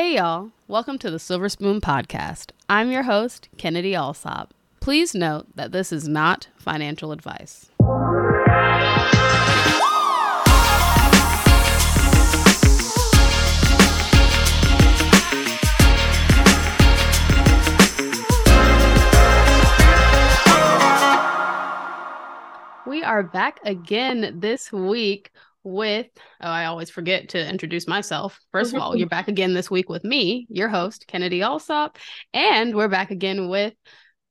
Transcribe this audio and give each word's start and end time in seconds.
Hey, 0.00 0.14
y'all. 0.14 0.52
Welcome 0.68 0.96
to 0.98 1.10
the 1.10 1.18
Silver 1.18 1.48
Spoon 1.48 1.80
Podcast. 1.80 2.52
I'm 2.68 2.92
your 2.92 3.02
host, 3.02 3.48
Kennedy 3.56 3.96
Alsop. 3.96 4.54
Please 4.78 5.12
note 5.12 5.46
that 5.56 5.72
this 5.72 5.90
is 5.92 6.06
not 6.06 6.46
financial 6.56 7.10
advice. 7.10 7.68
We 22.86 23.02
are 23.02 23.24
back 23.24 23.58
again 23.64 24.38
this 24.38 24.70
week 24.70 25.32
with, 25.72 26.06
oh, 26.40 26.48
I 26.48 26.66
always 26.66 26.90
forget 26.90 27.30
to 27.30 27.48
introduce 27.48 27.86
myself. 27.86 28.38
First 28.52 28.74
of 28.74 28.80
all, 28.80 28.96
you're 28.96 29.08
back 29.08 29.28
again 29.28 29.54
this 29.54 29.70
week 29.70 29.88
with 29.88 30.04
me, 30.04 30.46
your 30.50 30.68
host, 30.68 31.06
Kennedy 31.06 31.42
Alsop, 31.42 31.98
and 32.32 32.74
we're 32.74 32.88
back 32.88 33.10
again 33.10 33.48
with 33.48 33.74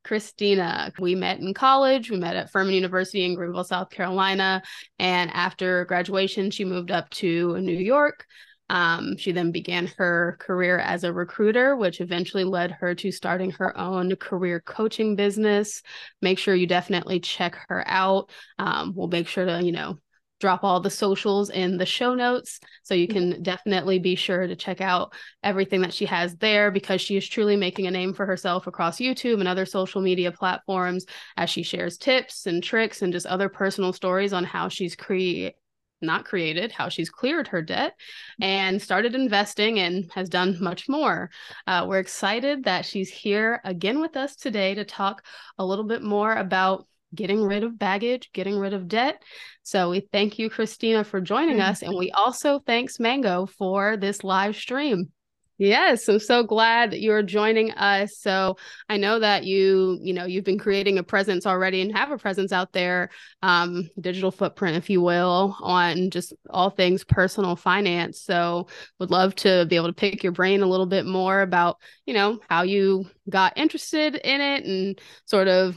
Christina. 0.03 0.91
We 0.99 1.15
met 1.15 1.39
in 1.39 1.53
college. 1.53 2.09
We 2.09 2.17
met 2.17 2.37
at 2.37 2.49
Furman 2.49 2.73
University 2.73 3.25
in 3.25 3.35
Greenville, 3.35 3.65
South 3.65 3.89
Carolina. 3.89 4.61
And 4.97 5.29
after 5.33 5.83
graduation, 5.85 6.49
she 6.49 6.63
moved 6.63 6.91
up 6.91 7.09
to 7.11 7.57
New 7.59 7.75
York. 7.77 8.25
Um, 8.69 9.15
she 9.17 9.31
then 9.31 9.51
began 9.51 9.87
her 9.97 10.37
career 10.39 10.77
as 10.79 11.03
a 11.03 11.13
recruiter, 11.13 11.75
which 11.75 12.01
eventually 12.01 12.43
led 12.43 12.71
her 12.71 12.95
to 12.95 13.11
starting 13.11 13.51
her 13.51 13.77
own 13.77 14.15
career 14.15 14.61
coaching 14.61 15.15
business. 15.15 15.81
Make 16.21 16.39
sure 16.39 16.55
you 16.55 16.67
definitely 16.67 17.19
check 17.19 17.57
her 17.69 17.83
out. 17.87 18.29
Um, 18.59 18.93
we'll 18.95 19.07
make 19.07 19.27
sure 19.27 19.45
to, 19.45 19.63
you 19.63 19.71
know, 19.71 19.99
drop 20.39 20.63
all 20.63 20.79
the 20.79 20.89
socials 20.89 21.49
in 21.49 21.77
the 21.77 21.85
show 21.85 22.13
notes 22.13 22.59
so 22.83 22.93
you 22.93 23.07
can 23.07 23.41
definitely 23.41 23.99
be 23.99 24.15
sure 24.15 24.45
to 24.45 24.55
check 24.55 24.81
out 24.81 25.13
everything 25.43 25.81
that 25.81 25.93
she 25.93 26.05
has 26.05 26.35
there 26.37 26.71
because 26.71 27.01
she 27.01 27.17
is 27.17 27.27
truly 27.27 27.55
making 27.55 27.87
a 27.87 27.91
name 27.91 28.13
for 28.13 28.25
herself 28.25 28.67
across 28.67 28.99
YouTube 28.99 29.39
and 29.39 29.47
other 29.47 29.65
social 29.65 30.01
media 30.01 30.31
platforms 30.31 31.05
as 31.37 31.49
she 31.49 31.63
shares 31.63 31.97
tips 31.97 32.45
and 32.45 32.63
tricks 32.63 33.01
and 33.01 33.13
just 33.13 33.25
other 33.25 33.49
personal 33.49 33.93
stories 33.93 34.33
on 34.33 34.43
how 34.43 34.69
she's 34.69 34.95
create 34.95 35.55
not 36.01 36.25
created, 36.25 36.71
how 36.71 36.89
she's 36.89 37.09
cleared 37.09 37.47
her 37.47 37.61
debt 37.61 37.95
and 38.39 38.81
started 38.81 39.15
investing 39.15 39.79
and 39.79 40.11
has 40.13 40.29
done 40.29 40.55
much 40.61 40.87
more. 40.87 41.29
Uh, 41.65 41.85
we're 41.87 41.99
excited 41.99 42.65
that 42.65 42.85
she's 42.85 43.09
here 43.09 43.59
again 43.63 43.99
with 43.99 44.15
us 44.15 44.35
today 44.35 44.75
to 44.75 44.85
talk 44.85 45.25
a 45.57 45.65
little 45.65 45.85
bit 45.85 46.03
more 46.03 46.33
about 46.33 46.85
getting 47.13 47.43
rid 47.43 47.63
of 47.63 47.77
baggage, 47.77 48.29
getting 48.33 48.57
rid 48.57 48.73
of 48.73 48.87
debt. 48.87 49.21
So 49.63 49.89
we 49.89 50.07
thank 50.11 50.39
you, 50.39 50.49
Christina, 50.49 51.03
for 51.03 51.21
joining 51.21 51.61
us. 51.61 51.81
And 51.81 51.95
we 51.97 52.11
also 52.11 52.59
thanks 52.59 52.99
Mango 52.99 53.45
for 53.45 53.97
this 53.97 54.23
live 54.23 54.55
stream. 54.55 55.11
Yes, 55.59 56.07
I'm 56.07 56.19
so 56.19 56.43
glad 56.43 56.91
that 56.91 57.01
you're 57.01 57.23
joining 57.23 57.71
us. 57.71 58.19
So 58.19 58.57
I 58.89 58.97
know 58.97 59.19
that 59.19 59.43
you, 59.43 59.97
you 60.03 60.13
know, 60.13 60.25
you've 60.25 60.43
been 60.43 60.59
creating 60.59 60.99
a 60.99 61.03
presence 61.03 61.47
already 61.47 61.81
and 61.81 61.97
have 61.97 62.11
a 62.11 62.17
presence 62.17 62.51
out 62.51 62.73
there, 62.73 63.09
um, 63.41 63.89
digital 63.99 64.29
footprint, 64.29 64.77
if 64.77 64.87
you 64.87 65.01
will, 65.01 65.57
on 65.59 66.11
just 66.11 66.31
all 66.51 66.69
things 66.69 67.03
personal 67.03 67.55
finance. 67.55 68.21
So 68.21 68.67
would 68.99 69.09
love 69.09 69.33
to 69.37 69.65
be 69.65 69.77
able 69.77 69.87
to 69.87 69.93
pick 69.93 70.21
your 70.21 70.31
brain 70.31 70.61
a 70.61 70.67
little 70.67 70.85
bit 70.85 71.07
more 71.07 71.41
about, 71.41 71.77
you 72.05 72.13
know, 72.13 72.39
how 72.47 72.61
you 72.61 73.09
got 73.27 73.57
interested 73.57 74.13
in 74.13 74.41
it 74.41 74.63
and 74.63 75.01
sort 75.25 75.47
of 75.47 75.75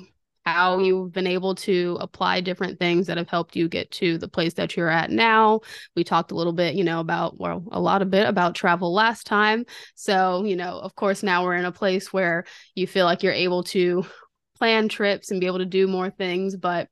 how 0.51 0.79
you've 0.79 1.13
been 1.13 1.27
able 1.27 1.55
to 1.55 1.97
apply 2.01 2.41
different 2.41 2.79
things 2.79 3.07
that 3.07 3.17
have 3.17 3.29
helped 3.29 3.55
you 3.55 3.69
get 3.69 3.91
to 3.93 4.19
the 4.19 4.29
place 4.29 4.55
that 4.55 4.77
you're 4.77 4.89
at 4.89 5.11
now. 5.11 5.61
We 5.95 6.03
talked 6.05 6.33
a 6.33 6.35
little 6.35 6.53
bit, 6.53 6.75
you 6.75 6.85
know, 6.85 7.01
about, 7.01 7.39
well, 7.39 7.65
a 7.71 7.81
lot 7.81 8.03
of 8.03 8.11
bit 8.11 8.29
about 8.29 8.55
travel 8.55 8.93
last 8.93 9.27
time. 9.27 9.65
So, 9.95 10.45
you 10.45 10.57
know, 10.57 10.79
of 10.79 10.95
course, 10.95 11.23
now 11.23 11.45
we're 11.45 11.57
in 11.57 11.65
a 11.65 11.73
place 11.73 12.13
where 12.13 12.45
you 12.75 12.87
feel 12.87 13.05
like 13.05 13.23
you're 13.23 13.33
able 13.33 13.63
to 13.65 14.05
plan 14.59 14.89
trips 14.89 15.31
and 15.31 15.41
be 15.41 15.47
able 15.47 15.59
to 15.59 15.65
do 15.65 15.87
more 15.87 16.11
things. 16.11 16.57
But 16.57 16.89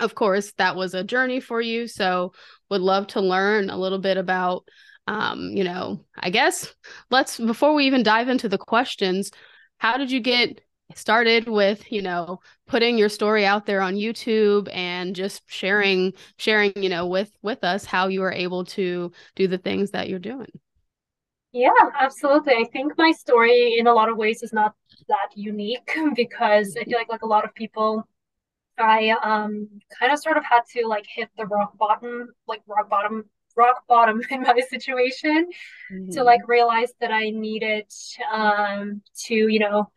of 0.00 0.14
course, 0.14 0.52
that 0.58 0.76
was 0.76 0.94
a 0.94 1.04
journey 1.04 1.40
for 1.40 1.60
you. 1.60 1.86
So, 1.86 2.32
would 2.70 2.80
love 2.80 3.06
to 3.08 3.20
learn 3.20 3.70
a 3.70 3.78
little 3.78 3.98
bit 3.98 4.16
about, 4.16 4.64
um, 5.06 5.50
you 5.54 5.64
know, 5.64 6.04
I 6.16 6.30
guess 6.30 6.72
let's, 7.10 7.38
before 7.38 7.74
we 7.74 7.86
even 7.86 8.02
dive 8.02 8.28
into 8.28 8.48
the 8.48 8.58
questions, 8.58 9.30
how 9.78 9.96
did 9.96 10.10
you 10.10 10.20
get 10.20 10.60
started 10.94 11.48
with 11.48 11.90
you 11.92 12.02
know 12.02 12.40
putting 12.66 12.98
your 12.98 13.08
story 13.08 13.44
out 13.44 13.66
there 13.66 13.80
on 13.80 13.94
youtube 13.94 14.68
and 14.72 15.14
just 15.14 15.42
sharing 15.46 16.12
sharing 16.36 16.72
you 16.76 16.88
know 16.88 17.06
with 17.06 17.32
with 17.42 17.62
us 17.64 17.84
how 17.84 18.08
you 18.08 18.22
are 18.22 18.32
able 18.32 18.64
to 18.64 19.10
do 19.36 19.46
the 19.46 19.58
things 19.58 19.90
that 19.90 20.08
you're 20.08 20.18
doing 20.18 20.50
yeah 21.52 21.70
absolutely 21.98 22.54
i 22.54 22.64
think 22.72 22.92
my 22.96 23.12
story 23.12 23.76
in 23.78 23.86
a 23.86 23.92
lot 23.92 24.08
of 24.08 24.16
ways 24.16 24.42
is 24.42 24.52
not 24.52 24.74
that 25.08 25.28
unique 25.34 25.92
because 26.14 26.76
i 26.80 26.84
feel 26.84 26.98
like 26.98 27.08
like 27.08 27.22
a 27.22 27.26
lot 27.26 27.44
of 27.44 27.54
people 27.54 28.06
i 28.78 29.10
um 29.22 29.68
kind 29.98 30.12
of 30.12 30.18
sort 30.18 30.36
of 30.36 30.44
had 30.44 30.60
to 30.70 30.86
like 30.86 31.04
hit 31.06 31.28
the 31.36 31.46
rock 31.46 31.76
bottom 31.76 32.28
like 32.46 32.62
rock 32.66 32.88
bottom 32.88 33.24
rock 33.56 33.82
bottom 33.88 34.22
in 34.30 34.42
my 34.42 34.60
situation 34.68 35.48
mm-hmm. 35.92 36.10
to 36.10 36.22
like 36.22 36.40
realize 36.46 36.92
that 37.00 37.10
i 37.10 37.30
needed 37.30 37.86
um 38.32 39.02
to 39.16 39.34
you 39.34 39.58
know 39.58 39.90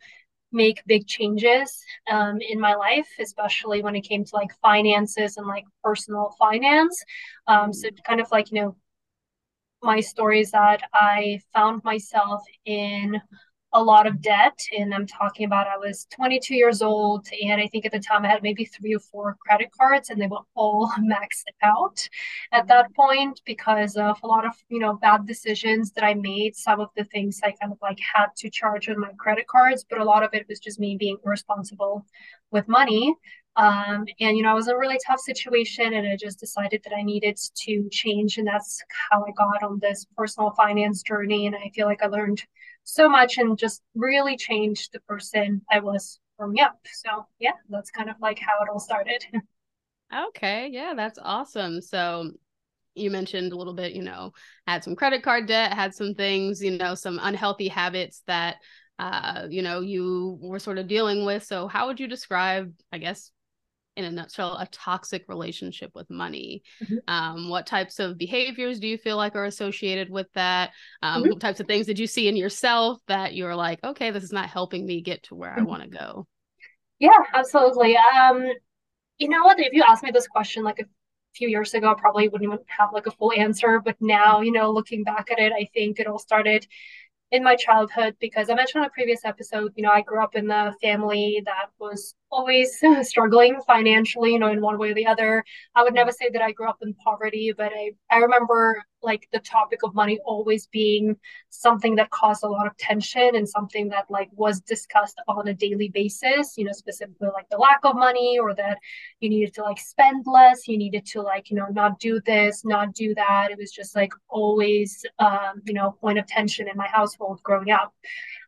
make 0.54 0.82
big 0.86 1.06
changes 1.06 1.84
um, 2.10 2.38
in 2.40 2.60
my 2.60 2.74
life, 2.74 3.08
especially 3.20 3.82
when 3.82 3.96
it 3.96 4.02
came 4.02 4.24
to 4.24 4.36
like 4.36 4.50
finances 4.62 5.36
and 5.36 5.46
like 5.46 5.64
personal 5.82 6.34
finance. 6.38 7.04
Um, 7.46 7.72
so 7.72 7.88
kind 8.06 8.20
of 8.20 8.30
like, 8.30 8.50
you 8.50 8.60
know, 8.60 8.76
my 9.82 10.00
story 10.00 10.40
is 10.40 10.50
that 10.52 10.82
I 10.94 11.40
found 11.52 11.84
myself 11.84 12.42
in 12.64 13.20
a 13.74 13.82
lot 13.82 14.06
of 14.06 14.22
debt. 14.22 14.58
And 14.76 14.94
I'm 14.94 15.06
talking 15.06 15.44
about 15.44 15.66
I 15.66 15.76
was 15.76 16.06
22 16.14 16.54
years 16.54 16.80
old, 16.80 17.26
and 17.42 17.60
I 17.60 17.66
think 17.66 17.84
at 17.84 17.92
the 17.92 17.98
time 17.98 18.24
I 18.24 18.28
had 18.28 18.42
maybe 18.42 18.64
three 18.64 18.94
or 18.94 19.00
four 19.00 19.36
credit 19.40 19.70
cards, 19.78 20.08
and 20.08 20.20
they 20.20 20.28
were 20.28 20.40
all 20.54 20.90
maxed 21.00 21.44
out 21.62 22.08
at 22.52 22.68
that 22.68 22.94
point 22.94 23.42
because 23.44 23.96
of 23.96 24.18
a 24.22 24.26
lot 24.26 24.46
of 24.46 24.52
you 24.68 24.78
know 24.78 24.94
bad 24.94 25.26
decisions 25.26 25.90
that 25.92 26.04
I 26.04 26.14
made. 26.14 26.56
Some 26.56 26.80
of 26.80 26.88
the 26.96 27.04
things 27.04 27.40
I 27.42 27.52
kind 27.60 27.72
of 27.72 27.78
like 27.82 27.98
had 28.14 28.28
to 28.36 28.48
charge 28.48 28.88
on 28.88 29.00
my 29.00 29.10
credit 29.18 29.46
cards, 29.48 29.84
but 29.88 29.98
a 29.98 30.04
lot 30.04 30.22
of 30.22 30.30
it 30.32 30.46
was 30.48 30.60
just 30.60 30.80
me 30.80 30.96
being 30.96 31.18
irresponsible 31.24 32.06
with 32.50 32.68
money. 32.68 33.14
Um, 33.56 34.06
and 34.20 34.36
you 34.36 34.42
know, 34.42 34.50
I 34.50 34.54
was 34.54 34.68
in 34.68 34.74
a 34.74 34.78
really 34.78 34.98
tough 35.06 35.20
situation, 35.20 35.94
and 35.94 36.06
I 36.06 36.16
just 36.16 36.40
decided 36.40 36.82
that 36.84 36.94
I 36.94 37.02
needed 37.02 37.38
to 37.64 37.88
change, 37.90 38.38
and 38.38 38.46
that's 38.46 38.82
how 39.10 39.24
I 39.24 39.30
got 39.36 39.62
on 39.62 39.78
this 39.80 40.06
personal 40.16 40.50
finance 40.52 41.02
journey. 41.02 41.46
And 41.46 41.54
I 41.54 41.70
feel 41.74 41.86
like 41.86 42.02
I 42.02 42.06
learned 42.06 42.42
so 42.84 43.08
much 43.08 43.38
and 43.38 43.56
just 43.56 43.82
really 43.94 44.36
changed 44.36 44.90
the 44.92 45.00
person 45.00 45.62
I 45.70 45.80
was 45.80 46.18
from 46.36 46.54
Yep. 46.54 46.72
So 46.92 47.26
yeah, 47.38 47.52
that's 47.68 47.90
kind 47.90 48.10
of 48.10 48.16
like 48.20 48.38
how 48.38 48.54
it 48.62 48.68
all 48.70 48.80
started. 48.80 49.24
okay, 50.28 50.68
yeah, 50.70 50.94
that's 50.96 51.18
awesome. 51.22 51.80
So 51.80 52.32
you 52.94 53.10
mentioned 53.10 53.52
a 53.52 53.56
little 53.56 53.74
bit, 53.74 53.92
you 53.92 54.02
know, 54.02 54.32
had 54.66 54.84
some 54.84 54.96
credit 54.96 55.22
card 55.22 55.46
debt, 55.46 55.72
had 55.72 55.94
some 55.94 56.14
things, 56.14 56.62
you 56.62 56.76
know, 56.76 56.94
some 56.94 57.18
unhealthy 57.22 57.68
habits 57.68 58.22
that 58.26 58.56
uh, 58.98 59.46
you 59.50 59.62
know, 59.62 59.80
you 59.80 60.38
were 60.40 60.60
sort 60.60 60.78
of 60.78 60.86
dealing 60.86 61.24
with. 61.24 61.42
So 61.42 61.66
how 61.66 61.88
would 61.88 61.98
you 61.98 62.06
describe, 62.06 62.72
I 62.92 62.98
guess, 62.98 63.30
in 63.96 64.04
a 64.04 64.10
nutshell 64.10 64.56
a 64.58 64.66
toxic 64.66 65.24
relationship 65.28 65.90
with 65.94 66.08
money 66.10 66.62
mm-hmm. 66.82 66.96
um, 67.08 67.48
what 67.48 67.66
types 67.66 67.98
of 67.98 68.18
behaviors 68.18 68.80
do 68.80 68.88
you 68.88 68.98
feel 68.98 69.16
like 69.16 69.34
are 69.34 69.44
associated 69.44 70.10
with 70.10 70.26
that 70.34 70.70
um, 71.02 71.22
mm-hmm. 71.22 71.30
what 71.30 71.40
types 71.40 71.60
of 71.60 71.66
things 71.66 71.86
did 71.86 71.98
you 71.98 72.06
see 72.06 72.28
in 72.28 72.36
yourself 72.36 72.98
that 73.06 73.34
you're 73.34 73.54
like 73.54 73.82
okay 73.84 74.10
this 74.10 74.24
is 74.24 74.32
not 74.32 74.48
helping 74.48 74.86
me 74.86 75.00
get 75.00 75.22
to 75.22 75.34
where 75.34 75.50
mm-hmm. 75.50 75.60
i 75.60 75.64
want 75.64 75.82
to 75.82 75.88
go 75.88 76.26
yeah 76.98 77.10
absolutely 77.32 77.96
um 77.96 78.46
you 79.18 79.28
know 79.28 79.44
what 79.44 79.58
if 79.58 79.72
you 79.72 79.82
asked 79.86 80.02
me 80.02 80.10
this 80.10 80.28
question 80.28 80.64
like 80.64 80.80
a 80.80 80.84
few 81.34 81.48
years 81.48 81.74
ago 81.74 81.90
i 81.90 81.94
probably 82.00 82.28
wouldn't 82.28 82.48
even 82.48 82.64
have 82.66 82.90
like 82.92 83.06
a 83.06 83.10
full 83.10 83.32
answer 83.32 83.80
but 83.84 83.96
now 84.00 84.40
you 84.40 84.52
know 84.52 84.70
looking 84.70 85.02
back 85.02 85.30
at 85.30 85.38
it 85.38 85.52
i 85.52 85.68
think 85.74 85.98
it 85.98 86.06
all 86.06 86.18
started 86.18 86.66
in 87.34 87.42
my 87.42 87.56
childhood 87.56 88.14
because 88.20 88.48
I 88.48 88.54
mentioned 88.54 88.84
in 88.84 88.86
a 88.86 88.92
previous 88.92 89.24
episode, 89.24 89.72
you 89.74 89.82
know, 89.82 89.90
I 89.90 90.02
grew 90.02 90.22
up 90.22 90.36
in 90.36 90.48
a 90.52 90.72
family 90.80 91.42
that 91.44 91.66
was 91.80 92.14
always 92.34 92.82
struggling 93.02 93.60
financially, 93.66 94.32
you 94.32 94.38
know, 94.38 94.48
in 94.48 94.60
one 94.60 94.78
way 94.78 94.90
or 94.90 94.94
the 94.94 95.06
other. 95.06 95.44
I 95.74 95.82
would 95.82 95.94
never 95.94 96.10
say 96.10 96.28
that 96.32 96.42
I 96.42 96.52
grew 96.52 96.68
up 96.68 96.78
in 96.82 96.94
poverty, 96.94 97.52
but 97.56 97.72
I, 97.72 97.92
I 98.10 98.18
remember 98.18 98.82
like 99.04 99.28
the 99.32 99.38
topic 99.40 99.80
of 99.84 99.94
money 99.94 100.18
always 100.24 100.66
being 100.68 101.16
something 101.50 101.94
that 101.96 102.10
caused 102.10 102.42
a 102.42 102.48
lot 102.48 102.66
of 102.66 102.76
tension 102.78 103.36
and 103.36 103.48
something 103.48 103.88
that 103.90 104.10
like 104.10 104.30
was 104.32 104.60
discussed 104.60 105.20
on 105.28 105.46
a 105.48 105.54
daily 105.54 105.88
basis, 105.90 106.54
you 106.56 106.64
know, 106.64 106.72
specifically 106.72 107.28
like 107.32 107.48
the 107.50 107.58
lack 107.58 107.80
of 107.84 107.94
money 107.94 108.38
or 108.38 108.54
that 108.54 108.78
you 109.20 109.28
needed 109.28 109.54
to 109.54 109.62
like 109.62 109.78
spend 109.78 110.24
less, 110.26 110.66
you 110.66 110.78
needed 110.78 111.04
to 111.06 111.20
like, 111.22 111.50
you 111.50 111.56
know, 111.56 111.66
not 111.70 111.98
do 112.00 112.20
this, 112.24 112.64
not 112.64 112.94
do 112.94 113.14
that. 113.14 113.48
It 113.50 113.58
was 113.58 113.70
just 113.70 113.94
like 113.94 114.12
always, 114.28 115.04
um, 115.18 115.62
you 115.64 115.74
know, 115.74 115.92
point 116.00 116.18
of 116.18 116.26
tension 116.26 116.68
in 116.68 116.76
my 116.76 116.88
household 116.88 117.40
growing 117.42 117.70
up. 117.70 117.94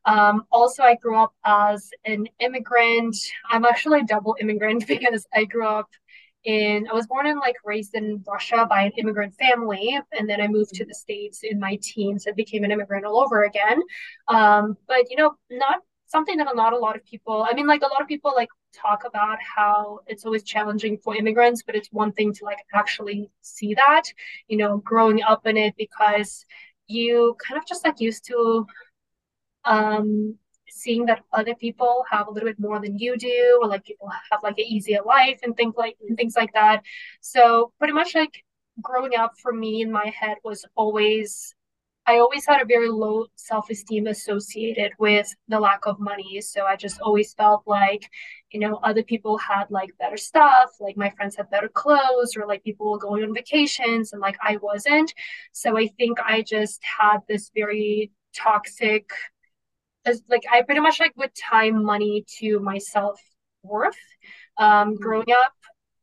Um, 0.06 0.44
also, 0.50 0.82
I 0.82 0.94
grew 0.96 1.16
up 1.16 1.32
as 1.44 1.90
an 2.04 2.26
immigrant. 2.40 3.16
I'm 3.50 3.64
actually 3.64 4.00
a 4.00 4.04
double 4.04 4.36
immigrant 4.40 4.86
because 4.88 5.26
I 5.34 5.44
grew 5.44 5.66
up 5.66 5.88
in 6.44 6.86
I 6.88 6.94
was 6.94 7.08
born 7.08 7.26
and 7.26 7.40
like 7.40 7.56
raised 7.64 7.94
in 7.96 8.22
Russia 8.26 8.66
by 8.70 8.82
an 8.84 8.92
immigrant 8.98 9.34
family, 9.34 9.98
and 10.12 10.28
then 10.30 10.40
I 10.40 10.48
moved 10.48 10.74
to 10.74 10.84
the 10.84 10.94
States 10.94 11.40
in 11.42 11.58
my 11.58 11.78
teens 11.82 12.26
and 12.26 12.36
became 12.36 12.64
an 12.64 12.70
immigrant 12.70 13.04
all 13.04 13.18
over 13.18 13.42
again. 13.44 13.82
Um, 14.28 14.76
but 14.86 15.10
you 15.10 15.16
know, 15.16 15.34
not 15.50 15.80
something 16.06 16.36
that 16.36 16.46
not 16.54 16.72
a 16.72 16.78
lot 16.78 16.94
of 16.96 17.04
people 17.04 17.46
i 17.50 17.52
mean 17.54 17.66
like 17.66 17.82
a 17.82 17.86
lot 17.86 18.00
of 18.00 18.06
people 18.06 18.32
like 18.36 18.48
talk 18.72 19.02
about 19.04 19.38
how 19.42 19.98
it's 20.06 20.24
always 20.24 20.42
challenging 20.44 20.96
for 20.98 21.16
immigrants 21.16 21.62
but 21.66 21.74
it's 21.74 21.88
one 21.92 22.12
thing 22.12 22.32
to 22.32 22.44
like 22.44 22.58
actually 22.74 23.28
see 23.42 23.74
that 23.74 24.02
you 24.48 24.56
know 24.56 24.78
growing 24.78 25.22
up 25.22 25.46
in 25.46 25.56
it 25.56 25.74
because 25.76 26.44
you 26.86 27.36
kind 27.46 27.58
of 27.58 27.66
just 27.66 27.84
like 27.84 28.00
used 28.00 28.24
to 28.24 28.64
um 29.66 30.36
seeing 30.68 31.06
that 31.06 31.22
other 31.32 31.54
people 31.54 32.04
have 32.10 32.26
a 32.28 32.30
little 32.30 32.48
bit 32.48 32.58
more 32.58 32.80
than 32.80 32.98
you 32.98 33.16
do 33.16 33.58
or 33.62 33.68
like 33.68 33.84
people 33.84 34.08
have 34.30 34.40
like 34.42 34.58
an 34.58 34.64
easier 34.64 35.00
life 35.06 35.38
and 35.42 35.56
things 35.56 35.74
like 35.76 35.96
and 36.08 36.16
things 36.16 36.36
like 36.36 36.52
that 36.52 36.82
so 37.20 37.72
pretty 37.78 37.92
much 37.94 38.14
like 38.14 38.44
growing 38.82 39.16
up 39.16 39.32
for 39.40 39.52
me 39.52 39.80
in 39.82 39.90
my 39.90 40.12
head 40.18 40.36
was 40.44 40.64
always 40.76 41.54
I 42.08 42.18
always 42.18 42.46
had 42.46 42.62
a 42.62 42.66
very 42.66 42.88
low 42.88 43.26
self 43.34 43.68
esteem 43.68 44.06
associated 44.06 44.92
with 44.98 45.34
the 45.48 45.58
lack 45.58 45.86
of 45.86 45.98
money. 45.98 46.40
So 46.40 46.64
I 46.64 46.76
just 46.76 47.00
always 47.00 47.34
felt 47.34 47.64
like, 47.66 48.08
you 48.52 48.60
know, 48.60 48.76
other 48.84 49.02
people 49.02 49.38
had 49.38 49.64
like 49.70 49.90
better 49.98 50.16
stuff, 50.16 50.70
like 50.78 50.96
my 50.96 51.10
friends 51.10 51.34
had 51.36 51.50
better 51.50 51.68
clothes, 51.68 52.36
or 52.36 52.46
like 52.46 52.62
people 52.62 52.92
were 52.92 52.98
going 52.98 53.24
on 53.24 53.34
vacations 53.34 54.12
and 54.12 54.20
like 54.22 54.36
I 54.40 54.56
wasn't. 54.58 55.12
So 55.52 55.76
I 55.76 55.88
think 55.98 56.18
I 56.20 56.42
just 56.42 56.80
had 56.84 57.18
this 57.28 57.50
very 57.54 58.12
toxic, 58.36 59.10
as 60.06 60.22
like 60.28 60.44
I 60.50 60.62
pretty 60.62 60.80
much 60.80 61.00
like 61.00 61.16
would 61.16 61.32
tie 61.34 61.70
money 61.70 62.24
to 62.38 62.60
my 62.60 62.78
self 62.78 63.20
worth 63.62 63.98
um, 64.56 64.94
mm. 64.94 65.00
growing 65.00 65.32
up. 65.32 65.52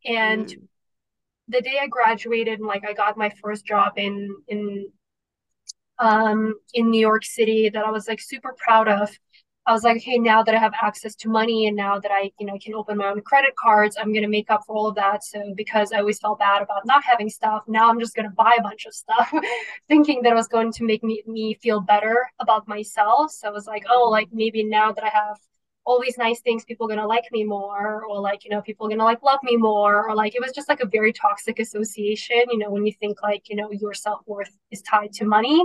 And 0.05 0.47
mm. 0.47 0.61
the 1.47 1.61
day 1.61 1.79
I 1.81 1.88
graduated 1.88 2.59
and 2.59 2.67
like 2.67 2.83
I 2.88 2.94
got 2.94 3.17
my 3.17 3.31
first 3.41 3.65
job 3.65 3.94
in 3.97 4.35
in 4.47 4.91
um, 6.00 6.55
in 6.73 6.91
New 6.91 7.00
York 7.00 7.23
City 7.23 7.69
that 7.69 7.85
I 7.85 7.91
was 7.91 8.07
like 8.07 8.21
super 8.21 8.55
proud 8.57 8.88
of. 8.88 9.09
I 9.65 9.71
was 9.71 9.83
like, 9.83 10.01
hey, 10.01 10.18
now 10.18 10.44
that 10.44 10.54
I 10.54 10.60
have 10.60 10.74
access 10.81 11.15
to 11.15 11.30
money 11.30 11.68
and 11.68 11.75
now 11.75 11.98
that 11.98 12.12
I, 12.12 12.31
you 12.38 12.45
know, 12.45 12.57
can 12.62 12.74
open 12.74 12.98
my 12.98 13.07
own 13.07 13.21
credit 13.21 13.56
cards, 13.56 13.95
I'm 13.98 14.13
gonna 14.13 14.27
make 14.27 14.51
up 14.51 14.63
for 14.68 14.75
all 14.75 14.88
of 14.88 14.95
that. 14.95 15.24
So 15.24 15.54
because 15.56 15.94
I 15.94 16.00
always 16.00 16.19
felt 16.19 16.39
bad 16.39 16.62
about 16.62 16.86
not 16.86 17.04
having 17.04 17.30
stuff, 17.30 17.63
now 17.68 17.89
I'm 17.89 18.00
just 18.00 18.15
gonna 18.15 18.30
buy 18.31 18.56
a 18.60 18.62
bunch 18.62 18.86
of 18.86 18.94
stuff, 18.94 19.31
thinking 19.88 20.21
that 20.24 20.33
it 20.33 20.36
was 20.36 20.48
going 20.50 20.74
to 20.74 20.83
make 20.83 21.04
me 21.04 21.24
me 21.27 21.54
feel 21.54 21.80
better 21.80 22.30
about 22.39 22.68
myself. 22.68 23.31
So 23.31 23.48
I 23.48 23.51
was 23.51 23.65
like, 23.65 23.86
oh, 23.89 24.10
like 24.10 24.30
maybe 24.33 24.63
now 24.63 24.92
that 24.92 25.04
I 25.04 25.10
have 25.10 25.38
all 25.85 26.01
these 26.01 26.18
nice 26.18 26.39
things 26.39 26.63
people 26.63 26.85
are 26.85 26.95
gonna 26.95 27.07
like 27.07 27.25
me 27.31 27.44
more 27.44 28.03
or 28.06 28.19
like 28.19 28.44
you 28.45 28.50
know 28.50 28.62
people 28.62 28.85
are 28.85 28.89
gonna 28.89 29.03
like 29.03 29.21
love 29.21 29.39
me 29.44 29.57
more 29.57 30.07
or 30.07 30.15
like 30.15 30.35
it 30.35 30.41
was 30.41 30.51
just 30.53 30.69
like 30.69 30.80
a 30.80 30.85
very 30.88 31.12
toxic 31.12 31.59
association 31.59 32.41
you 32.50 32.57
know 32.57 32.69
when 32.69 32.85
you 32.85 32.94
think 33.00 33.21
like 33.21 33.50
you 33.50 33.56
know 33.56 33.69
your 33.71 33.94
self-worth 33.94 34.56
is 34.71 34.81
tied 34.83 35.12
to 35.12 35.25
money 35.25 35.62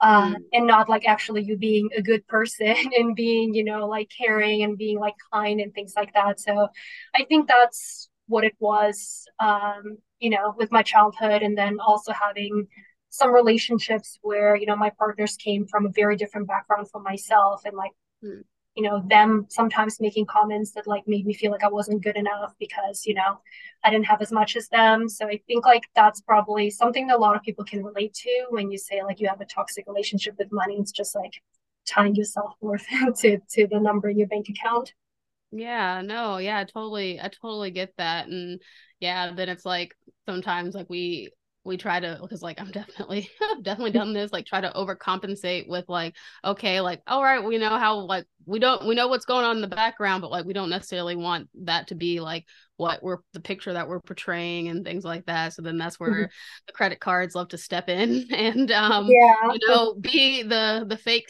uh, 0.00 0.30
mm. 0.30 0.36
and 0.52 0.66
not 0.66 0.88
like 0.88 1.06
actually 1.06 1.42
you 1.42 1.56
being 1.56 1.88
a 1.96 2.02
good 2.02 2.26
person 2.28 2.74
and 2.98 3.14
being 3.14 3.54
you 3.54 3.64
know 3.64 3.86
like 3.86 4.10
caring 4.16 4.62
and 4.62 4.78
being 4.78 4.98
like 4.98 5.14
kind 5.32 5.60
and 5.60 5.74
things 5.74 5.92
like 5.96 6.12
that 6.14 6.40
so 6.40 6.68
i 7.14 7.24
think 7.24 7.46
that's 7.46 8.08
what 8.26 8.44
it 8.44 8.54
was 8.58 9.26
um 9.38 9.98
you 10.18 10.30
know 10.30 10.54
with 10.56 10.72
my 10.72 10.82
childhood 10.82 11.42
and 11.42 11.56
then 11.56 11.78
also 11.80 12.12
having 12.12 12.66
some 13.10 13.32
relationships 13.32 14.18
where 14.22 14.56
you 14.56 14.66
know 14.66 14.76
my 14.76 14.90
partners 14.98 15.36
came 15.36 15.66
from 15.66 15.86
a 15.86 15.90
very 15.90 16.16
different 16.16 16.46
background 16.46 16.90
from 16.90 17.02
myself 17.02 17.62
and 17.66 17.76
like 17.76 17.92
mm 18.24 18.42
you 18.78 18.84
know 18.84 19.02
them 19.08 19.44
sometimes 19.48 20.00
making 20.00 20.24
comments 20.24 20.70
that 20.70 20.86
like 20.86 21.02
made 21.08 21.26
me 21.26 21.34
feel 21.34 21.50
like 21.50 21.64
i 21.64 21.68
wasn't 21.68 22.00
good 22.00 22.16
enough 22.16 22.54
because 22.60 23.04
you 23.04 23.12
know 23.12 23.40
i 23.82 23.90
didn't 23.90 24.06
have 24.06 24.22
as 24.22 24.30
much 24.30 24.54
as 24.54 24.68
them. 24.68 25.08
So 25.08 25.26
i 25.26 25.40
think 25.48 25.66
like 25.66 25.82
that's 25.96 26.20
probably 26.20 26.70
something 26.70 27.08
that 27.08 27.16
a 27.16 27.18
lot 27.18 27.34
of 27.34 27.42
people 27.42 27.64
can 27.64 27.82
relate 27.82 28.14
to 28.14 28.46
when 28.50 28.70
you 28.70 28.78
say 28.78 29.02
like 29.02 29.18
you 29.18 29.28
have 29.28 29.40
a 29.40 29.46
toxic 29.46 29.84
relationship 29.88 30.36
with 30.38 30.52
money. 30.52 30.76
It's 30.78 30.92
just 30.92 31.16
like 31.16 31.42
tying 31.86 32.14
yourself 32.14 32.52
worth 32.60 32.86
to 33.20 33.38
to 33.54 33.66
the 33.66 33.80
number 33.80 34.08
in 34.10 34.18
your 34.18 34.28
bank 34.28 34.48
account. 34.48 34.94
Yeah 35.50 36.02
no 36.02 36.36
yeah 36.36 36.62
totally 36.62 37.20
i 37.20 37.28
totally 37.28 37.72
get 37.72 37.92
that. 37.98 38.28
And 38.28 38.62
yeah 39.00 39.32
then 39.34 39.48
it's 39.48 39.64
like 39.64 39.96
sometimes 40.28 40.76
like 40.76 40.88
we 40.88 41.30
we 41.64 41.76
try 41.76 42.00
to 42.00 42.18
because 42.20 42.42
like 42.42 42.60
i'm 42.60 42.70
definitely 42.72 43.28
i've 43.50 43.62
definitely 43.62 43.92
done 43.92 44.12
this 44.12 44.32
like 44.32 44.46
try 44.46 44.60
to 44.60 44.70
overcompensate 44.70 45.68
with 45.68 45.84
like 45.88 46.14
okay 46.44 46.80
like 46.80 47.02
all 47.06 47.22
right 47.22 47.44
we 47.44 47.58
know 47.58 47.78
how 47.78 47.96
like 48.00 48.24
we 48.46 48.58
don't 48.58 48.86
we 48.86 48.94
know 48.94 49.08
what's 49.08 49.26
going 49.26 49.44
on 49.44 49.56
in 49.56 49.62
the 49.62 49.68
background 49.68 50.22
but 50.22 50.30
like 50.30 50.46
we 50.46 50.52
don't 50.52 50.70
necessarily 50.70 51.16
want 51.16 51.48
that 51.54 51.88
to 51.88 51.94
be 51.94 52.20
like 52.20 52.44
what 52.76 53.02
we're 53.02 53.18
the 53.34 53.40
picture 53.40 53.72
that 53.72 53.88
we're 53.88 54.00
portraying 54.00 54.68
and 54.68 54.84
things 54.84 55.04
like 55.04 55.26
that 55.26 55.52
so 55.52 55.62
then 55.62 55.76
that's 55.76 56.00
where 56.00 56.10
mm-hmm. 56.10 56.32
the 56.66 56.72
credit 56.72 57.00
cards 57.00 57.34
love 57.34 57.48
to 57.48 57.58
step 57.58 57.88
in 57.88 58.26
and 58.32 58.70
um 58.70 59.06
yeah. 59.08 59.52
you 59.52 59.68
know 59.68 59.94
be 59.94 60.42
the 60.42 60.86
the 60.88 60.96
fake 60.96 61.28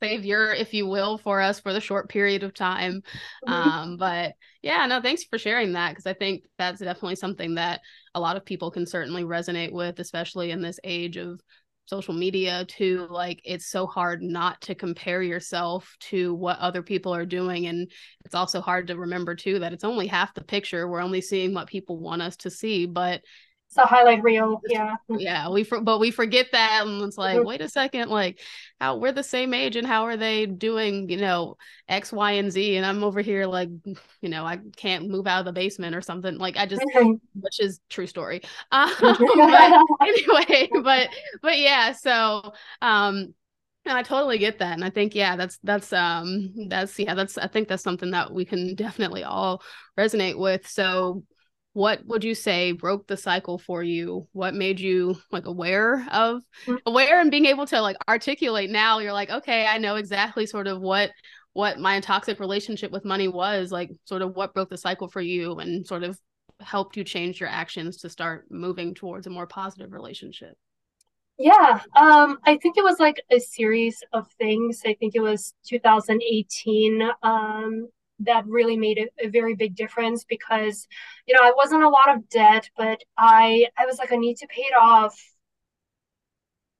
savior 0.00 0.52
if 0.52 0.72
you 0.72 0.86
will 0.86 1.18
for 1.18 1.40
us 1.40 1.60
for 1.60 1.72
the 1.72 1.80
short 1.80 2.08
period 2.08 2.42
of 2.42 2.54
time 2.54 3.02
mm-hmm. 3.46 3.52
um 3.52 3.96
but 3.96 4.32
yeah 4.62 4.86
no 4.86 5.00
thanks 5.02 5.24
for 5.24 5.38
sharing 5.38 5.72
that 5.72 5.90
because 5.90 6.06
i 6.06 6.14
think 6.14 6.44
that's 6.56 6.80
definitely 6.80 7.16
something 7.16 7.56
that 7.56 7.80
a 8.18 8.20
lot 8.20 8.36
of 8.36 8.44
people 8.44 8.70
can 8.70 8.84
certainly 8.84 9.22
resonate 9.22 9.72
with 9.72 10.00
especially 10.00 10.50
in 10.50 10.60
this 10.60 10.80
age 10.82 11.16
of 11.16 11.40
social 11.86 12.12
media 12.12 12.66
too. 12.66 13.06
Like 13.08 13.40
it's 13.44 13.70
so 13.70 13.86
hard 13.86 14.20
not 14.20 14.60
to 14.62 14.74
compare 14.74 15.22
yourself 15.22 15.96
to 16.00 16.34
what 16.34 16.58
other 16.58 16.82
people 16.82 17.14
are 17.14 17.24
doing. 17.24 17.66
And 17.66 17.90
it's 18.26 18.34
also 18.34 18.60
hard 18.60 18.88
to 18.88 18.98
remember 18.98 19.34
too 19.34 19.60
that 19.60 19.72
it's 19.72 19.84
only 19.84 20.06
half 20.06 20.34
the 20.34 20.44
picture. 20.44 20.86
We're 20.86 21.00
only 21.00 21.22
seeing 21.22 21.54
what 21.54 21.68
people 21.68 21.98
want 21.98 22.20
us 22.20 22.36
to 22.38 22.50
see. 22.50 22.84
But 22.84 23.22
it's 23.68 23.76
a 23.76 23.82
highlight 23.82 24.22
reel 24.22 24.62
yeah 24.66 24.96
yeah 25.10 25.50
we 25.50 25.62
for, 25.62 25.80
but 25.80 25.98
we 25.98 26.10
forget 26.10 26.46
that 26.52 26.86
and 26.86 27.02
it's 27.02 27.18
like 27.18 27.36
mm-hmm. 27.36 27.46
wait 27.46 27.60
a 27.60 27.68
second 27.68 28.08
like 28.08 28.40
how 28.80 28.96
we're 28.96 29.12
the 29.12 29.22
same 29.22 29.52
age 29.52 29.76
and 29.76 29.86
how 29.86 30.04
are 30.04 30.16
they 30.16 30.46
doing 30.46 31.08
you 31.10 31.18
know 31.18 31.54
x 31.86 32.10
y 32.10 32.32
and 32.32 32.50
z 32.50 32.76
and 32.76 32.86
i'm 32.86 33.04
over 33.04 33.20
here 33.20 33.46
like 33.46 33.68
you 34.22 34.28
know 34.30 34.44
i 34.44 34.58
can't 34.76 35.08
move 35.08 35.26
out 35.26 35.40
of 35.40 35.44
the 35.44 35.52
basement 35.52 35.94
or 35.94 36.00
something 36.00 36.38
like 36.38 36.56
i 36.56 36.64
just 36.64 36.80
mm-hmm. 36.80 37.12
which 37.34 37.60
is 37.60 37.80
true 37.90 38.06
story 38.06 38.40
um, 38.72 38.90
but 39.00 39.20
anyway 40.00 40.68
but 40.82 41.08
but 41.42 41.58
yeah 41.58 41.92
so 41.92 42.52
um 42.80 43.34
I 43.90 44.02
totally 44.02 44.36
get 44.36 44.58
that. 44.58 44.74
And 44.74 44.84
I 44.84 44.90
think, 44.90 45.14
yeah, 45.14 45.34
that's, 45.34 45.58
that's, 45.62 45.94
um, 45.94 46.52
that's, 46.68 46.98
yeah, 46.98 47.14
that's, 47.14 47.38
I 47.38 47.46
think 47.46 47.68
that's 47.68 47.82
something 47.82 48.10
that 48.10 48.30
we 48.30 48.44
can 48.44 48.74
definitely 48.74 49.24
all 49.24 49.62
resonate 49.98 50.38
with. 50.38 50.68
So 50.68 51.24
what 51.72 52.04
would 52.06 52.24
you 52.24 52.34
say 52.34 52.72
broke 52.72 53.06
the 53.06 53.16
cycle 53.16 53.58
for 53.58 53.82
you? 53.82 54.26
What 54.32 54.54
made 54.54 54.80
you 54.80 55.16
like 55.30 55.46
aware 55.46 56.06
of 56.10 56.42
mm-hmm. 56.66 56.76
aware 56.86 57.20
and 57.20 57.30
being 57.30 57.46
able 57.46 57.66
to 57.66 57.80
like 57.80 57.96
articulate 58.08 58.70
now 58.70 58.98
you're 58.98 59.12
like 59.12 59.30
okay 59.30 59.66
i 59.66 59.78
know 59.78 59.96
exactly 59.96 60.46
sort 60.46 60.66
of 60.66 60.80
what 60.80 61.10
what 61.52 61.78
my 61.78 62.00
toxic 62.00 62.40
relationship 62.40 62.90
with 62.92 63.04
money 63.04 63.28
was 63.28 63.72
like 63.72 63.90
sort 64.04 64.22
of 64.22 64.34
what 64.36 64.54
broke 64.54 64.70
the 64.70 64.76
cycle 64.76 65.08
for 65.08 65.20
you 65.20 65.58
and 65.58 65.86
sort 65.86 66.02
of 66.02 66.18
helped 66.60 66.96
you 66.96 67.04
change 67.04 67.40
your 67.40 67.48
actions 67.48 67.98
to 67.98 68.08
start 68.08 68.46
moving 68.50 68.94
towards 68.94 69.26
a 69.26 69.30
more 69.30 69.46
positive 69.46 69.92
relationship? 69.92 70.56
Yeah 71.38 71.80
um 71.96 72.38
i 72.44 72.56
think 72.56 72.76
it 72.76 72.84
was 72.84 72.98
like 72.98 73.22
a 73.30 73.38
series 73.38 74.02
of 74.12 74.26
things. 74.38 74.82
I 74.84 74.94
think 74.94 75.14
it 75.14 75.20
was 75.20 75.54
2018 75.68 77.10
um 77.22 77.88
that 78.20 78.46
really 78.46 78.76
made 78.76 78.98
a, 78.98 79.26
a, 79.26 79.28
very 79.28 79.54
big 79.54 79.74
difference 79.74 80.24
because 80.24 80.86
you 81.26 81.34
know 81.34 81.40
i 81.42 81.52
wasn't 81.56 81.82
a 81.82 81.88
lot 81.88 82.14
of 82.14 82.28
debt 82.28 82.68
but 82.76 83.02
i 83.16 83.66
i 83.78 83.86
was 83.86 83.98
like 83.98 84.12
i 84.12 84.16
need 84.16 84.36
to 84.36 84.46
pay 84.48 84.62
it 84.62 84.74
off 84.80 85.16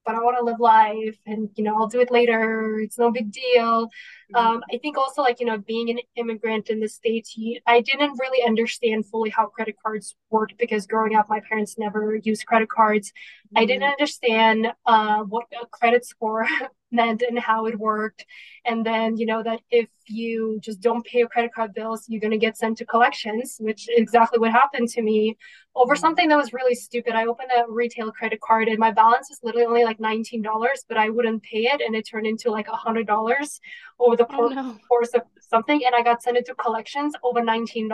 but 0.05 0.15
i 0.15 0.19
want 0.19 0.37
to 0.37 0.43
live 0.43 0.59
life 0.59 1.17
and 1.25 1.49
you 1.55 1.63
know 1.63 1.75
i'll 1.77 1.87
do 1.87 1.99
it 2.01 2.11
later 2.11 2.79
it's 2.79 2.97
no 2.97 3.11
big 3.11 3.31
deal 3.31 3.85
mm-hmm. 3.85 4.35
um, 4.35 4.63
i 4.73 4.77
think 4.77 4.97
also 4.97 5.21
like 5.21 5.39
you 5.39 5.45
know 5.45 5.57
being 5.57 5.89
an 5.89 5.99
immigrant 6.15 6.69
in 6.69 6.79
the 6.79 6.89
states 6.89 7.37
i 7.67 7.79
didn't 7.81 8.17
really 8.19 8.45
understand 8.45 9.05
fully 9.05 9.29
how 9.29 9.45
credit 9.45 9.75
cards 9.83 10.15
worked 10.29 10.57
because 10.57 10.87
growing 10.87 11.15
up 11.15 11.29
my 11.29 11.41
parents 11.47 11.77
never 11.77 12.15
used 12.23 12.45
credit 12.45 12.69
cards 12.69 13.09
mm-hmm. 13.09 13.59
i 13.59 13.65
didn't 13.65 13.83
understand 13.83 14.67
uh, 14.85 15.23
what 15.23 15.45
a 15.61 15.65
credit 15.67 16.05
score 16.05 16.45
meant 16.91 17.21
and 17.21 17.37
how 17.37 17.65
it 17.65 17.77
worked. 17.77 18.25
And 18.65 18.85
then 18.85 19.17
you 19.17 19.25
know 19.25 19.43
that 19.43 19.61
if 19.71 19.87
you 20.09 20.59
just 20.61 20.81
don't 20.81 21.05
pay 21.05 21.19
your 21.19 21.29
credit 21.29 21.53
card 21.53 21.73
bills 21.73 22.05
you're 22.07 22.19
going 22.19 22.31
to 22.31 22.37
get 22.37 22.57
sent 22.57 22.77
to 22.77 22.85
collections 22.85 23.57
which 23.59 23.87
is 23.89 23.97
exactly 23.97 24.39
what 24.39 24.51
happened 24.51 24.87
to 24.89 25.01
me 25.01 25.37
over 25.75 25.93
mm-hmm. 25.93 26.01
something 26.01 26.29
that 26.29 26.37
was 26.37 26.53
really 26.53 26.75
stupid. 26.75 27.13
I 27.13 27.25
opened 27.25 27.51
a 27.55 27.71
retail 27.71 28.11
credit 28.11 28.41
card 28.41 28.67
and 28.67 28.79
my 28.79 28.91
balance 28.91 29.29
was 29.29 29.39
literally 29.43 29.67
only 29.67 29.83
like 29.83 29.99
$19 29.99 30.43
but 30.87 30.97
i 30.97 31.09
wouldn't 31.09 31.43
pay 31.43 31.63
it 31.63 31.81
and 31.81 31.95
it 31.95 32.07
turned 32.07 32.27
into 32.27 32.51
like 32.51 32.67
$100 32.67 33.59
over 33.99 34.15
the 34.15 34.27
oh, 34.31 34.47
no. 34.47 34.77
course 34.87 35.09
of 35.13 35.21
something 35.41 35.81
and 35.85 35.95
i 35.95 36.01
got 36.01 36.21
sent 36.21 36.37
into 36.37 36.55
collections 36.55 37.13
over 37.23 37.41
$19 37.41 37.89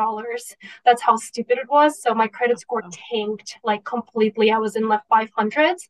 that's 0.86 1.02
how 1.02 1.16
stupid 1.16 1.58
it 1.58 1.70
was. 1.70 2.02
So 2.02 2.14
my 2.14 2.28
credit 2.28 2.60
score 2.60 2.84
tanked 2.92 3.58
like 3.64 3.84
completely. 3.84 4.52
I 4.52 4.58
was 4.58 4.76
in 4.76 4.88
left 4.88 5.10
500s 5.10 5.88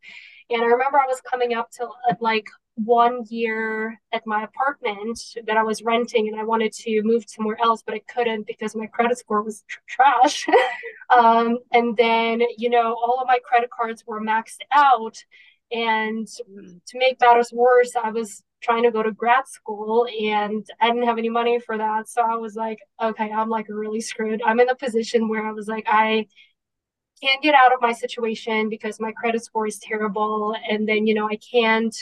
and 0.50 0.62
i 0.62 0.66
remember 0.66 1.00
i 1.00 1.08
was 1.08 1.22
coming 1.22 1.54
up 1.56 1.72
to 1.72 1.88
like 2.22 2.46
one 2.76 3.24
year 3.30 4.00
at 4.12 4.28
my 4.28 4.44
apartment 4.44 5.20
that 5.48 5.56
I 5.56 5.64
was 5.64 5.82
renting 5.82 6.28
and 6.28 6.40
I 6.40 6.44
wanted 6.44 6.74
to 6.74 7.02
move 7.04 7.24
somewhere 7.28 7.58
else, 7.64 7.82
but 7.86 7.96
I 7.96 8.00
couldn't 8.00 8.48
because 8.48 8.76
my 8.76 8.86
credit 8.86 9.18
score 9.18 9.42
was 9.42 9.64
tr- 9.68 9.80
trash. 9.88 10.46
um, 11.10 11.60
and 11.72 11.96
then, 11.96 12.42
you 12.58 12.70
know, 12.70 12.94
all 12.94 13.20
of 13.22 13.28
my 13.28 13.40
credit 13.44 13.70
cards 13.70 14.04
were 14.06 14.22
maxed 14.22 14.60
out. 14.74 15.18
And 15.72 16.28
mm. 16.28 16.80
to 16.86 16.98
make 16.98 17.20
matters 17.22 17.52
worse, 17.54 17.94
I 17.96 18.12
was 18.12 18.44
trying 18.62 18.84
to 18.84 18.92
go 18.92 19.04
to 19.04 19.12
grad 19.12 19.48
school 19.48 20.08
and 20.08 20.66
I 20.82 20.88
didn't 20.90 21.08
have 21.08 21.18
any 21.18 21.30
money 21.30 21.60
for 21.60 21.78
that. 21.78 22.10
So 22.10 22.22
I 22.22 22.36
was 22.36 22.56
like, 22.56 22.80
okay, 23.02 23.32
I'm 23.32 23.50
like 23.50 23.68
really 23.70 24.02
screwed. 24.02 24.42
I'm 24.46 24.60
in 24.60 24.70
a 24.70 24.76
position 24.76 25.30
where 25.30 25.46
I 25.46 25.52
was 25.52 25.68
like, 25.68 25.86
I 25.88 26.28
can't 27.22 27.42
get 27.42 27.56
out 27.56 27.74
of 27.74 27.82
my 27.82 27.94
situation 27.94 28.68
because 28.70 29.00
my 29.00 29.12
credit 29.14 29.44
score 29.44 29.68
is 29.68 29.80
terrible. 29.80 30.56
And 30.70 30.88
then, 30.88 31.08
you 31.08 31.14
know, 31.14 31.30
I 31.30 31.38
can't 31.38 31.96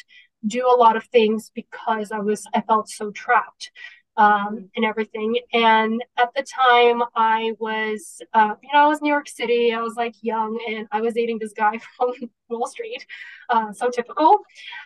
do 0.46 0.68
a 0.68 0.78
lot 0.78 0.96
of 0.96 1.06
things 1.06 1.52
because 1.54 2.12
I 2.12 2.20
was, 2.20 2.46
I 2.54 2.62
felt 2.62 2.90
so 2.90 3.12
trapped 3.12 3.72
um, 4.18 4.70
and 4.76 4.86
everything. 4.86 5.38
And 5.54 6.04
at 6.18 6.34
the 6.36 6.44
time, 6.44 7.04
I 7.16 7.54
was, 7.60 8.22
uh, 8.34 8.56
you 8.62 8.70
know, 8.74 8.86
I 8.86 8.88
was 8.88 9.02
New 9.02 9.12
York 9.12 9.28
City. 9.28 9.74
I 9.74 9.82
was 9.82 9.96
like 9.96 10.16
young, 10.22 10.60
and 10.68 10.88
I 10.92 11.02
was 11.02 11.14
dating 11.14 11.40
this 11.40 11.54
guy 11.54 11.80
from 11.98 12.14
Wall 12.50 12.68
Street. 12.68 13.06
Uh, 13.50 13.74
so 13.74 13.90
typical. 13.90 14.40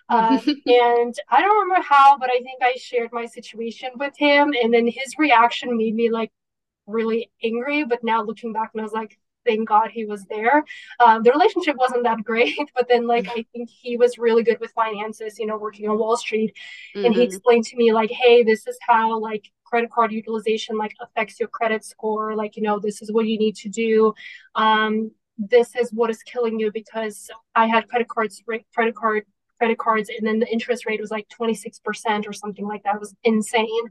Uh, 0.09 0.39
and 0.65 1.15
I 1.29 1.41
don't 1.41 1.59
remember 1.59 1.83
how, 1.83 2.17
but 2.17 2.29
I 2.29 2.39
think 2.39 2.61
I 2.61 2.73
shared 2.73 3.11
my 3.11 3.25
situation 3.25 3.89
with 3.95 4.17
him, 4.17 4.53
and 4.61 4.73
then 4.73 4.87
his 4.87 5.15
reaction 5.17 5.77
made 5.77 5.95
me 5.95 6.09
like 6.09 6.31
really 6.85 7.29
angry. 7.43 7.83
But 7.83 8.03
now 8.03 8.23
looking 8.23 8.53
back, 8.53 8.71
and 8.73 8.81
I 8.81 8.83
was 8.83 8.93
like, 8.93 9.17
thank 9.47 9.67
God 9.67 9.89
he 9.91 10.05
was 10.05 10.25
there. 10.25 10.63
Um, 10.99 11.23
the 11.23 11.31
relationship 11.31 11.75
wasn't 11.77 12.03
that 12.03 12.23
great, 12.23 12.57
but 12.75 12.87
then 12.87 13.07
like 13.07 13.27
I 13.29 13.45
think 13.53 13.69
he 13.69 13.97
was 13.97 14.17
really 14.17 14.43
good 14.43 14.59
with 14.59 14.71
finances, 14.71 15.39
you 15.39 15.47
know, 15.47 15.57
working 15.57 15.89
on 15.89 15.97
Wall 15.97 16.17
Street. 16.17 16.53
Mm-hmm. 16.95 17.05
And 17.05 17.15
he 17.15 17.21
mm-hmm. 17.21 17.27
explained 17.27 17.65
to 17.65 17.77
me 17.77 17.93
like, 17.93 18.11
hey, 18.11 18.43
this 18.43 18.67
is 18.67 18.77
how 18.81 19.19
like 19.19 19.49
credit 19.63 19.91
card 19.91 20.11
utilization 20.11 20.77
like 20.77 20.93
affects 21.01 21.39
your 21.39 21.49
credit 21.49 21.83
score. 21.83 22.35
Like, 22.35 22.55
you 22.57 22.63
know, 22.63 22.79
this 22.79 23.01
is 23.01 23.11
what 23.11 23.25
you 23.25 23.37
need 23.37 23.55
to 23.57 23.69
do. 23.69 24.13
Um, 24.55 25.11
this 25.37 25.75
is 25.75 25.91
what 25.93 26.09
is 26.09 26.23
killing 26.23 26.59
you 26.59 26.71
because 26.71 27.29
I 27.53 27.67
had 27.67 27.87
credit 27.87 28.07
cards, 28.07 28.41
credit 28.73 28.95
card 28.95 29.23
credit 29.57 29.77
cards 29.77 30.09
and 30.15 30.25
then 30.27 30.39
the 30.39 30.47
interest 30.47 30.85
rate 30.85 31.01
was 31.01 31.11
like 31.11 31.27
26% 31.29 32.27
or 32.27 32.33
something 32.33 32.67
like 32.67 32.83
that 32.83 32.95
it 32.95 32.99
was 32.99 33.15
insane 33.23 33.89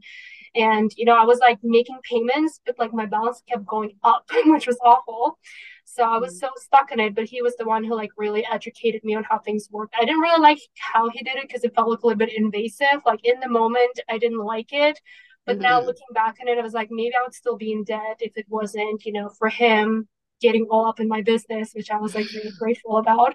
and 0.56 0.92
you 0.96 1.04
know 1.04 1.16
i 1.16 1.24
was 1.24 1.38
like 1.38 1.58
making 1.62 1.98
payments 2.02 2.60
but 2.64 2.78
like 2.78 2.92
my 2.92 3.06
balance 3.06 3.42
kept 3.48 3.66
going 3.66 3.92
up 4.02 4.28
which 4.46 4.66
was 4.66 4.78
awful. 4.84 5.38
So 5.84 6.02
i 6.02 6.18
was 6.18 6.34
mm. 6.34 6.40
so 6.40 6.48
stuck 6.56 6.92
in 6.92 7.00
it 7.00 7.14
but 7.14 7.24
he 7.24 7.42
was 7.42 7.56
the 7.56 7.64
one 7.64 7.84
who 7.84 7.94
like 7.94 8.10
really 8.16 8.44
educated 8.50 9.02
me 9.04 9.14
on 9.14 9.24
how 9.24 9.38
things 9.38 9.68
work 9.70 9.90
i 9.98 10.04
didn't 10.04 10.20
really 10.20 10.40
like 10.40 10.58
how 10.78 11.08
he 11.08 11.22
did 11.22 11.36
it 11.36 11.46
because 11.46 11.64
it 11.64 11.74
felt 11.74 11.88
like 11.88 12.02
a 12.02 12.06
little 12.06 12.18
bit 12.18 12.32
invasive. 12.34 13.02
Like 13.04 13.24
in 13.24 13.40
the 13.40 13.48
moment 13.48 14.00
i 14.08 14.18
didn't 14.18 14.44
like 14.44 14.72
it. 14.72 14.98
But 15.44 15.54
mm-hmm. 15.54 15.62
now 15.62 15.80
looking 15.80 16.12
back 16.12 16.36
on 16.40 16.48
it 16.48 16.58
i 16.58 16.62
was 16.62 16.74
like 16.74 16.88
maybe 16.90 17.14
i 17.14 17.22
would 17.22 17.34
still 17.34 17.56
be 17.56 17.72
in 17.72 17.84
debt 17.84 18.18
if 18.20 18.36
it 18.36 18.46
wasn't 18.48 19.04
you 19.04 19.12
know 19.12 19.28
for 19.28 19.48
him 19.48 20.08
getting 20.40 20.66
all 20.70 20.86
up 20.86 21.00
in 21.00 21.08
my 21.08 21.22
business 21.22 21.72
which 21.72 21.90
i 21.90 21.96
was 21.96 22.14
like 22.14 22.26
really 22.34 22.52
grateful 22.58 22.96
about. 22.98 23.34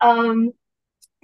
Um 0.00 0.52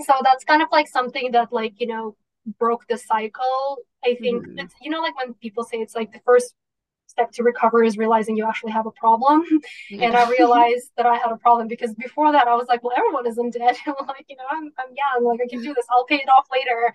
so 0.00 0.12
that's 0.23 0.45
kind 0.45 0.62
of 0.62 0.68
like 0.73 0.88
something 0.88 1.33
that 1.33 1.52
like 1.52 1.75
you 1.78 1.87
know 1.87 2.16
broke 2.59 2.87
the 2.88 2.99
cycle 2.99 3.79
i 4.05 4.15
think 4.15 4.47
mm. 4.47 4.62
it's 4.62 4.75
you 4.81 4.91
know 4.91 5.00
like 5.00 5.17
when 5.17 5.35
people 5.35 5.65
say 5.65 5.79
it's 5.79 5.95
like 5.95 6.12
the 6.12 6.21
first 6.25 6.55
step 7.07 7.33
to 7.33 7.43
recover 7.43 7.83
is 7.83 7.97
realizing 7.97 8.37
you 8.37 8.47
actually 8.47 8.73
have 8.73 8.87
a 8.87 8.91
problem. 8.91 9.43
And 9.91 10.15
i 10.15 10.29
realized 10.29 10.91
that 10.97 11.07
i 11.07 11.17
had 11.17 11.31
a 11.33 11.37
problem 11.37 11.69
because 11.69 11.95
before 11.95 12.33
that 12.33 12.47
i 12.49 12.55
was 12.55 12.67
like 12.69 12.83
well 12.83 12.93
everyone 12.97 13.26
is 13.26 13.38
in 13.38 13.50
debt 13.50 13.76
like 13.87 14.26
you 14.29 14.37
know 14.37 14.45
I'm, 14.50 14.73
I'm 14.79 14.93
young. 14.95 15.25
Like 15.25 15.41
i 15.43 15.49
can 15.49 15.62
do 15.62 15.73
this. 15.73 15.87
I'll 15.91 16.05
pay 16.05 16.17
it 16.17 16.29
off 16.29 16.47
later. 16.53 16.93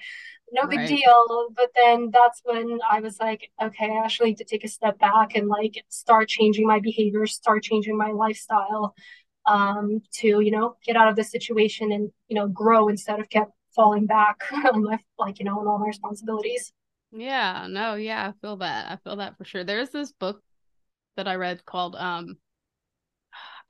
No 0.51 0.67
big 0.67 0.79
right. 0.79 0.89
deal. 0.89 1.48
But 1.55 1.72
then 1.75 2.12
that's 2.12 2.41
when 2.43 2.79
i 2.89 3.00
was 3.00 3.20
like 3.20 3.51
okay 3.62 3.89
i 3.89 4.03
actually 4.03 4.29
need 4.29 4.38
to 4.38 4.43
take 4.43 4.63
a 4.63 4.67
step 4.67 5.00
back 5.00 5.36
and 5.36 5.48
like 5.48 5.84
start 5.89 6.27
changing 6.27 6.67
my 6.67 6.79
behavior 6.79 7.25
start 7.25 7.63
changing 7.63 7.98
my 7.98 8.12
lifestyle 8.12 8.93
um, 9.48 10.01
to 10.20 10.41
you 10.41 10.51
know 10.51 10.75
get 10.86 10.96
out 10.96 11.08
of 11.08 11.15
the 11.15 11.24
situation 11.24 11.91
and 11.91 12.12
you 12.27 12.36
know 12.36 12.48
grow 12.48 12.89
instead 12.89 13.20
of 13.20 13.29
kept 13.29 13.51
falling 13.75 14.05
back 14.05 14.41
on 14.73 14.83
my 14.83 14.97
like 15.17 15.39
you 15.39 15.45
know 15.45 15.59
on 15.59 15.67
all 15.67 15.79
my 15.79 15.87
responsibilities 15.87 16.73
yeah 17.11 17.67
no 17.69 17.95
yeah 17.95 18.29
i 18.29 18.33
feel 18.41 18.57
that 18.57 18.91
i 18.91 18.95
feel 19.03 19.17
that 19.17 19.37
for 19.37 19.43
sure 19.43 19.63
there's 19.63 19.89
this 19.89 20.11
book 20.13 20.41
that 21.17 21.27
i 21.27 21.35
read 21.35 21.65
called 21.65 21.95
um 21.95 22.37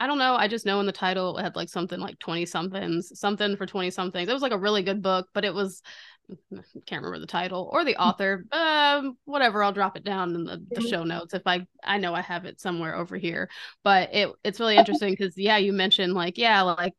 I 0.02 0.08
don't 0.08 0.18
know. 0.18 0.34
I 0.34 0.48
just 0.48 0.66
know 0.66 0.80
in 0.80 0.88
the 0.88 0.92
title 0.92 1.38
it 1.38 1.44
had 1.44 1.56
like 1.56 1.70
something 1.70 2.00
like 2.00 2.18
20 2.18 2.48
somethings, 2.48 3.20
something 3.20 3.56
for 3.56 3.68
20 3.68 3.92
somethings. 3.92 4.28
It 4.28 4.34
was 4.34 4.42
like 4.42 4.52
a 4.52 4.58
really 4.58 4.82
good 4.82 5.04
book, 5.04 5.30
but 5.32 5.46
it 5.46 5.54
was 5.54 5.84
can't 6.88 7.04
remember 7.04 7.20
the 7.20 7.28
title 7.28 7.70
or 7.72 7.86
the 7.86 7.98
author. 7.98 8.44
Um, 8.52 9.16
whatever, 9.26 9.64
I'll 9.64 9.72
drop 9.72 9.96
it 9.96 10.04
down 10.04 10.34
in 10.34 10.44
the, 10.44 10.58
the 10.72 10.78
mm-hmm. 10.78 10.88
show 10.88 11.04
notes 11.04 11.36
if 11.36 11.44
I 11.46 11.68
I 11.84 12.00
know 12.00 12.16
I 12.16 12.22
have 12.22 12.46
it 12.46 12.60
somewhere 12.60 12.96
over 12.96 13.16
here. 13.16 13.48
But 13.84 14.10
it 14.12 14.30
it's 14.44 14.60
really 14.60 14.78
interesting 14.78 15.12
because 15.12 15.38
yeah, 15.38 15.58
you 15.58 15.72
mentioned 15.72 16.16
like 16.16 16.40
yeah, 16.40 16.64
like 16.64 16.94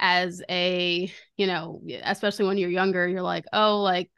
as 0.00 0.42
a 0.50 1.12
you 1.36 1.46
know, 1.46 1.82
especially 2.02 2.46
when 2.46 2.58
you're 2.58 2.70
younger, 2.70 3.06
you're 3.08 3.22
like 3.22 3.44
oh 3.52 3.82
like 3.82 4.10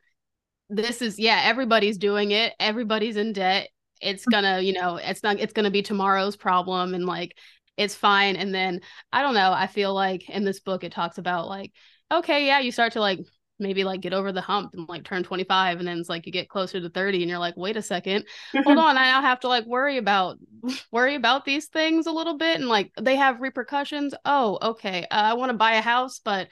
this 0.70 1.02
is 1.02 1.18
yeah, 1.18 1.42
everybody's 1.44 1.98
doing 1.98 2.30
it, 2.32 2.54
everybody's 2.60 3.16
in 3.16 3.32
debt. 3.32 3.68
It's 4.00 4.24
gonna 4.26 4.60
you 4.60 4.72
know 4.72 4.96
it's 4.96 5.22
not 5.22 5.38
it's 5.40 5.52
gonna 5.52 5.70
be 5.70 5.82
tomorrow's 5.82 6.36
problem 6.36 6.94
and 6.94 7.06
like 7.06 7.36
it's 7.76 7.94
fine. 7.94 8.36
And 8.36 8.54
then 8.54 8.80
I 9.12 9.22
don't 9.22 9.34
know, 9.34 9.52
I 9.52 9.66
feel 9.66 9.94
like 9.94 10.28
in 10.30 10.44
this 10.44 10.60
book 10.60 10.84
it 10.84 10.92
talks 10.92 11.18
about 11.18 11.48
like 11.48 11.72
okay 12.10 12.46
yeah 12.46 12.60
you 12.60 12.72
start 12.72 12.92
to 12.94 13.00
like 13.00 13.20
maybe 13.62 13.84
like 13.84 14.00
get 14.00 14.12
over 14.12 14.32
the 14.32 14.40
hump 14.40 14.74
and 14.74 14.88
like 14.88 15.04
turn 15.04 15.22
25 15.22 15.78
and 15.78 15.88
then 15.88 15.98
it's 15.98 16.08
like 16.08 16.26
you 16.26 16.32
get 16.32 16.48
closer 16.48 16.80
to 16.80 16.90
30 16.90 17.22
and 17.22 17.30
you're 17.30 17.38
like 17.38 17.56
wait 17.56 17.76
a 17.76 17.82
2nd 17.82 18.24
hold 18.64 18.78
on 18.78 18.96
i 18.96 19.04
now 19.04 19.22
have 19.22 19.40
to 19.40 19.48
like 19.48 19.64
worry 19.66 19.98
about 19.98 20.38
worry 20.92 21.14
about 21.14 21.44
these 21.44 21.66
things 21.66 22.06
a 22.06 22.12
little 22.12 22.36
bit. 22.36 22.58
And 22.60 22.68
like 22.68 22.92
they 23.00 23.16
have 23.16 23.40
repercussions. 23.40 24.14
Oh 24.24 24.58
okay 24.62 25.04
uh, 25.04 25.06
i 25.10 25.34
want 25.34 25.50
to 25.50 25.56
buy 25.56 25.72
a 25.72 25.80
house 25.82 26.20
but 26.24 26.48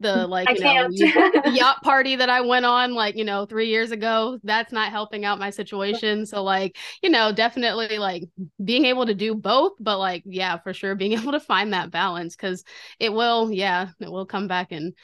the 0.00 0.26
like 0.26 0.48
you 0.50 0.64
know 0.64 0.88
yacht 1.52 1.80
party 1.82 2.16
that 2.16 2.28
I 2.28 2.40
went 2.40 2.66
on 2.66 2.92
like 2.92 3.16
you 3.16 3.24
know 3.24 3.46
3 3.46 3.68
years 3.68 3.92
ago 3.92 4.38
that's 4.42 4.72
not 4.72 4.90
helping 4.90 5.24
out 5.24 5.38
my 5.38 5.50
situation. 5.50 6.26
So 6.26 6.42
like 6.42 6.76
you 7.02 7.08
know 7.08 7.32
definitely 7.32 7.98
like 7.98 8.24
being 8.62 8.84
able 8.86 9.06
to 9.06 9.14
do 9.14 9.34
both 9.34 9.72
but 9.78 9.98
like 9.98 10.24
yeah 10.26 10.58
for 10.58 10.74
sure 10.74 10.96
being 10.96 11.12
able 11.18 11.32
to 11.32 11.40
find 11.40 11.72
that 11.72 11.92
balance 11.92 12.34
cuz 12.34 12.64
it 12.98 13.12
will 13.12 13.52
yeah 13.52 13.88
it 14.00 14.10
will 14.10 14.26
come 14.26 14.48
back 14.48 14.72
and 14.72 14.94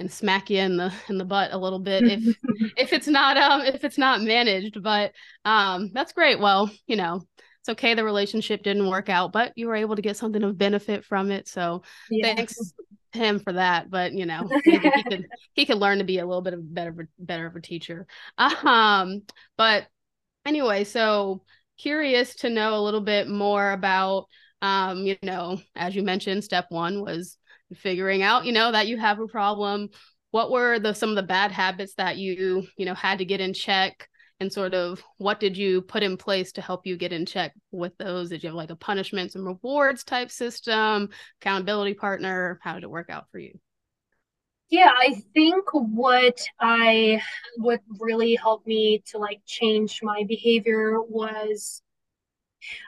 and 0.00 0.10
smack 0.10 0.50
you 0.50 0.58
in 0.58 0.76
the 0.76 0.92
in 1.08 1.18
the 1.18 1.24
butt 1.24 1.52
a 1.52 1.58
little 1.58 1.78
bit 1.78 2.02
if 2.04 2.36
if 2.76 2.92
it's 2.92 3.06
not 3.06 3.36
um 3.36 3.60
if 3.62 3.84
it's 3.84 3.98
not 3.98 4.22
managed 4.22 4.82
but 4.82 5.12
um 5.44 5.90
that's 5.92 6.12
great. 6.12 6.40
Well 6.40 6.70
you 6.86 6.96
know 6.96 7.22
it's 7.60 7.68
okay 7.68 7.94
the 7.94 8.04
relationship 8.04 8.62
didn't 8.62 8.88
work 8.88 9.08
out 9.08 9.32
but 9.32 9.52
you 9.56 9.68
were 9.68 9.76
able 9.76 9.96
to 9.96 10.02
get 10.02 10.16
something 10.16 10.42
of 10.42 10.58
benefit 10.58 11.04
from 11.04 11.30
it. 11.30 11.46
So 11.46 11.82
yeah. 12.10 12.34
thanks 12.34 12.56
him 13.12 13.40
for 13.40 13.52
that 13.52 13.90
but 13.90 14.12
you 14.12 14.24
know 14.24 14.48
he 14.64 14.78
could 14.78 15.26
he 15.52 15.66
could 15.66 15.78
learn 15.78 15.98
to 15.98 16.04
be 16.04 16.18
a 16.18 16.26
little 16.26 16.42
bit 16.42 16.54
of 16.54 16.74
better 16.74 17.08
better 17.18 17.46
of 17.46 17.56
a 17.56 17.60
teacher. 17.60 18.06
Um 18.38 19.22
but 19.56 19.86
anyway 20.46 20.84
so 20.84 21.42
curious 21.78 22.36
to 22.36 22.50
know 22.50 22.74
a 22.74 22.82
little 22.82 23.00
bit 23.00 23.28
more 23.28 23.72
about 23.72 24.26
um 24.62 25.06
you 25.06 25.16
know 25.22 25.60
as 25.76 25.94
you 25.94 26.02
mentioned 26.02 26.44
step 26.44 26.66
one 26.70 27.02
was 27.02 27.36
figuring 27.74 28.22
out, 28.22 28.44
you 28.44 28.52
know, 28.52 28.72
that 28.72 28.88
you 28.88 28.96
have 28.96 29.20
a 29.20 29.26
problem. 29.26 29.88
What 30.30 30.50
were 30.50 30.78
the 30.78 30.94
some 30.94 31.10
of 31.10 31.16
the 31.16 31.22
bad 31.22 31.50
habits 31.52 31.94
that 31.96 32.16
you, 32.16 32.66
you 32.76 32.86
know, 32.86 32.94
had 32.94 33.18
to 33.18 33.24
get 33.24 33.40
in 33.40 33.52
check 33.52 34.08
and 34.38 34.52
sort 34.52 34.74
of 34.74 35.02
what 35.18 35.40
did 35.40 35.56
you 35.56 35.82
put 35.82 36.02
in 36.02 36.16
place 36.16 36.52
to 36.52 36.62
help 36.62 36.86
you 36.86 36.96
get 36.96 37.12
in 37.12 37.26
check 37.26 37.52
with 37.72 37.96
those? 37.98 38.30
Did 38.30 38.42
you 38.42 38.48
have 38.48 38.56
like 38.56 38.70
a 38.70 38.76
punishments 38.76 39.34
and 39.34 39.44
rewards 39.44 40.04
type 40.04 40.30
system, 40.30 41.10
accountability 41.40 41.94
partner? 41.94 42.58
How 42.62 42.74
did 42.74 42.84
it 42.84 42.90
work 42.90 43.10
out 43.10 43.26
for 43.30 43.38
you? 43.38 43.58
Yeah, 44.70 44.90
I 44.96 45.20
think 45.34 45.64
what 45.72 46.40
I 46.60 47.20
what 47.56 47.80
really 47.98 48.36
helped 48.36 48.68
me 48.68 49.02
to 49.06 49.18
like 49.18 49.40
change 49.44 49.98
my 50.00 50.24
behavior 50.28 51.02
was 51.02 51.82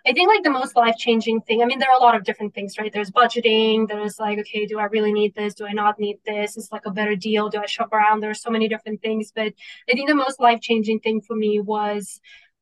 I 0.07 0.12
think 0.12 0.29
like 0.29 0.43
the 0.43 0.50
most 0.50 0.76
life 0.76 0.97
changing 0.97 1.41
thing, 1.43 1.62
I 1.62 1.67
mean, 1.67 1.79
there 1.79 1.91
are 1.91 1.99
a 1.99 2.02
lot 2.02 2.14
of 2.14 2.25
different 2.25 2.55
things, 2.55 2.79
right? 2.79 2.93
There's 2.93 3.11
budgeting, 3.11 3.88
there's 3.88 4.19
like, 4.19 4.38
okay, 4.41 4.67
do 4.67 4.79
I 4.79 4.85
really 4.85 5.12
need 5.12 5.35
this? 5.35 5.55
Do 5.55 5.67
I 5.67 5.73
not 5.73 5.99
need 5.99 6.19
this? 6.26 6.57
It's 6.57 6.73
like 6.73 6.87
a 6.87 6.91
better 6.91 7.17
deal. 7.17 7.49
Do 7.49 7.61
I 7.61 7.67
shop 7.67 7.93
around? 7.93 8.21
There's 8.21 8.43
so 8.43 8.50
many 8.50 8.69
different 8.69 9.00
things. 9.02 9.33
But 9.35 9.52
I 9.88 9.93
think 9.93 10.09
the 10.09 10.14
most 10.14 10.41
life 10.41 10.61
changing 10.61 11.00
thing 11.00 11.21
for 11.21 11.35
me 11.37 11.61
was 11.61 12.21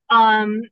um, 0.09 0.63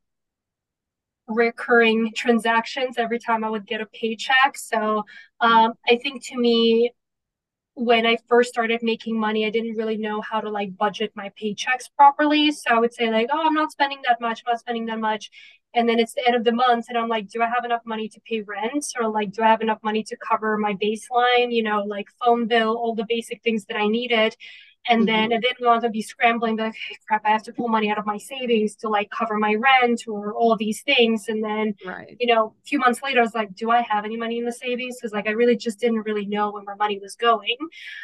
recurring 1.26 2.12
transactions 2.14 2.96
every 2.98 3.18
time 3.18 3.44
I 3.44 3.50
would 3.50 3.66
get 3.66 3.80
a 3.80 3.86
paycheck. 3.86 4.56
So 4.56 5.04
um, 5.40 5.74
I 5.86 5.96
think 5.96 6.24
to 6.26 6.36
me, 6.36 6.92
when 7.74 8.06
I 8.06 8.16
first 8.28 8.50
started 8.50 8.80
making 8.82 9.18
money, 9.18 9.46
I 9.46 9.50
didn't 9.50 9.76
really 9.76 9.96
know 9.96 10.20
how 10.20 10.40
to 10.40 10.50
like 10.50 10.76
budget 10.76 11.12
my 11.14 11.30
paychecks 11.40 11.88
properly. 11.96 12.50
So 12.50 12.70
I 12.70 12.80
would 12.80 12.92
say 12.92 13.08
like, 13.08 13.28
oh, 13.30 13.46
I'm 13.46 13.54
not 13.54 13.70
spending 13.70 14.00
that 14.08 14.20
much, 14.20 14.42
I'm 14.44 14.52
not 14.52 14.60
spending 14.60 14.86
that 14.86 14.98
much 14.98 15.30
and 15.74 15.88
then 15.88 15.98
it's 15.98 16.14
the 16.14 16.26
end 16.26 16.36
of 16.36 16.44
the 16.44 16.52
month 16.52 16.86
and 16.88 16.96
i'm 16.98 17.08
like 17.08 17.28
do 17.28 17.42
i 17.42 17.46
have 17.46 17.64
enough 17.64 17.82
money 17.84 18.08
to 18.08 18.20
pay 18.20 18.40
rent 18.42 18.86
or 18.98 19.08
like 19.08 19.30
do 19.32 19.42
i 19.42 19.46
have 19.46 19.60
enough 19.60 19.82
money 19.82 20.02
to 20.02 20.16
cover 20.16 20.56
my 20.56 20.74
baseline 20.74 21.52
you 21.52 21.62
know 21.62 21.82
like 21.82 22.08
phone 22.22 22.46
bill 22.46 22.76
all 22.76 22.94
the 22.94 23.06
basic 23.08 23.42
things 23.42 23.64
that 23.66 23.76
i 23.76 23.86
needed 23.86 24.34
And 24.88 25.00
mm-hmm. 25.00 25.06
then 25.06 25.32
I 25.32 25.40
didn't 25.40 25.66
want 25.66 25.82
to 25.82 25.90
be 25.90 26.02
scrambling, 26.02 26.56
like, 26.56 26.74
hey, 26.74 26.96
crap, 27.06 27.22
I 27.26 27.30
have 27.30 27.42
to 27.44 27.52
pull 27.52 27.68
money 27.68 27.90
out 27.90 27.98
of 27.98 28.06
my 28.06 28.16
savings 28.18 28.74
to 28.76 28.88
like 28.88 29.10
cover 29.10 29.36
my 29.36 29.54
rent 29.54 30.04
or 30.06 30.32
all 30.32 30.56
these 30.56 30.82
things. 30.82 31.28
And 31.28 31.42
then, 31.42 31.74
right. 31.84 32.16
you 32.18 32.32
know, 32.32 32.54
a 32.58 32.66
few 32.66 32.78
months 32.78 33.02
later, 33.02 33.20
I 33.20 33.22
was 33.22 33.34
like, 33.34 33.54
do 33.54 33.70
I 33.70 33.82
have 33.82 34.04
any 34.04 34.16
money 34.16 34.38
in 34.38 34.44
the 34.44 34.52
savings? 34.52 34.96
Because 34.96 35.12
like 35.12 35.26
I 35.26 35.32
really 35.32 35.56
just 35.56 35.80
didn't 35.80 36.04
really 36.04 36.26
know 36.26 36.50
where 36.52 36.62
my 36.62 36.74
money 36.74 36.98
was 37.00 37.16
going. 37.16 37.56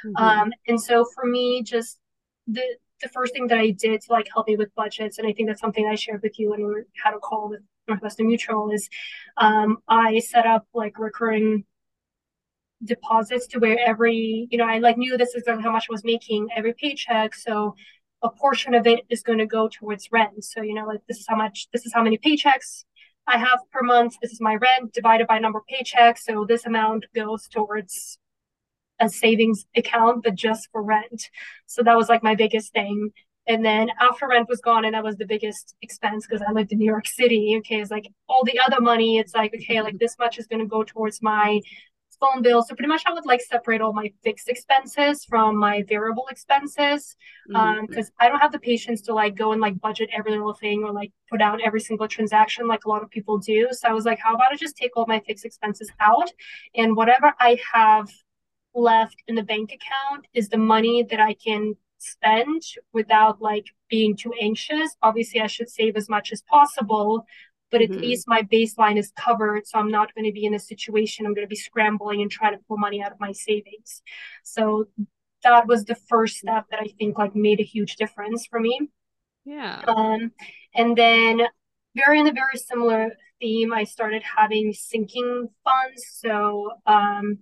Mm-hmm. 0.05 0.17
Um, 0.17 0.53
and 0.67 0.81
so 0.81 1.07
for 1.15 1.25
me, 1.25 1.63
just 1.63 2.01
the 2.47 2.63
the 3.05 3.11
first 3.11 3.35
thing 3.35 3.47
that 3.49 3.59
I 3.59 3.71
did 3.71 4.01
to 4.01 4.13
like 4.13 4.29
help 4.33 4.49
me 4.49 4.57
with 4.57 4.75
budgets, 4.75 5.19
and 5.19 5.29
I 5.29 5.33
think 5.33 5.49
that's 5.49 5.61
something 5.61 5.87
I 5.87 5.95
shared 5.95 6.23
with 6.23 6.39
you 6.39 6.51
when 6.51 6.67
we 6.67 6.83
had 7.03 7.15
a 7.15 7.19
call 7.19 7.51
with 7.51 7.61
Northwestern 7.87 8.27
Mutual, 8.27 8.71
is 8.73 8.89
um, 9.37 9.79
I 9.87 10.19
set 10.19 10.47
up 10.47 10.67
like 10.75 10.99
recurring 10.99 11.65
deposits 12.83 13.47
to 13.49 13.59
where 13.59 13.79
every 13.79 14.49
you 14.51 14.59
know 14.59 14.67
I 14.67 14.79
like 14.79 14.99
knew 14.99 15.17
this 15.17 15.35
is 15.35 15.45
how 15.47 15.71
much 15.71 15.87
I 15.89 15.93
was 15.93 16.05
making 16.05 16.49
every 16.57 16.75
paycheck, 16.75 17.35
so 17.35 17.77
a 18.23 18.31
portion 18.31 18.75
of 18.75 18.87
it 18.87 19.01
is 19.11 19.23
going 19.23 19.39
to 19.39 19.47
go 19.47 19.69
towards 19.69 20.09
rent. 20.11 20.43
So 20.45 20.63
you 20.63 20.75
know 20.75 20.87
like 20.87 21.03
this 21.07 21.19
is 21.19 21.27
how 21.29 21.37
much 21.37 21.69
this 21.73 21.87
is 21.87 21.93
how 21.93 22.03
many 22.03 22.19
paychecks 22.19 22.85
I 23.27 23.39
have 23.39 23.61
per 23.71 23.83
month. 23.83 24.17
This 24.21 24.33
is 24.33 24.41
my 24.41 24.57
rent 24.57 24.93
divided 24.93 25.27
by 25.27 25.39
number 25.39 25.59
of 25.59 25.65
paychecks. 25.73 26.21
So 26.21 26.45
this 26.49 26.67
amount 26.67 27.05
goes 27.15 27.47
towards 27.49 28.19
a 29.01 29.09
savings 29.09 29.67
account, 29.77 30.23
but 30.25 30.35
just 30.35 30.69
for 30.71 30.83
rent. 30.83 31.31
So 31.67 31.83
that 31.83 31.97
was 31.97 32.09
like 32.09 32.23
my 32.23 32.35
biggest 32.35 32.73
thing. 32.73 33.11
And 33.47 33.65
then 33.65 33.91
after 34.01 34.27
rent 34.27 34.49
was 34.49 34.61
gone, 34.61 34.85
and 34.85 34.95
that 34.95 35.05
was 35.05 35.17
the 35.17 35.27
biggest 35.27 35.75
expense 35.83 36.27
because 36.27 36.43
I 36.47 36.53
lived 36.53 36.73
in 36.73 36.79
New 36.79 36.91
York 36.91 37.07
City. 37.07 37.57
Okay, 37.59 37.81
it's 37.81 37.91
like 37.91 38.09
all 38.29 38.43
the 38.45 38.59
other 38.67 38.81
money, 38.81 39.19
it's 39.19 39.35
like, 39.35 39.53
okay, 39.55 39.83
like 39.83 39.99
this 39.99 40.17
much 40.19 40.39
is 40.39 40.47
going 40.47 40.61
to 40.61 40.67
go 40.67 40.83
towards 40.83 41.21
my 41.21 41.61
phone 42.21 42.43
bill. 42.43 42.63
So 42.63 42.75
pretty 42.75 42.89
much 42.89 43.03
I 43.07 43.13
would 43.13 43.27
like 43.27 43.41
separate 43.41 43.81
all 43.81 43.93
my 43.93 44.11
fixed 44.23 44.49
expenses 44.49 45.25
from 45.25 45.57
my 45.57 45.85
variable 45.89 46.27
expenses. 46.31 47.17
Mm-hmm. 47.51 47.57
Um, 47.57 47.87
because 47.87 48.11
I 48.19 48.29
don't 48.29 48.41
have 48.41 48.53
the 48.53 48.59
patience 48.59 49.03
to 49.03 49.15
like 49.15 49.37
go 49.37 49.53
and 49.53 49.61
like 49.61 49.81
budget 49.81 50.09
every 50.17 50.33
little 50.33 50.55
thing 50.55 50.83
or 50.85 50.93
like 50.93 51.13
put 51.31 51.43
out 51.43 51.61
every 51.63 51.81
single 51.81 52.09
transaction 52.09 52.67
like 52.67 52.85
a 52.85 52.89
lot 52.89 53.03
of 53.03 53.11
people 53.11 53.39
do. 53.39 53.69
So 53.73 53.89
I 53.89 53.93
was 53.93 54.05
like, 54.05 54.19
how 54.19 54.35
about 54.35 54.53
I 54.53 54.57
just 54.57 54.77
take 54.77 54.97
all 54.97 55.07
my 55.07 55.21
fixed 55.27 55.45
expenses 55.45 55.91
out 56.01 56.31
and 56.75 56.97
whatever 56.97 57.35
I 57.41 57.59
have 57.73 58.09
left 58.75 59.17
in 59.29 59.35
the 59.35 59.43
bank 59.43 59.73
account 59.73 60.27
is 60.35 60.49
the 60.49 60.59
money 60.59 61.03
that 61.11 61.21
I 61.21 61.35
can 61.35 61.75
spend 61.99 62.63
without 62.93 63.41
like 63.41 63.67
being 63.89 64.17
too 64.17 64.33
anxious. 64.41 64.97
Obviously, 65.03 65.41
I 65.41 65.47
should 65.47 65.69
save 65.69 65.97
as 65.97 66.09
much 66.09 66.33
as 66.33 66.43
possible, 66.43 67.27
but 67.71 67.83
at 67.83 67.91
mm-hmm. 67.91 68.01
least 68.01 68.29
my 68.29 68.43
baseline 68.43 68.99
is 68.99 69.13
covered. 69.17 69.67
So 69.67 69.79
I'm 69.79 69.91
not 69.91 70.15
going 70.15 70.27
to 70.27 70.33
be 70.33 70.45
in 70.45 70.55
a 70.55 70.59
situation 70.59 71.27
I'm 71.27 71.35
going 71.35 71.47
to 71.47 71.51
be 71.51 71.57
scrambling 71.57 72.23
and 72.23 72.31
trying 72.31 72.53
to 72.53 72.65
pull 72.69 72.77
money 72.77 73.03
out 73.03 73.13
of 73.13 73.21
my 73.21 73.33
savings. 73.33 74.03
So 74.43 74.89
that 75.43 75.67
was 75.67 75.85
the 75.85 75.95
first 75.95 76.37
step 76.39 76.67
that 76.71 76.81
I 76.81 76.89
think 76.99 77.19
like 77.19 77.35
made 77.35 77.61
a 77.61 77.65
huge 77.65 77.97
difference 77.97 78.47
for 78.47 78.61
me. 78.61 78.89
Yeah. 79.45 79.83
Um, 79.87 80.33
and 80.75 80.97
then 80.97 81.43
very 81.95 82.19
in 82.19 82.27
a 82.27 82.33
very 82.33 82.57
similar 82.57 83.13
theme, 83.41 83.73
I 83.73 83.85
started 83.85 84.23
having 84.23 84.73
sinking 84.73 85.49
funds. 85.63 86.05
So 86.11 86.73
um, 86.87 87.39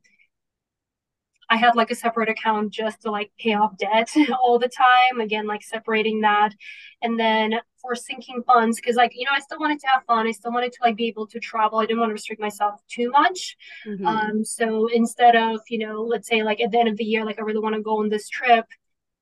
I 1.52 1.56
had 1.56 1.76
like 1.76 1.90
a 1.90 1.94
separate 1.94 2.30
account 2.30 2.70
just 2.70 3.02
to 3.02 3.10
like 3.10 3.30
pay 3.38 3.52
off 3.52 3.76
debt 3.76 4.10
all 4.42 4.58
the 4.58 4.70
time. 4.70 5.20
Again, 5.20 5.46
like 5.46 5.62
separating 5.62 6.22
that. 6.22 6.54
And 7.02 7.20
then 7.20 7.60
for 7.78 7.94
sinking 7.94 8.42
funds, 8.46 8.80
because 8.80 8.96
like, 8.96 9.12
you 9.14 9.26
know, 9.26 9.32
I 9.34 9.40
still 9.40 9.58
wanted 9.58 9.78
to 9.80 9.86
have 9.88 10.02
fun. 10.06 10.26
I 10.26 10.32
still 10.32 10.50
wanted 10.50 10.72
to 10.72 10.78
like 10.82 10.96
be 10.96 11.08
able 11.08 11.26
to 11.26 11.38
travel. 11.38 11.78
I 11.78 11.84
didn't 11.84 12.00
want 12.00 12.08
to 12.08 12.14
restrict 12.14 12.40
myself 12.40 12.80
too 12.88 13.10
much. 13.10 13.58
Mm-hmm. 13.86 14.06
Um, 14.06 14.44
so 14.46 14.86
instead 14.86 15.36
of, 15.36 15.60
you 15.68 15.86
know, 15.86 16.00
let's 16.00 16.26
say 16.26 16.42
like 16.42 16.62
at 16.62 16.70
the 16.70 16.78
end 16.78 16.88
of 16.88 16.96
the 16.96 17.04
year, 17.04 17.22
like 17.22 17.38
I 17.38 17.42
really 17.42 17.60
want 17.60 17.74
to 17.74 17.82
go 17.82 17.98
on 17.98 18.08
this 18.08 18.30
trip. 18.30 18.64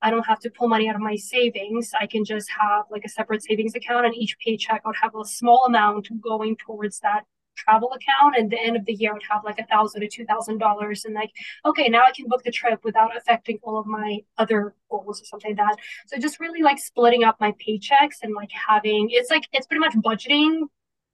I 0.00 0.10
don't 0.10 0.24
have 0.24 0.38
to 0.40 0.50
pull 0.50 0.68
money 0.68 0.88
out 0.88 0.94
of 0.94 1.00
my 1.00 1.16
savings. 1.16 1.90
I 2.00 2.06
can 2.06 2.24
just 2.24 2.48
have 2.60 2.84
like 2.92 3.04
a 3.04 3.08
separate 3.08 3.42
savings 3.42 3.74
account, 3.74 4.06
and 4.06 4.14
each 4.14 4.38
paycheck 4.38 4.82
I 4.84 4.88
would 4.88 4.96
have 5.02 5.16
a 5.16 5.24
small 5.24 5.64
amount 5.66 6.08
going 6.22 6.56
towards 6.56 7.00
that 7.00 7.24
travel 7.64 7.92
account 7.92 8.36
and 8.36 8.50
the 8.50 8.58
end 8.58 8.76
of 8.76 8.84
the 8.84 8.92
year 8.92 9.10
I 9.10 9.14
would 9.14 9.22
have 9.30 9.44
like 9.44 9.58
a 9.58 9.66
thousand 9.66 10.02
or 10.02 10.08
two 10.08 10.24
thousand 10.24 10.58
dollars 10.58 11.04
and 11.04 11.14
like 11.14 11.30
okay 11.64 11.88
now 11.88 12.04
I 12.04 12.12
can 12.12 12.28
book 12.28 12.42
the 12.42 12.50
trip 12.50 12.80
without 12.84 13.16
affecting 13.16 13.58
all 13.62 13.78
of 13.78 13.86
my 13.86 14.20
other 14.38 14.74
goals 14.90 15.20
or 15.20 15.24
something 15.24 15.56
like 15.56 15.58
that. 15.58 15.76
So 16.06 16.18
just 16.18 16.40
really 16.40 16.62
like 16.62 16.78
splitting 16.78 17.24
up 17.24 17.36
my 17.40 17.52
paychecks 17.64 18.18
and 18.22 18.34
like 18.34 18.50
having 18.68 19.08
it's 19.10 19.30
like 19.30 19.46
it's 19.52 19.66
pretty 19.66 19.80
much 19.80 19.94
budgeting 19.94 20.62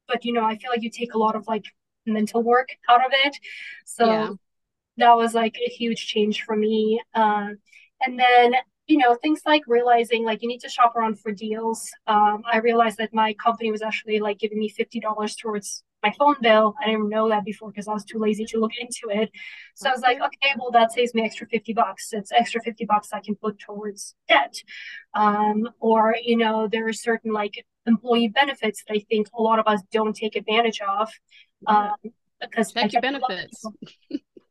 but 0.08 0.24
you 0.24 0.32
know 0.32 0.44
I 0.44 0.56
feel 0.56 0.70
like 0.70 0.82
you 0.82 0.90
take 0.90 1.14
a 1.14 1.18
lot 1.18 1.36
of 1.36 1.46
like 1.46 1.64
mental 2.06 2.42
work 2.42 2.68
out 2.88 3.04
of 3.04 3.12
it. 3.24 3.36
So 3.84 4.06
yeah. 4.06 4.30
that 4.98 5.16
was 5.16 5.34
like 5.34 5.56
a 5.56 5.68
huge 5.68 6.06
change 6.06 6.42
for 6.42 6.56
me. 6.56 7.00
Um, 7.14 7.58
and 8.00 8.18
then 8.18 8.54
you 8.86 8.98
know 8.98 9.14
things 9.16 9.40
like 9.44 9.62
realizing 9.66 10.24
like 10.24 10.42
you 10.42 10.48
need 10.48 10.60
to 10.60 10.68
shop 10.68 10.94
around 10.96 11.18
for 11.18 11.32
deals. 11.32 11.90
Um, 12.06 12.42
i 12.50 12.58
realized 12.58 12.98
that 12.98 13.12
my 13.12 13.34
company 13.34 13.70
was 13.70 13.82
actually 13.82 14.20
like 14.20 14.38
giving 14.38 14.58
me 14.58 14.70
$50 14.70 15.02
towards 15.40 15.82
my 16.06 16.14
phone 16.18 16.36
bill. 16.40 16.74
I 16.80 16.86
didn't 16.86 17.08
know 17.08 17.28
that 17.28 17.44
before 17.44 17.70
because 17.70 17.88
I 17.88 17.92
was 17.92 18.04
too 18.04 18.18
lazy 18.18 18.44
to 18.46 18.58
look 18.58 18.72
into 18.78 19.08
it. 19.10 19.30
So 19.74 19.88
I 19.88 19.92
was 19.92 20.02
like, 20.02 20.18
okay, 20.18 20.54
well, 20.58 20.70
that 20.72 20.92
saves 20.92 21.14
me 21.14 21.22
extra 21.22 21.46
50 21.46 21.72
bucks. 21.72 22.12
It's 22.12 22.32
extra 22.32 22.62
50 22.62 22.84
bucks 22.84 23.12
I 23.12 23.20
can 23.20 23.34
put 23.36 23.58
towards 23.58 24.14
debt. 24.28 24.54
Um, 25.14 25.68
or, 25.80 26.14
you 26.22 26.36
know, 26.36 26.68
there 26.70 26.86
are 26.86 26.92
certain 26.92 27.32
like 27.32 27.64
employee 27.86 28.28
benefits 28.28 28.84
that 28.86 28.94
I 28.94 29.00
think 29.08 29.28
a 29.36 29.42
lot 29.42 29.58
of 29.58 29.66
us 29.66 29.80
don't 29.92 30.14
take 30.14 30.36
advantage 30.36 30.80
of. 30.80 31.08
Um, 31.66 31.94
because 32.40 32.72
check 32.72 32.92
your 32.92 33.02
benefits. 33.02 33.64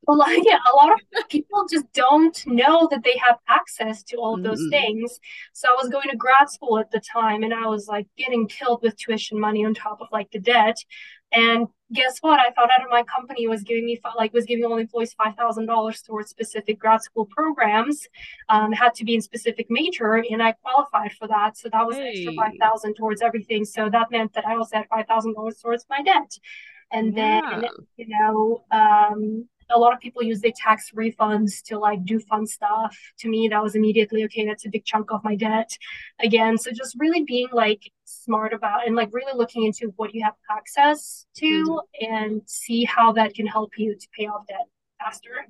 a 0.08 0.13
lot, 0.13 0.30
yeah, 0.44 0.58
a 0.72 0.76
lot 0.76 0.91
of 0.91 1.30
people 1.30 1.65
just 1.70 1.91
don't 1.94 2.46
know 2.48 2.88
that 2.91 3.04
they 3.04 3.18
have 3.18 3.38
access 3.48 4.04
to 4.04 4.18
all 4.18 4.36
of 4.36 4.44
those 4.44 4.60
mm-hmm. 4.62 4.70
things. 4.70 5.20
So 5.54 5.70
I 5.70 5.76
was 5.82 5.89
going 5.89 6.10
to 6.10 6.18
grad 6.18 6.50
school 6.50 6.80
at 6.80 6.91
the 6.91 7.00
time 7.00 7.44
and 7.44 7.54
I 7.54 7.68
was 7.68 7.88
like 7.88 8.08
getting 8.18 8.48
killed 8.48 8.82
with 8.82 8.98
tuition 8.98 9.39
money 9.39 9.65
on 9.65 9.74
top 9.74 10.02
of 10.02 10.08
like 10.12 10.32
the 10.32 10.39
debt. 10.39 10.78
And 11.31 11.67
guess 11.93 12.19
what? 12.21 12.39
I 12.39 12.51
found 12.53 12.71
out 12.71 12.83
of 12.83 12.89
my 12.89 13.03
company 13.03 13.47
was 13.47 13.63
giving 13.63 13.85
me 13.85 13.99
like 14.15 14.33
was 14.33 14.45
giving 14.45 14.65
all 14.65 14.77
employees 14.77 15.13
five 15.13 15.35
thousand 15.35 15.65
dollars 15.65 16.01
towards 16.01 16.29
specific 16.29 16.79
grad 16.79 17.01
school 17.01 17.25
programs. 17.25 18.07
Um, 18.49 18.71
had 18.71 18.93
to 18.95 19.05
be 19.05 19.15
in 19.15 19.21
specific 19.21 19.67
major, 19.69 20.15
and 20.15 20.41
I 20.41 20.53
qualified 20.53 21.13
for 21.13 21.27
that. 21.27 21.57
So 21.57 21.69
that 21.71 21.85
was 21.85 21.95
hey. 21.97 22.09
extra 22.09 22.33
five 22.33 22.53
thousand 22.59 22.95
towards 22.95 23.21
everything. 23.21 23.65
So 23.65 23.89
that 23.89 24.11
meant 24.11 24.33
that 24.33 24.47
I 24.47 24.55
also 24.55 24.77
had 24.77 24.88
five 24.88 25.07
thousand 25.07 25.33
dollars 25.33 25.57
towards 25.61 25.85
my 25.89 26.01
debt. 26.01 26.38
And 26.91 27.15
yeah. 27.15 27.41
then 27.61 27.69
you 27.97 28.07
know, 28.07 28.63
um, 28.71 29.47
a 29.69 29.80
lot 29.80 29.93
of 29.93 29.99
people 29.99 30.23
use 30.23 30.41
their 30.41 30.51
tax 30.56 30.91
refunds 30.91 31.62
to 31.63 31.78
like 31.78 32.04
do 32.06 32.19
fun 32.19 32.45
stuff. 32.45 32.97
To 33.19 33.30
me, 33.30 33.47
that 33.49 33.62
was 33.63 33.75
immediately 33.75 34.23
okay. 34.25 34.45
That's 34.45 34.65
a 34.65 34.69
big 34.69 34.86
chunk 34.86 35.12
of 35.12 35.23
my 35.23 35.36
debt. 35.36 35.69
Again, 36.19 36.58
so 36.58 36.71
just 36.71 36.95
really 36.99 37.23
being 37.23 37.47
like 37.51 37.91
smart 38.04 38.54
about 38.54 38.88
and 38.88 38.95
like 38.95 39.10
really 39.12 39.36
looking 39.36 39.65
into 39.65 39.93
what 39.95 40.13
you 40.13 40.23
have 40.23 40.36
access 40.49 41.25
to 41.38 41.45
mm-hmm. 41.45 42.13
and 42.13 42.41
see 42.45 42.84
how 42.84 43.12
that 43.13 43.34
can 43.34 43.47
help 43.47 43.71
you 43.78 43.95
to 43.95 44.08
pay 44.17 44.28
off 44.28 44.45
debt 44.47 44.67
faster. 44.99 45.47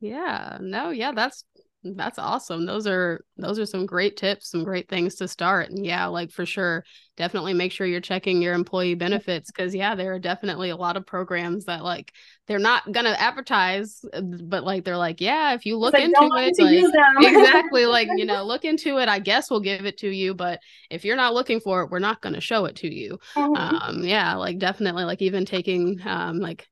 Yeah, 0.00 0.58
no, 0.60 0.90
yeah, 0.90 1.12
that's 1.12 1.44
that's 1.84 2.18
awesome. 2.18 2.64
Those 2.64 2.86
are 2.86 3.24
those 3.36 3.58
are 3.58 3.66
some 3.66 3.86
great 3.86 4.16
tips, 4.16 4.50
some 4.50 4.62
great 4.62 4.88
things 4.88 5.16
to 5.16 5.26
start. 5.26 5.70
And 5.70 5.84
yeah, 5.84 6.06
like 6.06 6.30
for 6.30 6.46
sure, 6.46 6.84
definitely 7.16 7.54
make 7.54 7.72
sure 7.72 7.86
you're 7.86 8.00
checking 8.00 8.40
your 8.40 8.54
employee 8.54 8.94
benefits 8.94 9.50
because 9.50 9.74
yeah, 9.74 9.96
there 9.96 10.14
are 10.14 10.20
definitely 10.20 10.70
a 10.70 10.76
lot 10.76 10.96
of 10.96 11.04
programs 11.04 11.64
that 11.64 11.82
like 11.82 12.12
they're 12.46 12.60
not 12.60 12.90
gonna 12.92 13.16
advertise, 13.18 14.04
uh, 14.12 14.20
but 14.20 14.62
like 14.62 14.84
they're 14.84 14.96
like, 14.96 15.20
yeah, 15.20 15.54
if 15.54 15.66
you 15.66 15.76
look 15.76 15.94
like, 15.94 16.04
into 16.04 16.20
it, 16.22 16.54
like, 16.58 17.18
exactly, 17.20 17.86
like 17.86 18.08
you 18.14 18.24
know, 18.26 18.44
look 18.44 18.64
into 18.64 18.98
it. 18.98 19.08
I 19.08 19.18
guess 19.18 19.50
we'll 19.50 19.60
give 19.60 19.84
it 19.84 19.98
to 19.98 20.08
you, 20.08 20.34
but 20.34 20.60
if 20.88 21.04
you're 21.04 21.16
not 21.16 21.34
looking 21.34 21.58
for 21.58 21.82
it, 21.82 21.90
we're 21.90 21.98
not 21.98 22.20
gonna 22.20 22.40
show 22.40 22.66
it 22.66 22.76
to 22.76 22.94
you. 22.94 23.18
Mm-hmm. 23.34 23.56
Um, 23.56 24.04
yeah, 24.04 24.36
like 24.36 24.58
definitely, 24.58 25.04
like 25.04 25.22
even 25.22 25.44
taking 25.44 26.00
um, 26.04 26.38
like 26.38 26.68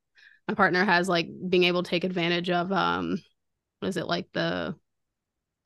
my 0.47 0.55
partner 0.55 0.85
has 0.85 1.09
like 1.09 1.29
being 1.49 1.65
able 1.65 1.83
to 1.83 1.91
take 1.91 2.05
advantage 2.05 2.51
of 2.51 2.71
um, 2.71 3.19
what 3.81 3.89
is 3.89 3.97
it 3.97 4.07
like 4.07 4.27
the 4.33 4.77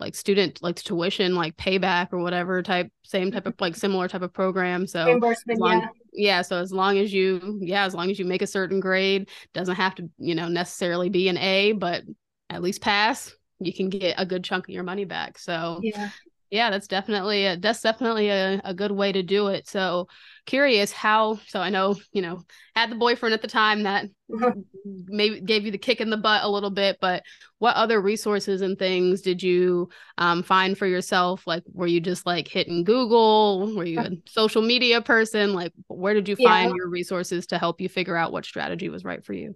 like 0.01 0.15
student 0.15 0.61
like 0.63 0.77
tuition 0.77 1.35
like 1.35 1.57
payback 1.57 2.09
or 2.13 2.19
whatever 2.19 2.63
type 2.63 2.91
same 3.05 3.31
type 3.31 3.47
of 3.47 3.55
like 3.61 3.77
similar 3.77 4.09
type 4.09 4.23
of 4.23 4.33
program 4.33 4.87
so 4.87 5.07
reimbursement 5.07 5.61
long, 5.61 5.81
yeah. 5.81 5.89
Yeah 6.13 6.43
so 6.43 6.59
as 6.59 6.73
long 6.73 6.99
as 6.99 7.13
you 7.13 7.59
yeah 7.63 7.85
as 7.85 7.95
long 7.95 8.11
as 8.11 8.19
you 8.19 8.25
make 8.25 8.43
a 8.43 8.47
certain 8.47 8.81
grade 8.81 9.29
doesn't 9.53 9.77
have 9.77 9.95
to 9.97 10.09
you 10.19 10.35
know 10.35 10.49
necessarily 10.49 11.09
be 11.09 11.29
an 11.29 11.39
a 11.39 11.73
but 11.73 12.03
at 12.51 12.63
least 12.63 12.81
pass 12.81 13.35
you 13.61 13.73
can 13.73 13.89
get 13.89 14.15
a 14.19 14.27
good 14.27 14.45
chunk 14.45 14.69
of 14.69 14.75
your 14.75 14.83
money 14.83 15.05
back 15.05 15.39
so 15.39 15.81
yeah 15.83 16.11
yeah 16.55 16.71
that's 16.71 16.87
definitely 16.87 17.47
a, 17.47 17.57
that's 17.57 17.81
definitely 17.81 18.29
a, 18.31 18.61
a 18.65 18.73
good 18.73 18.93
way 18.93 19.11
to 19.13 19.23
do 19.23 19.49
it. 19.49 19.69
So 19.69 20.09
curious 20.47 20.93
how 20.93 21.39
so 21.47 21.61
i 21.61 21.71
know 21.71 21.97
you 22.13 22.21
know 22.21 22.43
had 22.77 22.91
the 22.91 22.97
boyfriend 22.97 23.33
at 23.33 23.41
the 23.41 23.49
time 23.49 23.85
that 23.85 24.07
maybe 24.85 25.41
gave 25.41 25.65
you 25.65 25.71
the 25.71 25.79
kick 25.79 26.03
in 26.03 26.11
the 26.11 26.19
butt 26.19 26.45
a 26.45 26.49
little 26.49 26.71
bit 26.71 26.99
but 27.01 27.23
what 27.59 27.77
other 27.77 27.99
resources 27.99 28.61
and 28.61 28.79
things 28.79 29.23
did 29.23 29.43
you 29.43 29.89
um, 30.19 30.43
find 30.43 30.77
for 30.77 30.87
yourself? 30.87 31.47
Like 31.47 31.63
were 31.73 31.87
you 31.87 31.99
just 31.99 32.27
like 32.27 32.47
hitting 32.47 32.85
google? 32.85 33.75
Were 33.75 33.87
you 33.87 34.01
a 34.01 34.11
social 34.27 34.61
media 34.61 35.01
person? 35.01 35.55
Like 35.55 35.73
where 35.87 36.13
did 36.13 36.29
you 36.29 36.37
find 36.37 36.71
yeah. 36.71 36.77
your 36.77 36.91
resources 36.91 37.47
to 37.47 37.59
help 37.59 37.81
you 37.81 37.89
figure 37.89 38.17
out 38.17 38.33
what 38.33 38.45
strategy 38.45 38.91
was 38.91 39.03
right 39.03 39.25
for 39.25 39.33
you 39.33 39.55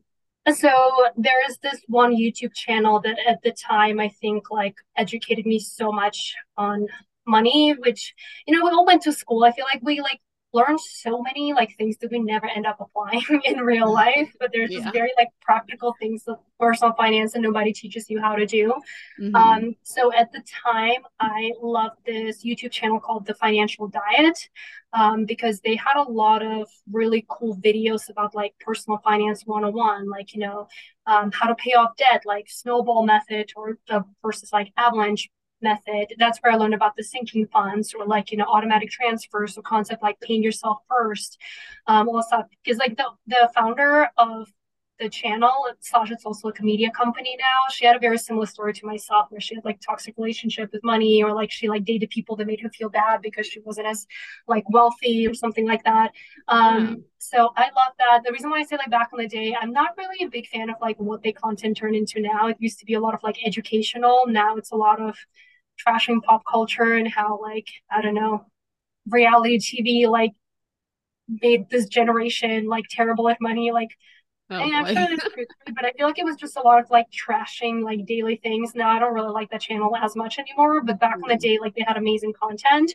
So 0.55 0.71
there's 1.17 1.59
this 1.63 1.83
one 1.89 2.17
YouTube 2.17 2.55
channel 2.55 3.01
that 3.01 3.19
at 3.27 3.43
the 3.43 3.53
time 3.53 4.01
I 4.01 4.09
think 4.09 4.51
like 4.51 4.77
educated 4.97 5.45
me 5.45 5.59
so 5.59 5.93
much 5.93 6.35
on 6.57 6.87
money, 7.27 7.73
which, 7.73 8.15
you 8.47 8.57
know, 8.57 8.65
we 8.65 8.71
all 8.71 8.87
went 8.87 9.03
to 9.03 9.13
school. 9.13 9.45
I 9.45 9.53
feel 9.53 9.67
like 9.67 9.83
we 9.83 10.01
like 10.01 10.21
learn 10.53 10.79
so 10.79 11.21
many 11.21 11.53
like 11.53 11.77
things 11.77 11.97
that 11.99 12.11
we 12.11 12.19
never 12.19 12.49
end 12.49 12.67
up 12.67 12.79
applying 12.81 13.23
in 13.45 13.59
real 13.59 13.93
life 13.93 14.33
but 14.41 14.51
there's 14.53 14.71
yeah. 14.71 14.81
just 14.81 14.93
very 14.93 15.11
like 15.17 15.29
practical 15.41 15.95
things 16.01 16.25
of 16.27 16.39
personal 16.59 16.93
finance 16.95 17.35
and 17.35 17.43
nobody 17.43 17.73
teaches 17.73 18.09
you 18.09 18.21
how 18.21 18.35
to 18.35 18.47
do 18.47 18.73
mm-hmm. 19.21 19.35
um 19.35 19.77
so 19.83 20.13
at 20.13 20.33
the 20.33 20.43
time 20.65 21.03
i 21.21 21.53
loved 21.63 21.97
this 22.07 22.45
youtube 22.45 22.71
channel 22.71 22.99
called 22.99 23.27
the 23.27 23.35
financial 23.35 23.89
diet 23.89 24.49
um, 24.95 25.27
because 25.27 25.61
they 25.61 25.77
had 25.77 25.97
a 25.97 26.11
lot 26.11 26.43
of 26.43 26.67
really 26.91 27.27
cool 27.29 27.57
videos 27.59 28.09
about 28.09 28.35
like 28.35 28.55
personal 28.59 28.99
finance 29.05 29.43
101 29.45 30.09
like 30.09 30.35
you 30.35 30.41
know 30.41 30.67
um, 31.07 31.31
how 31.33 31.47
to 31.47 31.55
pay 31.55 31.73
off 31.73 31.97
debt 31.97 32.23
like 32.25 32.49
snowball 32.49 33.05
method 33.05 33.53
or 33.55 33.79
the 33.89 34.05
versus 34.23 34.53
like 34.53 34.73
avalanche 34.77 35.29
method. 35.61 36.15
That's 36.19 36.39
where 36.39 36.53
I 36.53 36.57
learned 36.57 36.75
about 36.75 36.97
the 36.97 37.05
sinking 37.05 37.47
funds 37.49 37.95
or 37.95 38.07
like, 38.07 38.31
you 38.31 38.39
know, 38.39 38.45
automatic 38.45 38.91
transfers, 38.91 39.57
or 39.57 39.63
concept 39.63 40.03
like 40.03 40.21
paying 40.21 40.43
yourself 40.43 40.79
first. 40.89 41.39
Um, 41.87 42.09
stuff. 42.23 42.47
Because 42.65 42.79
like 42.79 42.97
the 42.97 43.07
the 43.27 43.51
founder 43.55 44.09
of 44.17 44.49
the 44.99 45.09
channel, 45.09 45.53
Sasha's 45.81 46.25
also 46.25 46.49
a 46.49 46.63
media 46.63 46.91
company 46.91 47.37
now. 47.39 47.73
She 47.73 47.87
had 47.87 47.97
a 47.97 47.99
very 47.99 48.19
similar 48.19 48.47
story 48.47 48.73
to 48.75 48.87
myself 48.87 49.27
where 49.31 49.41
she 49.41 49.55
had 49.55 49.65
like 49.65 49.81
toxic 49.81 50.15
relationship 50.17 50.71
with 50.73 50.83
money 50.83 51.23
or 51.23 51.33
like 51.33 51.51
she 51.51 51.69
like 51.69 51.85
dated 51.85 52.11
people 52.11 52.37
that 52.37 52.47
made 52.47 52.61
her 52.61 52.71
feel 52.71 52.89
bad 52.89 53.23
because 53.23 53.47
she 53.47 53.61
wasn't 53.61 53.87
as 53.87 54.07
like 54.47 54.69
wealthy 54.71 55.27
or 55.27 55.35
something 55.35 55.67
like 55.67 55.85
that. 55.85 56.13
Um, 56.49 56.89
mm. 56.89 57.03
so 57.19 57.51
I 57.57 57.65
love 57.77 57.93
that. 57.99 58.23
The 58.25 58.33
reason 58.33 58.51
why 58.51 58.59
I 58.59 58.65
say 58.65 58.77
like 58.77 58.91
back 58.91 59.11
in 59.13 59.19
the 59.19 59.29
day, 59.29 59.57
I'm 59.61 59.73
not 59.73 59.97
really 59.97 60.27
a 60.27 60.29
big 60.29 60.49
fan 60.49 60.69
of 60.69 60.77
like 60.81 60.97
what 60.99 61.23
they 61.23 61.33
content 61.33 61.77
turn 61.77 61.95
into 61.95 62.21
now. 62.21 62.49
It 62.49 62.57
used 62.59 62.81
to 62.81 62.85
be 62.85 62.95
a 62.95 63.01
lot 63.01 63.15
of 63.15 63.23
like 63.23 63.37
educational. 63.45 64.25
Now 64.27 64.57
it's 64.57 64.73
a 64.73 64.77
lot 64.77 65.01
of 65.01 65.17
trashing 65.87 66.23
pop 66.23 66.43
culture 66.51 66.95
and 66.95 67.09
how 67.09 67.41
like 67.41 67.69
I 67.91 68.03
don't 68.03 68.15
know 68.15 68.47
reality 69.09 69.59
TV 69.59 70.09
like 70.09 70.33
made 71.43 71.69
this 71.71 71.87
generation 71.87 72.67
like 72.67 72.85
terrible 72.91 73.29
at 73.29 73.39
money 73.41 73.71
like 73.71 73.91
oh, 74.51 74.57
I'm 74.57 74.87
sure 74.87 74.95
there's 74.95 75.47
but 75.75 75.85
I 75.85 75.93
feel 75.93 76.07
like 76.07 76.19
it 76.19 76.25
was 76.25 76.37
just 76.37 76.57
a 76.57 76.61
lot 76.61 76.81
of 76.81 76.91
like 76.91 77.07
trashing 77.11 77.83
like 77.83 78.07
daily 78.07 78.37
things. 78.37 78.75
Now 78.75 78.91
I 78.91 78.99
don't 78.99 79.15
really 79.15 79.31
like 79.31 79.51
that 79.51 79.61
channel 79.61 79.95
as 79.97 80.17
much 80.17 80.39
anymore, 80.39 80.83
but 80.83 80.99
back 80.99 81.17
mm-hmm. 81.17 81.31
in 81.31 81.37
the 81.37 81.49
day, 81.49 81.59
like 81.61 81.75
they 81.75 81.85
had 81.87 81.97
amazing 81.97 82.33
content. 82.41 82.95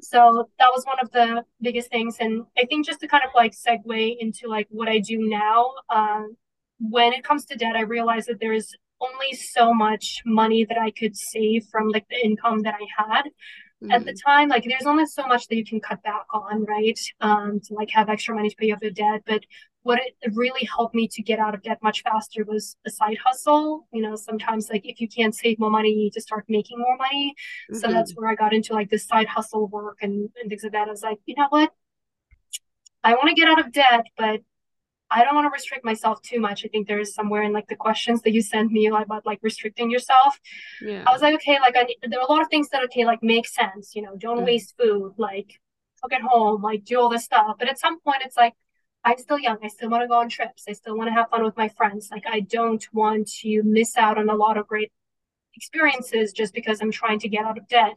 So 0.00 0.48
that 0.58 0.70
was 0.72 0.84
one 0.84 0.98
of 1.02 1.10
the 1.10 1.44
biggest 1.60 1.90
things. 1.90 2.16
And 2.20 2.44
I 2.56 2.64
think 2.66 2.86
just 2.86 3.00
to 3.00 3.08
kind 3.08 3.24
of 3.24 3.30
like 3.34 3.52
segue 3.52 4.16
into 4.18 4.48
like 4.48 4.68
what 4.70 4.88
I 4.88 4.98
do 4.98 5.18
now, 5.18 5.72
um, 5.88 6.36
when 6.78 7.12
it 7.12 7.24
comes 7.24 7.44
to 7.46 7.56
debt, 7.56 7.76
I 7.76 7.82
realize 7.82 8.26
that 8.26 8.40
there 8.40 8.52
is 8.52 8.74
only 9.00 9.34
so 9.34 9.72
much 9.72 10.22
money 10.24 10.64
that 10.64 10.78
I 10.78 10.90
could 10.90 11.16
save 11.16 11.66
from 11.70 11.88
like 11.88 12.06
the 12.08 12.24
income 12.24 12.60
that 12.62 12.74
I 12.74 12.86
had 12.96 13.22
mm-hmm. 13.24 13.90
at 13.90 14.04
the 14.04 14.12
mm-hmm. 14.12 14.30
time. 14.30 14.48
Like 14.48 14.64
there's 14.64 14.86
only 14.86 15.06
so 15.06 15.26
much 15.26 15.48
that 15.48 15.56
you 15.56 15.64
can 15.64 15.80
cut 15.80 16.02
back 16.02 16.26
on, 16.32 16.64
right? 16.64 16.98
Um, 17.20 17.60
to 17.64 17.74
like 17.74 17.90
have 17.90 18.08
extra 18.08 18.34
money 18.34 18.50
to 18.50 18.56
pay 18.56 18.70
off 18.72 18.82
your 18.82 18.90
debt. 18.90 19.22
But 19.26 19.44
what 19.82 19.98
it 19.98 20.14
really 20.34 20.66
helped 20.66 20.94
me 20.94 21.08
to 21.08 21.22
get 21.22 21.38
out 21.38 21.54
of 21.54 21.62
debt 21.62 21.78
much 21.82 22.02
faster 22.02 22.44
was 22.44 22.76
a 22.86 22.90
side 22.90 23.16
hustle. 23.24 23.86
You 23.92 24.02
know, 24.02 24.16
sometimes 24.16 24.68
like 24.70 24.82
if 24.84 25.00
you 25.00 25.08
can't 25.08 25.34
save 25.34 25.58
more 25.58 25.70
money, 25.70 25.90
you 25.90 25.96
need 25.96 26.12
to 26.14 26.20
start 26.20 26.44
making 26.48 26.78
more 26.78 26.96
money. 26.98 27.34
Mm-hmm. 27.70 27.80
So 27.80 27.88
that's 27.88 28.12
where 28.12 28.28
I 28.28 28.34
got 28.34 28.52
into 28.52 28.74
like 28.74 28.90
this 28.90 29.06
side 29.06 29.28
hustle 29.28 29.68
work 29.68 29.98
and, 30.02 30.28
and 30.40 30.50
things 30.50 30.62
like 30.62 30.72
that. 30.72 30.88
I 30.88 30.90
was 30.90 31.02
like, 31.02 31.18
you 31.26 31.34
know 31.36 31.48
what? 31.48 31.72
I 33.02 33.14
want 33.14 33.28
to 33.28 33.34
get 33.34 33.48
out 33.48 33.58
of 33.58 33.72
debt, 33.72 34.04
but 34.18 34.40
I 35.10 35.24
don't 35.24 35.34
want 35.34 35.46
to 35.46 35.50
restrict 35.50 35.84
myself 35.84 36.22
too 36.22 36.40
much. 36.40 36.64
I 36.64 36.68
think 36.68 36.86
there 36.86 37.00
is 37.00 37.14
somewhere 37.14 37.42
in 37.42 37.52
like 37.52 37.68
the 37.68 37.76
questions 37.76 38.22
that 38.22 38.32
you 38.32 38.42
sent 38.42 38.70
me 38.70 38.86
about 38.86 39.26
like 39.26 39.40
restricting 39.42 39.90
yourself. 39.90 40.38
Yeah. 40.80 41.04
I 41.06 41.12
was 41.12 41.22
like, 41.22 41.34
okay, 41.34 41.58
like 41.60 41.76
I, 41.76 41.86
there 42.08 42.20
are 42.20 42.26
a 42.26 42.30
lot 42.30 42.42
of 42.42 42.48
things 42.48 42.68
that 42.70 42.84
okay, 42.84 43.04
like 43.04 43.22
make 43.22 43.46
sense. 43.46 43.94
You 43.94 44.02
know, 44.02 44.16
don't 44.16 44.40
mm. 44.40 44.46
waste 44.46 44.74
food. 44.78 45.14
Like 45.16 45.60
cook 46.02 46.12
at 46.12 46.22
home. 46.22 46.62
Like 46.62 46.84
do 46.84 47.00
all 47.00 47.08
this 47.08 47.24
stuff. 47.24 47.56
But 47.58 47.68
at 47.68 47.78
some 47.78 48.00
point, 48.00 48.22
it's 48.24 48.36
like 48.36 48.54
I'm 49.04 49.18
still 49.18 49.38
young. 49.38 49.58
I 49.62 49.68
still 49.68 49.90
want 49.90 50.02
to 50.02 50.08
go 50.08 50.14
on 50.14 50.28
trips. 50.28 50.64
I 50.68 50.72
still 50.72 50.96
want 50.96 51.08
to 51.08 51.14
have 51.14 51.30
fun 51.30 51.44
with 51.44 51.56
my 51.56 51.68
friends. 51.68 52.08
Like 52.10 52.24
I 52.30 52.40
don't 52.40 52.86
want 52.92 53.28
to 53.40 53.62
miss 53.64 53.96
out 53.96 54.18
on 54.18 54.28
a 54.28 54.34
lot 54.34 54.56
of 54.56 54.66
great 54.66 54.92
experiences 55.54 56.32
just 56.32 56.54
because 56.54 56.80
I'm 56.80 56.90
trying 56.90 57.18
to 57.20 57.28
get 57.28 57.44
out 57.44 57.58
of 57.58 57.68
debt. 57.68 57.94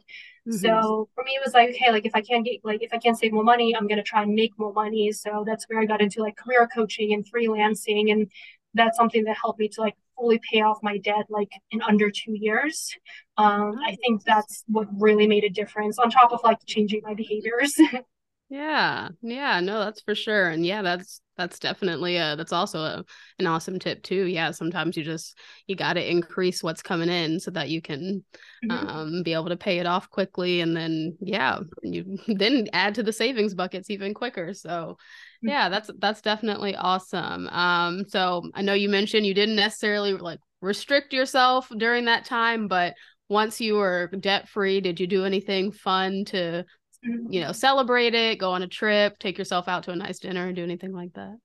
Mm-hmm. 0.48 0.56
So 0.58 1.08
for 1.14 1.24
me, 1.24 1.32
it 1.32 1.42
was 1.44 1.54
like, 1.54 1.70
okay, 1.70 1.90
like 1.90 2.06
if 2.06 2.14
I 2.14 2.20
can't 2.20 2.44
get, 2.44 2.60
like 2.64 2.82
if 2.82 2.92
I 2.92 2.98
can't 2.98 3.18
save 3.18 3.32
more 3.32 3.44
money, 3.44 3.74
I'm 3.74 3.86
gonna 3.86 4.02
try 4.02 4.22
and 4.22 4.34
make 4.34 4.58
more 4.58 4.72
money. 4.72 5.12
So 5.12 5.44
that's 5.46 5.64
where 5.68 5.80
I 5.80 5.86
got 5.86 6.00
into 6.00 6.22
like 6.22 6.36
career 6.36 6.68
coaching 6.72 7.12
and 7.12 7.24
freelancing, 7.24 8.12
and 8.12 8.30
that's 8.74 8.96
something 8.96 9.24
that 9.24 9.36
helped 9.40 9.58
me 9.58 9.68
to 9.68 9.80
like 9.80 9.94
fully 10.16 10.40
pay 10.50 10.60
off 10.60 10.78
my 10.82 10.98
debt 10.98 11.26
like 11.28 11.50
in 11.70 11.82
under 11.82 12.10
two 12.10 12.34
years. 12.34 12.94
Um, 13.36 13.78
I 13.84 13.96
think 13.96 14.24
that's 14.24 14.64
what 14.66 14.88
really 14.98 15.26
made 15.26 15.44
a 15.44 15.50
difference. 15.50 15.98
On 15.98 16.10
top 16.10 16.32
of 16.32 16.40
like 16.44 16.58
changing 16.66 17.00
my 17.04 17.14
behaviors. 17.14 17.74
Yeah, 18.50 19.08
yeah, 19.22 19.60
no, 19.60 19.80
that's 19.80 20.02
for 20.02 20.14
sure. 20.14 20.48
And 20.48 20.64
yeah, 20.64 20.82
that's 20.82 21.20
that's 21.36 21.58
definitely 21.58 22.16
a 22.16 22.36
that's 22.36 22.52
also 22.52 22.78
a, 22.78 23.04
an 23.38 23.46
awesome 23.46 23.78
tip 23.78 24.02
too. 24.02 24.26
Yeah, 24.26 24.50
sometimes 24.50 24.96
you 24.96 25.02
just 25.02 25.38
you 25.66 25.74
got 25.74 25.94
to 25.94 26.10
increase 26.10 26.62
what's 26.62 26.82
coming 26.82 27.08
in 27.08 27.40
so 27.40 27.50
that 27.52 27.70
you 27.70 27.80
can 27.80 28.24
mm-hmm. 28.64 28.86
um 28.86 29.22
be 29.22 29.32
able 29.32 29.48
to 29.48 29.56
pay 29.56 29.78
it 29.78 29.86
off 29.86 30.10
quickly 30.10 30.60
and 30.60 30.76
then 30.76 31.16
yeah, 31.20 31.60
you 31.82 32.18
then 32.28 32.68
add 32.72 32.94
to 32.96 33.02
the 33.02 33.12
savings 33.12 33.54
buckets 33.54 33.90
even 33.90 34.12
quicker. 34.12 34.52
So 34.52 34.68
mm-hmm. 34.70 35.48
yeah, 35.48 35.68
that's 35.70 35.90
that's 35.98 36.20
definitely 36.20 36.76
awesome. 36.76 37.48
Um 37.48 38.04
so 38.06 38.42
I 38.54 38.62
know 38.62 38.74
you 38.74 38.90
mentioned 38.90 39.26
you 39.26 39.34
didn't 39.34 39.56
necessarily 39.56 40.12
like 40.12 40.40
restrict 40.60 41.12
yourself 41.14 41.70
during 41.78 42.04
that 42.04 42.26
time, 42.26 42.68
but 42.68 42.94
once 43.30 43.58
you 43.60 43.74
were 43.74 44.10
debt 44.20 44.48
free, 44.48 44.82
did 44.82 45.00
you 45.00 45.06
do 45.06 45.24
anything 45.24 45.72
fun 45.72 46.26
to 46.26 46.64
you 47.04 47.40
know, 47.40 47.52
celebrate 47.52 48.14
it, 48.14 48.38
go 48.38 48.52
on 48.52 48.62
a 48.62 48.68
trip, 48.68 49.18
take 49.18 49.38
yourself 49.38 49.68
out 49.68 49.84
to 49.84 49.90
a 49.90 49.96
nice 49.96 50.18
dinner, 50.18 50.46
and 50.46 50.56
do 50.56 50.62
anything 50.62 50.92
like 50.92 51.12
that? 51.14 51.36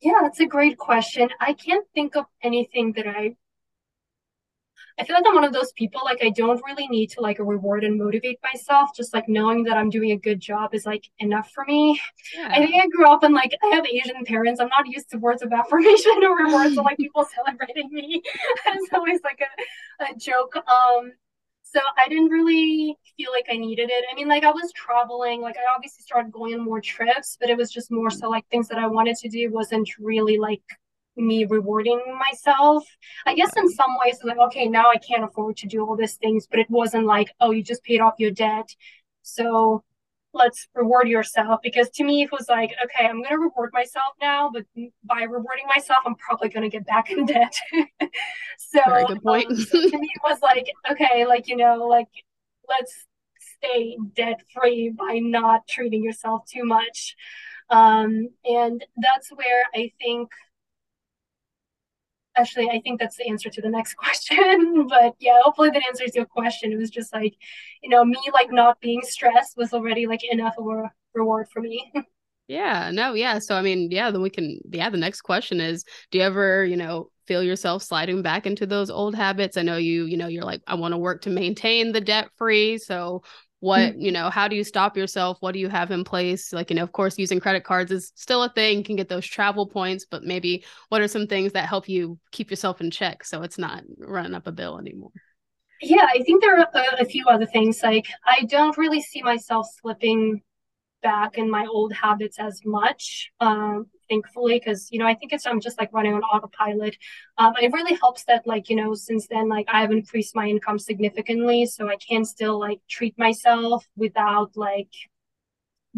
Yeah, 0.00 0.20
that's 0.22 0.40
a 0.40 0.46
great 0.46 0.76
question. 0.76 1.28
I 1.40 1.54
can't 1.54 1.86
think 1.94 2.16
of 2.16 2.26
anything 2.42 2.92
that 2.92 3.06
I 3.06 3.36
I 4.98 5.04
feel 5.04 5.14
like 5.14 5.24
I'm 5.26 5.34
one 5.34 5.44
of 5.44 5.52
those 5.52 5.72
people 5.72 6.00
like 6.04 6.22
I 6.22 6.30
don't 6.30 6.62
really 6.64 6.88
need 6.88 7.10
to 7.10 7.20
like 7.20 7.38
reward 7.38 7.84
and 7.84 7.98
motivate 7.98 8.38
myself. 8.42 8.90
Just 8.96 9.12
like 9.12 9.28
knowing 9.28 9.64
that 9.64 9.76
I'm 9.76 9.90
doing 9.90 10.12
a 10.12 10.16
good 10.16 10.40
job 10.40 10.74
is 10.74 10.86
like 10.86 11.04
enough 11.18 11.50
for 11.54 11.64
me. 11.66 12.00
Yeah. 12.34 12.48
I 12.50 12.58
think 12.58 12.82
I 12.82 12.88
grew 12.88 13.06
up 13.06 13.22
in 13.22 13.34
like 13.34 13.54
I 13.62 13.74
have 13.74 13.84
Asian 13.86 14.24
parents. 14.24 14.58
I'm 14.58 14.68
not 14.68 14.86
used 14.86 15.10
to 15.10 15.18
words 15.18 15.42
of 15.42 15.52
affirmation 15.52 16.24
or 16.24 16.36
rewards 16.44 16.78
of 16.78 16.84
like 16.84 16.96
people 16.96 17.26
celebrating 17.34 17.90
me. 17.92 18.22
it's 18.66 18.92
always 18.94 19.20
like 19.22 19.40
a, 19.40 20.04
a 20.04 20.16
joke. 20.16 20.56
Um 20.56 21.12
so 21.76 21.82
I 22.02 22.08
didn't 22.08 22.30
really 22.30 22.96
feel 23.18 23.30
like 23.32 23.46
I 23.50 23.58
needed 23.58 23.90
it. 23.90 24.04
I 24.10 24.14
mean, 24.14 24.28
like 24.28 24.44
I 24.44 24.50
was 24.50 24.72
traveling, 24.72 25.42
like 25.42 25.56
I 25.56 25.74
obviously 25.74 26.02
started 26.02 26.32
going 26.32 26.54
on 26.54 26.64
more 26.64 26.80
trips, 26.80 27.36
but 27.38 27.50
it 27.50 27.56
was 27.56 27.70
just 27.70 27.90
more 27.90 28.08
so 28.08 28.30
like 28.30 28.46
things 28.48 28.68
that 28.68 28.78
I 28.78 28.86
wanted 28.86 29.16
to 29.16 29.28
do 29.28 29.50
wasn't 29.50 29.88
really 29.98 30.38
like 30.38 30.62
me 31.18 31.44
rewarding 31.44 32.00
myself. 32.18 32.86
I 33.26 33.34
guess 33.34 33.52
in 33.58 33.68
some 33.68 33.94
ways, 34.02 34.18
like, 34.24 34.38
okay, 34.38 34.66
now 34.66 34.90
I 34.90 34.96
can't 34.96 35.24
afford 35.24 35.58
to 35.58 35.66
do 35.66 35.86
all 35.86 35.96
these 35.96 36.14
things, 36.14 36.46
but 36.50 36.60
it 36.60 36.70
wasn't 36.70 37.04
like, 37.04 37.28
oh, 37.40 37.50
you 37.50 37.62
just 37.62 37.84
paid 37.84 38.00
off 38.00 38.14
your 38.16 38.30
debt. 38.30 38.74
So 39.20 39.84
let's 40.36 40.68
reward 40.74 41.08
yourself. 41.08 41.60
Because 41.62 41.88
to 41.90 42.04
me 42.04 42.22
it 42.22 42.32
was 42.32 42.46
like 42.48 42.72
okay 42.84 43.06
i'm 43.06 43.22
going 43.22 43.30
to 43.30 43.38
reward 43.38 43.70
myself 43.72 44.14
now 44.20 44.50
but 44.52 44.64
by 45.04 45.22
rewarding 45.22 45.66
myself 45.66 45.98
i'm 46.06 46.14
probably 46.16 46.48
going 46.48 46.62
to 46.62 46.74
get 46.74 46.86
back 46.86 47.10
in 47.10 47.26
debt. 47.26 47.54
So, 48.58 48.80
Very 48.86 49.06
good 49.06 49.22
point. 49.22 49.50
Um, 49.50 49.56
so 49.56 49.90
to 49.90 49.98
me 49.98 50.08
it 50.14 50.22
was 50.24 50.40
like 50.42 50.70
okay 50.90 51.26
like 51.26 51.46
you 51.48 51.56
know 51.56 51.86
like 51.86 52.08
let's 52.68 53.06
stay 53.58 53.96
debt 54.14 54.40
free 54.54 54.90
by 54.90 55.18
not 55.18 55.66
treating 55.68 56.02
yourself 56.02 56.46
too 56.46 56.64
much. 56.64 57.16
Um, 57.68 58.28
and 58.44 58.84
that's 58.96 59.30
where 59.30 59.64
i 59.74 59.90
think 60.00 60.30
actually 62.36 62.68
i 62.70 62.80
think 62.80 63.00
that's 63.00 63.16
the 63.16 63.28
answer 63.28 63.50
to 63.50 63.60
the 63.60 63.68
next 63.68 63.94
question 64.02 64.86
but 64.88 65.14
yeah 65.18 65.38
hopefully 65.42 65.70
that 65.70 65.82
answers 65.86 66.14
your 66.14 66.26
question. 66.26 66.72
It 66.72 66.76
was 66.76 66.90
just 66.90 67.12
like 67.12 67.34
you 67.82 67.88
know 67.88 68.04
me 68.04 68.18
like 68.32 68.50
not 68.50 68.80
being 68.80 69.02
stressed 69.02 69.56
was 69.56 69.72
already 69.72 70.06
like 70.06 70.24
enough 70.24 70.54
of 70.58 70.66
a 70.66 70.90
reward 71.14 71.48
for 71.52 71.60
me. 71.60 71.92
Yeah 72.48 72.92
no 72.92 73.14
yeah 73.14 73.40
so 73.40 73.56
i 73.56 73.62
mean 73.62 73.90
yeah 73.90 74.12
then 74.12 74.22
we 74.22 74.30
can 74.30 74.60
yeah 74.70 74.88
the 74.88 74.96
next 74.96 75.22
question 75.22 75.60
is 75.60 75.84
do 76.12 76.18
you 76.18 76.24
ever 76.24 76.64
you 76.64 76.76
know 76.76 77.10
feel 77.26 77.42
yourself 77.42 77.82
sliding 77.82 78.22
back 78.22 78.46
into 78.46 78.66
those 78.66 78.88
old 78.88 79.16
habits? 79.16 79.56
I 79.56 79.62
know 79.62 79.78
you 79.78 80.04
you 80.04 80.16
know 80.16 80.28
you're 80.28 80.44
like 80.44 80.62
i 80.68 80.74
want 80.76 80.92
to 80.92 80.98
work 80.98 81.22
to 81.22 81.30
maintain 81.30 81.90
the 81.90 82.00
debt 82.00 82.28
free 82.36 82.78
so 82.78 83.24
what 83.60 83.80
mm-hmm. 83.80 84.00
you 84.00 84.12
know 84.12 84.30
how 84.30 84.48
do 84.48 84.56
you 84.56 84.64
stop 84.64 84.96
yourself? 84.96 85.38
What 85.40 85.52
do 85.52 85.58
you 85.58 85.68
have 85.68 85.90
in 85.90 86.04
place? 86.04 86.52
Like 86.52 86.70
you 86.70 86.76
know 86.76 86.82
of 86.82 86.92
course 86.92 87.18
using 87.18 87.40
credit 87.40 87.64
cards 87.64 87.90
is 87.90 88.12
still 88.14 88.42
a 88.42 88.50
thing 88.50 88.78
you 88.78 88.84
can 88.84 88.96
get 88.96 89.08
those 89.08 89.26
travel 89.26 89.66
points 89.66 90.06
but 90.08 90.24
maybe 90.24 90.64
what 90.88 91.00
are 91.00 91.08
some 91.08 91.26
things 91.26 91.52
that 91.52 91.68
help 91.68 91.88
you 91.88 92.18
keep 92.32 92.50
yourself 92.50 92.80
in 92.80 92.90
check 92.90 93.24
so 93.24 93.42
it's 93.42 93.58
not 93.58 93.82
running 93.98 94.34
up 94.34 94.46
a 94.46 94.52
bill 94.52 94.78
anymore? 94.78 95.10
Yeah 95.82 96.06
i 96.08 96.22
think 96.22 96.42
there 96.42 96.58
are 96.58 96.66
a, 96.72 97.02
a 97.02 97.04
few 97.04 97.26
other 97.26 97.44
things 97.44 97.80
like 97.82 98.06
i 98.24 98.44
don't 98.44 98.78
really 98.78 99.02
see 99.02 99.22
myself 99.22 99.66
slipping 99.82 100.40
back 101.02 101.36
in 101.36 101.50
my 101.50 101.66
old 101.66 101.92
habits 101.92 102.38
as 102.38 102.62
much 102.64 103.30
um, 103.40 103.86
thankfully 104.08 104.58
because 104.58 104.88
you 104.90 104.98
know 104.98 105.06
i 105.06 105.14
think 105.14 105.32
it's 105.32 105.46
i'm 105.46 105.60
just 105.60 105.78
like 105.78 105.92
running 105.92 106.14
on 106.14 106.22
autopilot. 106.22 106.96
Um 107.38 107.54
it 107.60 107.72
really 107.72 107.96
helps 108.00 108.24
that 108.24 108.46
like 108.46 108.68
you 108.70 108.76
know 108.76 108.94
since 108.94 109.26
then 109.28 109.48
like 109.48 109.66
i've 109.68 109.90
increased 109.90 110.34
my 110.34 110.46
income 110.46 110.78
significantly 110.78 111.66
so 111.66 111.88
i 111.88 111.96
can 111.96 112.24
still 112.24 112.58
like 112.58 112.80
treat 112.88 113.18
myself 113.18 113.86
without 113.96 114.56
like 114.56 114.92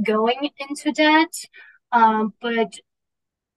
going 0.04 0.50
into 0.68 0.92
debt. 0.92 1.34
Um 1.92 2.34
but 2.40 2.72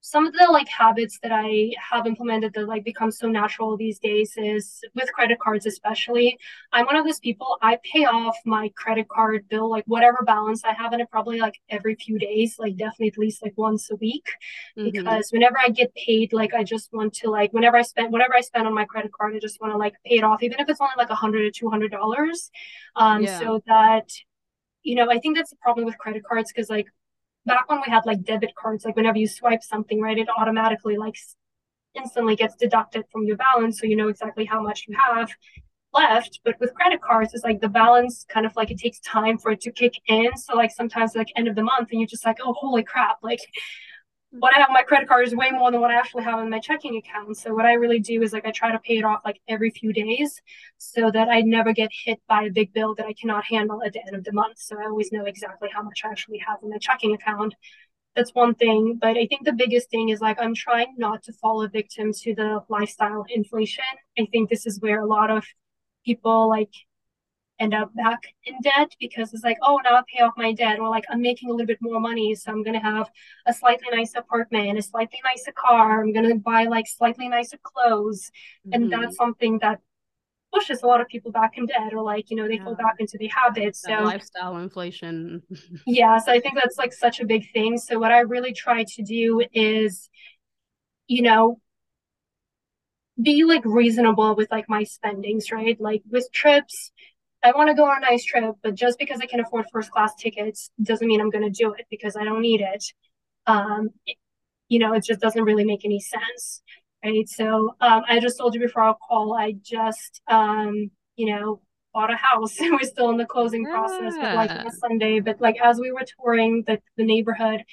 some 0.04 0.26
of 0.26 0.32
the 0.32 0.48
like 0.50 0.68
habits 0.68 1.20
that 1.22 1.30
I 1.32 1.70
have 1.78 2.08
implemented 2.08 2.52
that 2.54 2.66
like 2.66 2.84
become 2.84 3.12
so 3.12 3.28
natural 3.28 3.76
these 3.76 4.00
days 4.00 4.34
is 4.36 4.82
with 4.96 5.12
credit 5.12 5.38
cards 5.38 5.64
especially. 5.64 6.36
I'm 6.72 6.86
one 6.86 6.96
of 6.96 7.06
those 7.06 7.20
people 7.20 7.56
I 7.62 7.78
pay 7.84 8.04
off 8.04 8.36
my 8.44 8.72
credit 8.74 9.08
card 9.08 9.48
bill 9.48 9.70
like 9.70 9.84
whatever 9.86 10.24
balance 10.26 10.64
I 10.64 10.72
have 10.72 10.92
in 10.92 11.00
it 11.00 11.08
probably 11.08 11.38
like 11.38 11.54
every 11.70 11.94
few 11.94 12.18
days, 12.18 12.56
like 12.58 12.76
definitely 12.76 13.08
at 13.08 13.18
least 13.18 13.44
like 13.44 13.54
once 13.56 13.92
a 13.92 13.96
week. 13.96 14.26
Mm-hmm. 14.76 14.90
Because 14.90 15.30
whenever 15.30 15.56
I 15.60 15.68
get 15.68 15.94
paid, 15.94 16.32
like 16.32 16.52
I 16.52 16.64
just 16.64 16.92
want 16.92 17.14
to 17.14 17.30
like 17.30 17.52
whenever 17.52 17.76
I 17.76 17.82
spend 17.82 18.12
whatever 18.12 18.34
I 18.34 18.40
spend 18.40 18.66
on 18.66 18.74
my 18.74 18.84
credit 18.84 19.12
card, 19.12 19.36
I 19.36 19.38
just 19.38 19.60
want 19.60 19.72
to 19.72 19.78
like 19.78 19.94
pay 20.04 20.16
it 20.16 20.24
off, 20.24 20.42
even 20.42 20.58
if 20.58 20.68
it's 20.68 20.80
only 20.80 20.94
like 20.98 21.10
a 21.10 21.14
hundred 21.14 21.42
or 21.42 21.52
two 21.52 21.70
hundred 21.70 21.92
dollars. 21.92 22.50
Um 22.96 23.22
yeah. 23.22 23.38
so 23.38 23.62
that 23.68 24.10
you 24.82 24.96
know, 24.96 25.08
I 25.08 25.20
think 25.20 25.36
that's 25.36 25.50
the 25.50 25.56
problem 25.62 25.86
with 25.86 25.96
credit 25.96 26.24
cards 26.24 26.50
because 26.52 26.68
like 26.68 26.88
back 27.46 27.68
when 27.68 27.78
we 27.78 27.90
had 27.90 28.06
like 28.06 28.22
debit 28.22 28.54
cards, 28.54 28.84
like 28.84 28.96
whenever 28.96 29.18
you 29.18 29.26
swipe 29.26 29.62
something, 29.62 30.00
right, 30.00 30.18
it 30.18 30.28
automatically 30.36 30.96
like 30.96 31.16
instantly 31.94 32.36
gets 32.36 32.54
deducted 32.56 33.04
from 33.10 33.24
your 33.24 33.36
balance, 33.36 33.80
so 33.80 33.86
you 33.86 33.96
know 33.96 34.08
exactly 34.08 34.44
how 34.44 34.62
much 34.62 34.84
you 34.88 34.96
have 34.96 35.30
left. 35.92 36.40
But 36.44 36.58
with 36.60 36.74
credit 36.74 37.02
cards, 37.02 37.34
it's 37.34 37.44
like 37.44 37.60
the 37.60 37.68
balance 37.68 38.24
kind 38.28 38.46
of 38.46 38.56
like 38.56 38.70
it 38.70 38.78
takes 38.78 39.00
time 39.00 39.38
for 39.38 39.50
it 39.50 39.60
to 39.62 39.72
kick 39.72 39.94
in. 40.06 40.36
So 40.36 40.56
like 40.56 40.70
sometimes 40.70 41.14
like 41.14 41.32
end 41.36 41.48
of 41.48 41.54
the 41.54 41.62
month, 41.62 41.88
and 41.90 42.00
you're 42.00 42.08
just 42.08 42.24
like, 42.24 42.38
oh 42.42 42.54
holy 42.54 42.82
crap, 42.82 43.18
like 43.22 43.40
what 44.32 44.56
I 44.56 44.60
have 44.60 44.70
on 44.70 44.74
my 44.74 44.82
credit 44.82 45.08
card 45.08 45.26
is 45.26 45.34
way 45.34 45.50
more 45.50 45.70
than 45.70 45.80
what 45.80 45.90
I 45.90 45.94
actually 45.94 46.24
have 46.24 46.40
in 46.40 46.48
my 46.48 46.58
checking 46.58 46.96
account. 46.96 47.36
So 47.36 47.54
what 47.54 47.66
I 47.66 47.74
really 47.74 48.00
do 48.00 48.22
is 48.22 48.32
like 48.32 48.46
I 48.46 48.50
try 48.50 48.72
to 48.72 48.78
pay 48.78 48.96
it 48.96 49.04
off 49.04 49.20
like 49.24 49.40
every 49.46 49.70
few 49.70 49.92
days 49.92 50.40
so 50.78 51.10
that 51.10 51.28
I 51.28 51.42
never 51.42 51.74
get 51.74 51.90
hit 52.04 52.18
by 52.28 52.44
a 52.44 52.50
big 52.50 52.72
bill 52.72 52.94
that 52.94 53.04
I 53.04 53.12
cannot 53.12 53.44
handle 53.44 53.82
at 53.84 53.92
the 53.92 54.00
end 54.06 54.16
of 54.16 54.24
the 54.24 54.32
month. 54.32 54.58
So 54.58 54.80
I 54.80 54.86
always 54.86 55.12
know 55.12 55.26
exactly 55.26 55.68
how 55.74 55.82
much 55.82 56.00
I 56.04 56.08
actually 56.08 56.38
have 56.38 56.58
in 56.62 56.70
my 56.70 56.78
checking 56.78 57.14
account. 57.14 57.54
That's 58.16 58.34
one 58.34 58.54
thing. 58.54 58.98
But 59.00 59.18
I 59.18 59.26
think 59.26 59.44
the 59.44 59.52
biggest 59.52 59.90
thing 59.90 60.08
is 60.08 60.20
like 60.20 60.40
I'm 60.40 60.54
trying 60.54 60.94
not 60.96 61.22
to 61.24 61.32
fall 61.34 61.62
a 61.62 61.68
victim 61.68 62.12
to 62.22 62.34
the 62.34 62.60
lifestyle 62.70 63.26
inflation. 63.28 63.84
I 64.18 64.26
think 64.32 64.48
this 64.48 64.66
is 64.66 64.80
where 64.80 65.02
a 65.02 65.06
lot 65.06 65.30
of 65.30 65.44
people 66.06 66.48
like 66.48 66.72
end 67.62 67.74
up 67.74 67.94
back 67.94 68.20
in 68.44 68.60
debt 68.62 68.94
because 69.00 69.32
it's 69.32 69.44
like, 69.44 69.58
oh, 69.62 69.80
now 69.84 69.94
I 69.96 70.02
pay 70.12 70.22
off 70.22 70.34
my 70.36 70.52
debt, 70.52 70.78
or 70.80 70.88
like 70.88 71.04
I'm 71.08 71.22
making 71.22 71.48
a 71.48 71.52
little 71.52 71.66
bit 71.66 71.78
more 71.80 72.00
money, 72.00 72.34
so 72.34 72.50
I'm 72.50 72.62
gonna 72.62 72.82
have 72.82 73.08
a 73.46 73.54
slightly 73.54 73.88
nicer 73.92 74.18
apartment, 74.18 74.78
a 74.78 74.82
slightly 74.82 75.20
nicer 75.24 75.52
car. 75.52 76.02
I'm 76.02 76.12
gonna 76.12 76.34
buy 76.34 76.64
like 76.64 76.86
slightly 76.88 77.28
nicer 77.28 77.58
clothes, 77.62 78.30
mm-hmm. 78.66 78.74
and 78.74 78.92
that's 78.92 79.16
something 79.16 79.58
that 79.60 79.80
pushes 80.52 80.82
a 80.82 80.86
lot 80.86 81.00
of 81.00 81.08
people 81.08 81.30
back 81.30 81.56
in 81.56 81.66
debt, 81.66 81.94
or 81.94 82.02
like 82.02 82.30
you 82.30 82.36
know 82.36 82.48
they 82.48 82.56
yeah. 82.56 82.64
fall 82.64 82.74
back 82.74 82.96
into 82.98 83.16
the 83.18 83.28
habits. 83.28 83.82
That 83.82 84.00
so 84.00 84.04
lifestyle 84.04 84.56
inflation. 84.58 85.42
yeah, 85.86 86.18
so 86.18 86.32
I 86.32 86.40
think 86.40 86.54
that's 86.54 86.78
like 86.78 86.92
such 86.92 87.20
a 87.20 87.26
big 87.26 87.50
thing. 87.52 87.78
So 87.78 87.98
what 87.98 88.12
I 88.12 88.20
really 88.20 88.52
try 88.52 88.84
to 88.84 89.02
do 89.02 89.42
is, 89.52 90.10
you 91.06 91.22
know, 91.22 91.60
be 93.20 93.44
like 93.44 93.64
reasonable 93.64 94.34
with 94.34 94.50
like 94.50 94.68
my 94.68 94.84
spendings, 94.84 95.52
right? 95.52 95.80
Like 95.80 96.02
with 96.10 96.28
trips, 96.32 96.92
I 97.42 97.52
want 97.52 97.68
to 97.68 97.74
go 97.74 97.84
on 97.84 97.98
a 97.98 98.00
nice 98.00 98.24
trip, 98.24 98.54
but 98.62 98.74
just 98.74 98.98
because 98.98 99.20
I 99.20 99.26
can 99.26 99.40
afford 99.40 99.66
first 99.72 99.90
class 99.90 100.14
tickets 100.14 100.70
doesn't 100.82 101.06
mean 101.06 101.20
I'm 101.20 101.30
going 101.30 101.44
to 101.44 101.50
do 101.50 101.72
it 101.72 101.86
because 101.90 102.16
I 102.16 102.24
don't 102.24 102.40
need 102.40 102.60
it. 102.60 102.84
Um, 103.46 103.90
you 104.68 104.78
know, 104.78 104.94
it 104.94 105.04
just 105.04 105.20
doesn't 105.20 105.42
really 105.42 105.64
make 105.64 105.84
any 105.84 106.00
sense. 106.00 106.62
Right. 107.04 107.28
So 107.28 107.74
um, 107.80 108.02
I 108.08 108.20
just 108.20 108.38
told 108.38 108.54
you 108.54 108.60
before 108.60 108.84
our 108.84 108.96
call, 109.08 109.34
I 109.34 109.52
just, 109.60 110.20
um, 110.28 110.90
you 111.16 111.34
know, 111.34 111.60
bought 111.92 112.12
a 112.12 112.16
house. 112.16 112.58
And 112.60 112.72
we're 112.80 112.88
still 112.88 113.10
in 113.10 113.16
the 113.16 113.26
closing 113.26 113.64
yeah. 113.64 113.70
process, 113.70 114.14
but 114.14 114.34
like 114.36 114.50
last 114.50 114.80
Sunday. 114.80 115.20
But 115.20 115.40
like 115.40 115.56
as 115.60 115.80
we 115.80 115.90
were 115.90 116.04
touring 116.20 116.62
the, 116.66 116.80
the 116.96 117.04
neighborhood, 117.04 117.64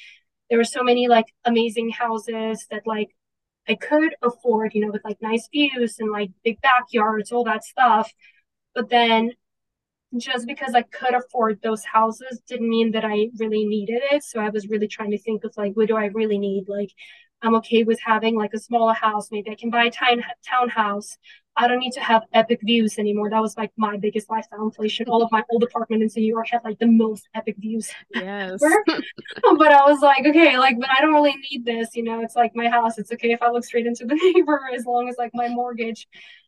there 0.49 0.57
were 0.57 0.63
so 0.63 0.83
many 0.83 1.07
like 1.07 1.27
amazing 1.45 1.91
houses 1.91 2.65
that 2.71 2.87
like 2.87 3.09
I 3.67 3.75
could 3.75 4.15
afford, 4.23 4.73
you 4.73 4.83
know, 4.83 4.91
with 4.91 5.05
like 5.05 5.21
nice 5.21 5.47
views 5.51 5.97
and 5.99 6.11
like 6.11 6.31
big 6.43 6.59
backyards, 6.61 7.31
all 7.31 7.43
that 7.43 7.63
stuff. 7.63 8.11
But 8.73 8.89
then 8.89 9.33
just 10.17 10.47
because 10.47 10.73
I 10.73 10.81
could 10.81 11.13
afford 11.13 11.61
those 11.61 11.83
houses 11.85 12.41
didn't 12.47 12.69
mean 12.69 12.91
that 12.91 13.05
I 13.05 13.29
really 13.37 13.65
needed 13.65 14.01
it. 14.11 14.23
So 14.23 14.39
I 14.39 14.49
was 14.49 14.67
really 14.67 14.87
trying 14.87 15.11
to 15.11 15.19
think 15.19 15.43
of 15.43 15.53
like, 15.55 15.73
what 15.73 15.87
do 15.87 15.97
I 15.97 16.05
really 16.05 16.39
need? 16.39 16.67
Like, 16.67 16.91
I'm 17.41 17.55
okay 17.55 17.83
with 17.83 17.99
having 18.01 18.35
like 18.35 18.53
a 18.53 18.59
smaller 18.59 18.93
house. 18.93 19.29
Maybe 19.31 19.49
I 19.49 19.55
can 19.55 19.69
buy 19.69 19.85
a 19.85 19.91
town 19.91 20.23
townhouse. 20.45 21.17
I 21.55 21.67
don't 21.67 21.79
need 21.79 21.91
to 21.93 21.99
have 21.99 22.23
epic 22.31 22.59
views 22.63 22.97
anymore. 22.97 23.29
That 23.29 23.41
was 23.41 23.57
like 23.57 23.71
my 23.75 23.97
biggest 23.97 24.29
lifestyle 24.29 24.63
inflation. 24.63 25.07
All 25.09 25.21
of 25.21 25.29
my 25.29 25.43
old 25.49 25.61
apartments 25.61 26.15
in 26.15 26.23
New 26.23 26.29
York 26.29 26.47
had 26.49 26.63
like 26.63 26.79
the 26.79 26.87
most 26.87 27.27
epic 27.35 27.57
views. 27.57 27.91
Yes. 28.15 28.61
but 29.57 29.71
I 29.71 29.83
was 29.85 29.99
like, 29.99 30.25
okay, 30.25 30.57
like, 30.57 30.79
but 30.79 30.89
I 30.89 31.01
don't 31.01 31.13
really 31.13 31.35
need 31.51 31.65
this. 31.65 31.95
You 31.95 32.03
know, 32.03 32.21
it's 32.21 32.35
like 32.35 32.55
my 32.55 32.69
house. 32.69 32.97
It's 32.97 33.11
okay 33.11 33.33
if 33.33 33.41
I 33.41 33.49
look 33.49 33.65
straight 33.65 33.87
into 33.87 34.05
the 34.05 34.15
neighbor 34.35 34.61
as 34.73 34.85
long 34.85 35.09
as 35.09 35.17
like 35.17 35.31
my 35.33 35.49
mortgage 35.49 36.07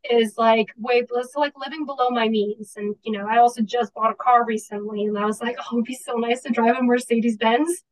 is 0.09 0.35
like 0.37 0.67
way 0.77 1.05
so 1.29 1.39
like 1.41 1.53
living 1.57 1.85
below 1.85 2.09
my 2.09 2.29
means. 2.29 2.73
And 2.77 2.95
you 3.03 3.11
know, 3.11 3.27
I 3.29 3.39
also 3.39 3.61
just 3.61 3.93
bought 3.93 4.11
a 4.11 4.15
car 4.15 4.45
recently, 4.45 5.03
and 5.05 5.17
I 5.17 5.25
was 5.25 5.41
like, 5.41 5.57
oh, 5.59 5.75
it'd 5.75 5.85
be 5.85 5.95
so 5.95 6.13
nice 6.13 6.41
to 6.43 6.51
drive 6.51 6.77
a 6.77 6.83
Mercedes 6.83 7.35
Benz 7.35 7.83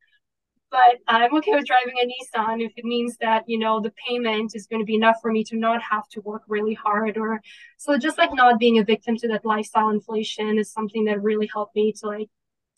but 0.72 0.98
I'm 1.08 1.36
okay 1.38 1.52
with 1.54 1.66
driving 1.66 1.96
a 2.02 2.06
Nissan 2.06 2.64
if 2.64 2.72
it 2.76 2.86
means 2.86 3.18
that 3.18 3.44
you 3.48 3.58
know 3.58 3.80
the 3.80 3.94
payment 4.08 4.52
is 4.56 4.68
going 4.68 4.82
to 4.82 4.86
be 4.86 4.96
enough 4.96 5.18
for 5.22 5.32
me 5.32 5.44
to 5.46 5.58
not 5.58 5.82
have 5.82 6.08
to 6.10 6.22
work 6.22 6.44
really 6.48 6.74
hard 6.74 7.18
or 7.18 7.42
so 7.78 7.98
just 7.98 8.18
like 8.18 8.34
not 8.34 8.60
being 8.60 8.80
a 8.80 8.84
victim 8.84 9.16
to 9.18 9.28
that 9.30 9.46
lifestyle 9.46 9.90
inflation 9.90 10.58
is 10.58 10.72
something 10.72 11.06
that 11.06 11.22
really 11.22 11.50
helped 11.52 11.76
me 11.76 11.94
to 11.94 12.08
like 12.08 12.30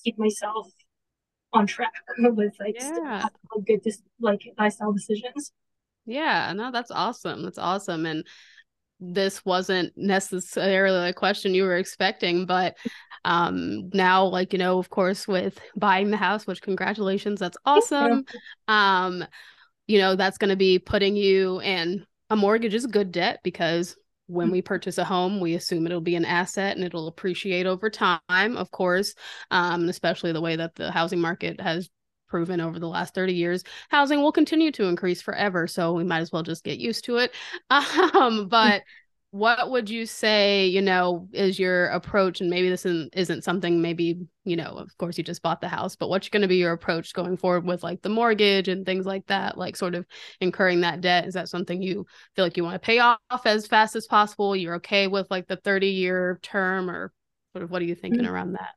keep 0.04 0.18
myself 0.18 0.68
on 1.54 1.68
track 1.68 1.94
with 2.18 2.54
like 2.60 2.76
yeah. 2.80 3.26
good 3.66 3.82
like 4.20 4.42
lifestyle 4.58 4.94
decisions 4.94 5.52
yeah 6.06 6.52
no 6.54 6.72
that's 6.72 6.92
awesome 6.92 7.44
that's 7.44 7.60
awesome 7.60 8.06
and 8.06 8.26
this 9.02 9.44
wasn't 9.44 9.92
necessarily 9.98 11.10
a 11.10 11.14
question 11.14 11.56
you 11.56 11.64
were 11.64 11.78
expecting 11.78 12.46
but 12.46 12.78
um 13.26 13.90
now 13.94 14.24
like 14.24 14.54
you 14.54 14.60
know 14.60 14.78
of 14.78 14.90
course 14.90 15.28
with 15.28 15.60
buying 15.76 16.12
the 16.12 16.18
house 16.18 16.46
which 16.46 16.62
congratulations 16.62 17.40
that's 17.40 17.58
awesome. 17.66 18.24
Um 18.68 19.26
you 19.88 19.98
know 19.98 20.16
that's 20.16 20.38
going 20.38 20.50
to 20.50 20.56
be 20.56 20.80
putting 20.80 21.16
you 21.16 21.60
and 21.62 22.06
a 22.30 22.36
mortgage 22.36 22.74
is 22.74 22.86
a 22.86 22.90
good 22.90 23.12
debt 23.12 23.40
because 23.44 23.98
when 24.28 24.50
we 24.50 24.62
purchase 24.62 24.98
a 24.98 25.04
home 25.04 25.40
we 25.40 25.56
assume 25.56 25.86
it'll 25.86 26.00
be 26.00 26.16
an 26.16 26.24
asset 26.24 26.78
and 26.78 26.86
it'll 26.86 27.08
appreciate 27.08 27.66
over 27.66 27.90
time 27.90 28.22
of 28.30 28.72
course 28.72 29.14
um 29.50 29.90
especially 29.90 30.32
the 30.32 30.40
way 30.40 30.56
that 30.56 30.76
the 30.76 30.92
housing 30.92 31.20
market 31.20 31.60
has 31.60 31.90
proven 32.32 32.62
over 32.62 32.80
the 32.80 32.88
last 32.88 33.14
30 33.14 33.34
years 33.34 33.64
housing 33.90 34.22
will 34.22 34.32
continue 34.32 34.72
to 34.72 34.86
increase 34.86 35.22
forever 35.22 35.68
so 35.68 35.92
we 35.94 36.06
might 36.06 36.22
as 36.22 36.32
well 36.32 36.44
just 36.44 36.64
get 36.64 36.80
used 36.80 37.04
to 37.06 37.18
it. 37.18 37.34
Um 38.14 38.48
but 38.48 38.84
what 39.32 39.72
would 39.72 39.90
you 39.90 40.06
say 40.06 40.68
you 40.68 40.82
know 40.82 41.28
is 41.34 41.60
your 41.60 41.88
approach? 41.88 42.42
And 42.42 42.50
maybe 42.50 42.70
this 42.70 42.86
isn't, 42.86 43.14
isn't 43.16 43.44
something 43.44 43.82
maybe 43.82 44.20
you 44.46 44.56
know 44.56 44.72
of 44.78 44.98
course 44.98 45.18
you 45.18 45.24
just 45.24 45.42
bought 45.42 45.62
the 45.62 45.68
house 45.68 45.96
but 45.96 46.10
what's 46.10 46.30
going 46.30 46.42
to 46.42 46.48
be 46.48 46.58
your 46.58 46.74
approach 46.74 47.14
going 47.14 47.38
forward 47.38 47.66
with 47.66 47.84
like 47.84 48.02
the 48.02 48.10
mortgage 48.10 48.68
and 48.68 48.86
things 48.86 49.06
like 49.06 49.26
that 49.28 49.58
like 49.58 49.76
sort 49.76 49.96
of 49.96 50.06
incurring 50.40 50.82
that 50.82 51.02
debt? 51.02 51.26
Is 51.28 51.34
that 51.34 51.50
something 51.50 51.82
you 51.82 52.06
feel 52.36 52.46
like 52.46 52.58
you 52.58 52.64
want 52.64 52.76
to 52.76 52.86
pay 52.86 53.00
off 53.00 53.20
as 53.46 53.68
fast 53.68 53.96
as 53.96 54.08
possible? 54.08 54.56
You're 54.56 54.76
okay 54.76 55.08
with 55.08 55.28
like 55.30 55.48
the 55.48 55.58
30 55.58 55.88
year 55.88 56.40
term 56.42 56.90
or 56.90 57.12
sort 57.54 57.64
of 57.64 57.72
what 57.72 57.82
are 57.82 57.86
you 57.86 57.96
thinking 57.96 58.24
mm-hmm. 58.24 58.34
around 58.34 58.54
that 58.54 58.76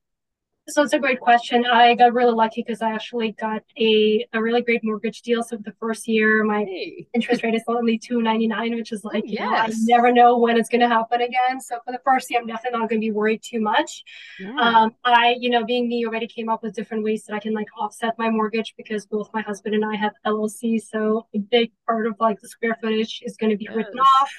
so 0.69 0.83
it's 0.83 0.95
a 0.95 0.99
great 0.99 1.21
question. 1.21 1.67
I 1.67 1.95
got 1.95 2.15
really 2.15 2.33
lucky 2.33 2.65
because 2.67 2.81
I 2.81 2.93
actually 2.93 3.33
got 3.33 3.63
a, 3.79 4.27
a 4.33 4.41
really 4.41 4.63
great 4.63 4.83
mortgage 4.83 5.21
deal. 5.21 5.43
So 5.43 5.57
the 5.57 5.75
first 5.79 6.09
year, 6.09 6.43
my 6.43 6.65
hey. 6.65 7.07
interest 7.13 7.43
rate 7.43 7.55
is 7.55 7.63
only 7.69 7.99
two 7.99 8.23
ninety 8.23 8.47
nine, 8.47 8.75
which 8.75 8.91
is 8.91 9.05
like, 9.05 9.25
oh, 9.27 9.31
yes. 9.31 9.39
you 9.39 9.45
know, 9.45 9.57
I 9.57 9.71
never 9.99 10.13
know 10.13 10.39
when 10.39 10.57
it's 10.57 10.71
going 10.71 10.81
to 10.81 10.89
happen 10.89 11.21
again. 11.21 11.61
So 11.61 11.79
for 11.85 11.93
the 11.93 12.01
first 12.05 12.31
year, 12.31 12.41
I'm 12.41 12.47
definitely 12.47 12.79
not 12.79 12.89
going 12.89 13.01
to 13.01 13.05
be 13.05 13.11
worried 13.11 13.43
too 13.43 13.61
much. 13.61 14.05
Yeah. 14.41 14.57
Um, 14.59 14.95
I, 15.05 15.37
you 15.39 15.51
know, 15.51 15.65
being 15.65 15.87
me, 15.87 16.07
already 16.07 16.27
came 16.27 16.49
up 16.49 16.63
with 16.63 16.75
different 16.75 17.05
ways 17.05 17.25
that 17.25 17.35
I 17.35 17.41
can 17.41 17.53
like 17.53 17.69
offset 17.79 18.15
my 18.19 18.31
mortgage 18.31 18.75
because 18.79 19.05
both 19.05 19.29
my 19.35 19.43
husband 19.43 19.75
and 19.75 19.85
I 19.85 19.97
have 19.97 20.13
LLC. 20.27 20.81
So 20.81 21.27
a 21.35 21.39
big 21.41 21.73
part 21.87 22.07
of 22.07 22.15
like 22.21 22.41
the 22.41 22.49
square 22.49 22.79
footage 22.81 23.21
is 23.23 23.37
going 23.37 23.51
to 23.51 23.57
be 23.59 23.65
yes. 23.65 23.77
written 23.77 23.99
off. 23.99 24.31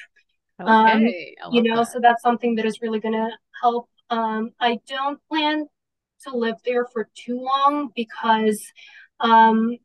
Okay. 0.59 1.35
Um, 1.43 1.53
you 1.53 1.61
know, 1.61 1.77
that. 1.77 1.91
so 1.91 1.99
that's 1.99 2.23
something 2.23 2.55
that 2.55 2.65
is 2.65 2.81
really 2.81 2.99
going 2.99 3.13
to 3.13 3.29
help. 3.61 3.89
Um, 4.09 4.51
I 4.59 4.79
don't 4.88 5.19
plan 5.29 5.67
to 6.25 6.35
live 6.35 6.55
there 6.65 6.85
for 6.85 7.09
too 7.15 7.39
long 7.41 7.91
because 7.95 8.71
um, 9.19 9.77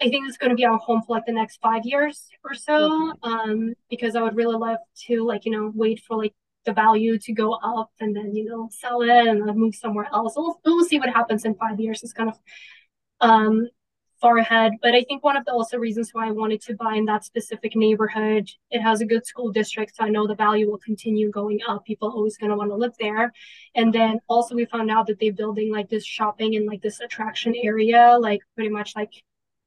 I 0.00 0.08
think 0.08 0.26
it's 0.26 0.36
going 0.36 0.50
to 0.50 0.56
be 0.56 0.64
our 0.64 0.78
home 0.78 1.02
for 1.06 1.16
like 1.16 1.26
the 1.26 1.32
next 1.32 1.60
five 1.60 1.82
years 1.84 2.28
or 2.44 2.54
so. 2.54 3.12
Um, 3.22 3.74
because 3.88 4.16
I 4.16 4.22
would 4.22 4.36
really 4.36 4.56
love 4.56 4.78
to 5.06 5.24
like 5.24 5.44
you 5.44 5.52
know 5.52 5.72
wait 5.74 6.02
for 6.06 6.16
like 6.16 6.34
the 6.64 6.72
value 6.72 7.18
to 7.18 7.32
go 7.32 7.54
up 7.54 7.90
and 8.00 8.14
then 8.14 8.34
you 8.34 8.44
know 8.44 8.68
sell 8.72 9.02
it 9.02 9.10
and 9.10 9.46
then 9.46 9.58
move 9.58 9.74
somewhere 9.74 10.08
else. 10.12 10.34
We'll, 10.36 10.60
we'll 10.64 10.84
see 10.84 10.98
what 10.98 11.10
happens 11.10 11.44
in 11.44 11.54
five 11.54 11.78
years. 11.78 12.02
It's 12.02 12.12
kind 12.12 12.30
of 12.30 12.38
um 13.20 13.68
far 14.22 14.38
ahead. 14.38 14.72
But 14.80 14.94
I 14.94 15.02
think 15.02 15.22
one 15.22 15.36
of 15.36 15.44
the 15.44 15.52
also 15.52 15.76
reasons 15.76 16.10
why 16.12 16.28
I 16.28 16.30
wanted 16.30 16.62
to 16.62 16.74
buy 16.74 16.94
in 16.94 17.04
that 17.06 17.24
specific 17.24 17.76
neighborhood, 17.76 18.48
it 18.70 18.80
has 18.80 19.00
a 19.02 19.06
good 19.06 19.26
school 19.26 19.52
district, 19.52 19.96
so 19.96 20.04
I 20.04 20.08
know 20.08 20.26
the 20.26 20.34
value 20.34 20.70
will 20.70 20.78
continue 20.78 21.30
going 21.30 21.60
up. 21.68 21.84
People 21.84 22.08
always 22.08 22.38
going 22.38 22.50
to 22.50 22.56
want 22.56 22.70
to 22.70 22.76
live 22.76 22.94
there. 22.98 23.32
And 23.74 23.92
then 23.92 24.20
also 24.28 24.54
we 24.54 24.64
found 24.64 24.90
out 24.90 25.06
that 25.08 25.18
they're 25.20 25.32
building 25.32 25.70
like 25.70 25.90
this 25.90 26.06
shopping 26.06 26.56
and 26.56 26.66
like 26.66 26.80
this 26.80 27.00
attraction 27.00 27.54
area, 27.56 28.16
like 28.18 28.40
pretty 28.54 28.70
much 28.70 28.94
like 28.96 29.12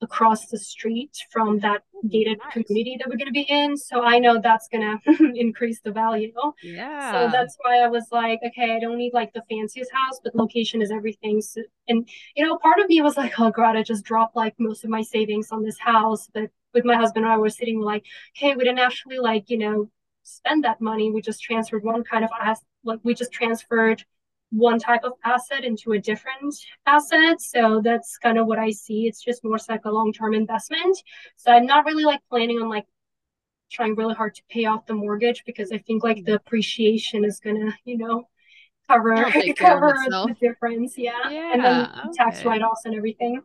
across 0.01 0.47
the 0.47 0.57
street 0.57 1.11
from 1.31 1.59
that 1.59 1.81
gated 2.09 2.37
nice. 2.37 2.65
community 2.65 2.97
that 2.99 3.07
we're 3.07 3.17
going 3.17 3.27
to 3.27 3.31
be 3.31 3.45
in. 3.49 3.77
So 3.77 4.03
I 4.03 4.19
know 4.19 4.39
that's 4.41 4.67
going 4.67 4.99
to 5.05 5.33
increase 5.35 5.79
the 5.81 5.91
value. 5.91 6.33
Yeah. 6.61 7.11
So 7.11 7.31
that's 7.31 7.55
why 7.61 7.79
I 7.79 7.87
was 7.87 8.07
like, 8.11 8.39
okay, 8.45 8.75
I 8.75 8.79
don't 8.79 8.97
need 8.97 9.13
like 9.13 9.33
the 9.33 9.43
fanciest 9.49 9.91
house, 9.91 10.19
but 10.23 10.35
location 10.35 10.81
is 10.81 10.91
everything. 10.91 11.41
So, 11.41 11.61
and, 11.87 12.07
you 12.35 12.45
know, 12.45 12.57
part 12.57 12.79
of 12.79 12.87
me 12.87 13.01
was 13.01 13.17
like, 13.17 13.39
oh 13.39 13.51
God, 13.51 13.75
I 13.75 13.83
just 13.83 14.05
dropped 14.05 14.35
like 14.35 14.55
most 14.59 14.83
of 14.83 14.89
my 14.89 15.01
savings 15.01 15.51
on 15.51 15.63
this 15.63 15.79
house. 15.79 16.27
But 16.33 16.49
with 16.73 16.85
my 16.85 16.95
husband 16.95 17.25
and 17.25 17.33
I 17.33 17.37
were 17.37 17.49
sitting 17.49 17.79
like, 17.79 18.05
okay, 18.37 18.55
we 18.55 18.63
didn't 18.63 18.79
actually 18.79 19.17
like, 19.17 19.49
you 19.49 19.57
know, 19.57 19.89
spend 20.23 20.63
that 20.63 20.81
money. 20.81 21.11
We 21.11 21.21
just 21.21 21.41
transferred 21.41 21.83
one 21.83 22.03
kind 22.03 22.23
of 22.23 22.31
asset, 22.39 22.65
like 22.83 22.99
we 23.03 23.13
just 23.13 23.31
transferred 23.31 24.03
one 24.51 24.79
type 24.79 25.03
of 25.03 25.13
asset 25.23 25.63
into 25.63 25.93
a 25.93 25.99
different 25.99 26.55
asset. 26.85 27.41
So 27.41 27.81
that's 27.83 28.17
kind 28.17 28.37
of 28.37 28.47
what 28.47 28.59
I 28.59 28.71
see. 28.71 29.07
It's 29.07 29.23
just 29.23 29.43
more 29.43 29.57
like 29.69 29.85
a 29.85 29.91
long 29.91 30.13
term 30.13 30.33
investment. 30.33 30.97
So 31.35 31.51
I'm 31.51 31.65
not 31.65 31.85
really 31.85 32.03
like 32.05 32.21
planning 32.29 32.59
on 32.59 32.69
like 32.69 32.85
trying 33.71 33.95
really 33.95 34.13
hard 34.13 34.35
to 34.35 34.43
pay 34.49 34.65
off 34.65 34.85
the 34.85 34.93
mortgage 34.93 35.43
because 35.45 35.71
I 35.71 35.79
think 35.79 36.03
like 36.03 36.17
mm. 36.17 36.25
the 36.25 36.35
appreciation 36.35 37.25
is 37.25 37.39
gonna, 37.39 37.75
you 37.83 37.97
know, 37.97 38.27
cover 38.87 39.15
cover 39.57 39.95
the 40.07 40.35
difference. 40.39 40.97
Yeah. 40.97 41.29
yeah 41.29 41.53
and 41.53 41.63
then 41.63 41.81
okay. 41.81 42.09
tax 42.13 42.45
write 42.45 42.61
offs 42.61 42.85
and 42.85 42.95
everything. 42.95 43.41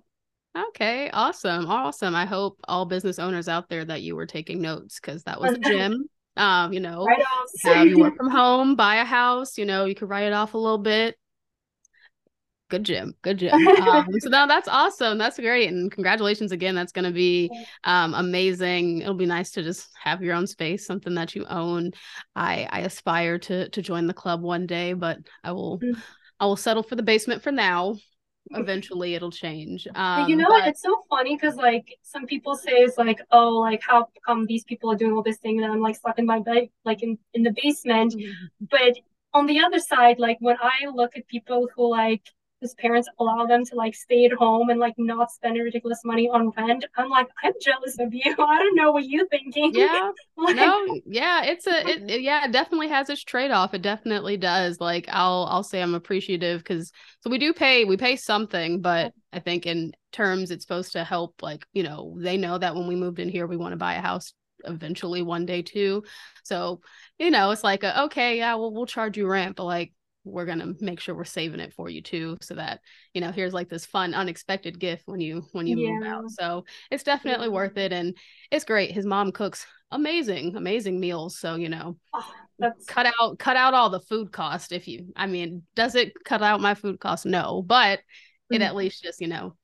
Okay, 0.57 1.09
awesome. 1.11 1.67
Awesome. 1.67 2.15
I 2.15 2.27
hope 2.27 2.59
all 2.67 2.85
business 2.85 3.21
owners 3.21 3.49
out 3.49 3.69
there 3.69 3.85
that 3.85 4.03
you 4.03 4.17
were 4.17 4.27
taking 4.27 4.61
notes 4.61 4.99
because 4.99 5.23
that 5.25 5.41
was 5.41 5.53
a 5.53 5.59
gym 5.61 6.09
um, 6.40 6.72
you 6.72 6.81
know, 6.81 7.07
have 7.64 7.87
you 7.87 7.98
work 7.98 8.16
from 8.16 8.31
home, 8.31 8.74
buy 8.74 8.96
a 8.96 9.05
house, 9.05 9.59
you 9.59 9.66
know, 9.66 9.85
you 9.85 9.94
could 9.94 10.09
write 10.09 10.24
it 10.24 10.33
off 10.33 10.55
a 10.55 10.59
little 10.59 10.79
bit. 10.79 11.16
Good 12.70 12.85
Jim, 12.85 13.14
good 13.22 13.38
Jim. 13.38 13.66
Um, 13.81 14.07
so 14.20 14.31
now 14.31 14.46
that's 14.46 14.68
awesome. 14.68 15.18
That's 15.18 15.38
great. 15.38 15.68
And 15.68 15.90
congratulations 15.90 16.53
again. 16.53 16.74
That's 16.74 16.92
going 16.92 17.05
to 17.05 17.11
be 17.11 17.50
um, 17.85 18.14
amazing. 18.14 19.03
It'll 19.03 19.14
be 19.14 19.26
nice 19.26 19.50
to 19.53 19.62
just 19.62 19.88
have 20.03 20.22
your 20.22 20.35
own 20.35 20.46
space, 20.46 20.87
something 20.87 21.14
that 21.16 21.35
you 21.35 21.44
own. 21.46 21.90
I, 22.37 22.68
I 22.70 22.81
aspire 22.81 23.38
to, 23.40 23.68
to 23.68 23.83
join 23.83 24.07
the 24.07 24.14
club 24.14 24.42
one 24.42 24.66
day, 24.66 24.92
but 24.92 25.18
I 25.42 25.53
will, 25.53 25.81
mm. 25.81 26.00
I 26.38 26.46
will 26.46 26.57
settle 26.57 26.85
for 26.85 26.94
the 26.94 27.03
basement 27.03 27.42
for 27.42 27.53
now 27.53 27.96
eventually 28.50 29.14
it'll 29.14 29.31
change. 29.31 29.87
Um, 29.94 30.29
you 30.29 30.37
know, 30.37 30.48
but... 30.48 30.68
it's 30.68 30.83
so 30.83 31.03
funny 31.09 31.37
because 31.37 31.57
like 31.57 31.98
some 32.03 32.26
people 32.26 32.55
say 32.57 32.72
it's 32.72 32.98
like, 32.98 33.20
oh, 33.31 33.59
like 33.59 33.83
how 33.83 34.09
come 34.26 34.46
these 34.46 34.64
people 34.64 34.90
are 34.90 34.96
doing 34.96 35.12
all 35.12 35.22
this 35.22 35.38
thing 35.38 35.62
and 35.62 35.72
I'm 35.72 35.81
like 35.81 35.96
stuck 35.96 36.18
in 36.18 36.26
my 36.26 36.40
bed, 36.40 36.68
like 36.85 37.03
in 37.03 37.18
in 37.35 37.42
the 37.42 37.55
basement. 37.62 38.14
Mm-hmm. 38.14 38.64
But 38.70 38.98
on 39.33 39.46
the 39.46 39.61
other 39.61 39.79
side, 39.79 40.18
like 40.18 40.38
when 40.40 40.57
I 40.61 40.88
look 40.92 41.16
at 41.16 41.26
people 41.29 41.68
who 41.74 41.90
like 41.90 42.22
his 42.61 42.75
parents 42.75 43.09
allow 43.18 43.46
them 43.46 43.64
to 43.64 43.75
like 43.75 43.94
stay 43.94 44.27
at 44.27 44.33
home 44.33 44.68
and 44.68 44.79
like 44.79 44.94
not 44.99 45.31
spend 45.31 45.57
ridiculous 45.57 46.01
money 46.05 46.29
on 46.29 46.51
rent. 46.51 46.85
I'm 46.96 47.09
like, 47.09 47.29
I'm 47.42 47.53
jealous 47.61 47.99
of 47.99 48.12
you. 48.12 48.23
I 48.38 48.59
don't 48.59 48.77
know 48.77 48.92
what 48.92 49.05
you're 49.07 49.27
thinking. 49.29 49.73
Yeah. 49.75 50.11
like, 50.37 50.57
no, 50.57 51.01
yeah, 51.07 51.44
it's 51.44 51.66
a 51.66 51.88
it, 51.88 52.11
it, 52.11 52.20
yeah, 52.20 52.44
it 52.44 52.53
definitely 52.53 52.88
has 52.88 53.09
its 53.09 53.25
trade-off. 53.25 53.75
It 53.75 53.83
definitely 53.83 54.37
does. 54.37 54.81
Like 54.81 55.07
I'll 55.09 55.46
I'll 55.51 55.62
say 55.62 55.81
I'm 55.83 55.94
appreciative 55.94 56.61
because 56.61 56.92
so 57.20 57.31
we 57.31 57.38
do 57.38 57.53
pay 57.53 57.85
we 57.85 57.96
pay 57.96 58.16
something, 58.16 58.81
but 58.81 59.12
I 59.33 59.40
think 59.40 59.66
in 59.66 59.92
terms 60.12 60.51
it's 60.51 60.64
supposed 60.64 60.92
to 60.92 61.05
help 61.05 61.42
like, 61.42 61.66
you 61.73 61.83
know, 61.83 62.16
they 62.18 62.37
know 62.37 62.59
that 62.59 62.75
when 62.75 62.87
we 62.87 62.96
moved 62.96 63.20
in 63.20 63.29
here 63.29 63.46
we 63.46 63.57
want 63.57 63.73
to 63.73 63.77
buy 63.77 63.94
a 63.94 64.01
house 64.01 64.33
eventually 64.64 65.23
one 65.23 65.46
day 65.46 65.62
too. 65.62 66.03
So, 66.44 66.81
you 67.18 67.31
know, 67.31 67.51
it's 67.51 67.64
like 67.64 67.85
a, 67.85 68.05
okay, 68.05 68.38
yeah, 68.38 68.55
well 68.57 68.73
we'll 68.73 68.87
charge 68.87 69.16
you 69.16 69.27
rent, 69.27 69.57
but 69.57 69.64
like 69.64 69.92
we're 70.25 70.45
going 70.45 70.59
to 70.59 70.75
make 70.81 71.01
sure 71.01 71.15
we're 71.15 71.25
saving 71.25 71.61
it 71.61 71.73
for 71.73 71.89
you 71.89 72.03
too 72.03 72.37
so 72.41 72.55
that 72.55 72.81
you 73.15 73.21
know 73.21 73.31
here's 73.31 73.55
like 73.55 73.69
this 73.69 73.87
fun 73.87 74.15
unexpected 74.15 74.79
gift 74.79 75.03
when 75.07 75.21
you 75.21 75.45
when 75.53 75.67
you 75.67 75.79
yeah. 75.79 75.91
move 75.93 76.07
out 76.07 76.31
so 76.31 76.65
it's 76.91 77.03
definitely 77.03 77.47
yeah. 77.47 77.53
worth 77.53 77.77
it 77.77 77.93
and 77.93 78.17
it's 78.51 78.65
great 78.65 78.93
his 78.93 79.07
mom 79.07 79.33
cooks 79.33 79.67
amazing 79.91 80.57
amazing 80.57 81.01
meals 81.01 81.39
so 81.39 81.55
you 81.55 81.69
know 81.69 81.97
oh, 82.13 82.33
that's... 82.59 82.85
cut 82.87 83.07
out 83.21 83.39
cut 83.39 83.57
out 83.57 83.75
all 83.75 83.91
the 83.91 84.01
food 84.01 84.31
cost 84.31 84.73
if 84.73 84.87
you 84.87 85.07
i 85.17 85.27
mean 85.27 85.63
does 85.75 85.95
it 85.95 86.13
cut 86.25 86.43
out 86.43 86.61
my 86.61 86.75
food 86.75 87.01
cost 87.01 87.25
no 87.25 87.63
but 87.63 87.99
mm-hmm. 87.99 88.57
it 88.57 88.63
at 88.63 88.77
least 88.77 89.03
just 89.03 89.21
you 89.21 89.29
know 89.29 89.55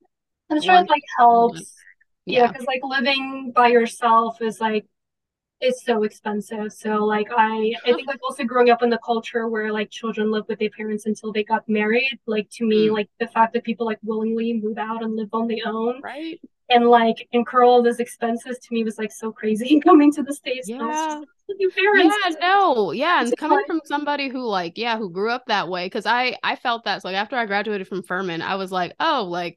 i'm 0.50 0.60
sure 0.60 0.76
it 0.76 0.88
like 0.88 1.02
helps 1.18 1.74
yeah 2.24 2.46
because 2.46 2.66
like 2.66 2.80
living 2.82 3.52
by 3.54 3.68
yourself 3.68 4.40
is 4.40 4.60
like 4.60 4.86
is 5.60 5.82
so 5.84 6.02
expensive. 6.02 6.72
So 6.72 7.04
like 7.04 7.28
I 7.30 7.72
I 7.84 7.92
think 7.92 8.06
like 8.06 8.20
also 8.22 8.44
growing 8.44 8.70
up 8.70 8.82
in 8.82 8.90
the 8.90 8.98
culture 9.04 9.48
where 9.48 9.72
like 9.72 9.90
children 9.90 10.30
live 10.30 10.44
with 10.48 10.58
their 10.58 10.70
parents 10.70 11.06
until 11.06 11.32
they 11.32 11.44
got 11.44 11.68
married, 11.68 12.18
like 12.26 12.48
to 12.52 12.66
me, 12.66 12.88
mm. 12.88 12.92
like 12.92 13.08
the 13.18 13.28
fact 13.28 13.54
that 13.54 13.64
people 13.64 13.86
like 13.86 13.98
willingly 14.02 14.52
move 14.52 14.78
out 14.78 15.02
and 15.02 15.16
live 15.16 15.30
on 15.32 15.48
their 15.48 15.66
own. 15.66 16.00
Right. 16.02 16.40
And 16.68 16.86
like 16.88 17.28
incur 17.32 17.62
all 17.62 17.82
those 17.82 18.00
expenses 18.00 18.58
to 18.58 18.74
me 18.74 18.84
was 18.84 18.98
like 18.98 19.12
so 19.12 19.32
crazy 19.32 19.80
coming 19.84 20.12
to 20.12 20.22
the 20.22 20.34
States. 20.34 20.68
Yeah. 20.68 21.22
Yeah, 21.48 22.10
no, 22.40 22.90
yeah, 22.90 23.22
and 23.22 23.36
coming 23.36 23.62
from 23.68 23.80
somebody 23.84 24.28
who 24.28 24.44
like, 24.44 24.76
yeah, 24.76 24.98
who 24.98 25.08
grew 25.08 25.30
up 25.30 25.46
that 25.46 25.68
way, 25.68 25.86
because 25.86 26.04
I 26.04 26.36
I 26.42 26.56
felt 26.56 26.82
that 26.84 27.02
so 27.02 27.08
like 27.08 27.16
after 27.16 27.36
I 27.36 27.46
graduated 27.46 27.86
from 27.86 28.02
Furman, 28.02 28.42
I 28.42 28.56
was 28.56 28.72
like, 28.72 28.94
oh, 28.98 29.28
like 29.30 29.56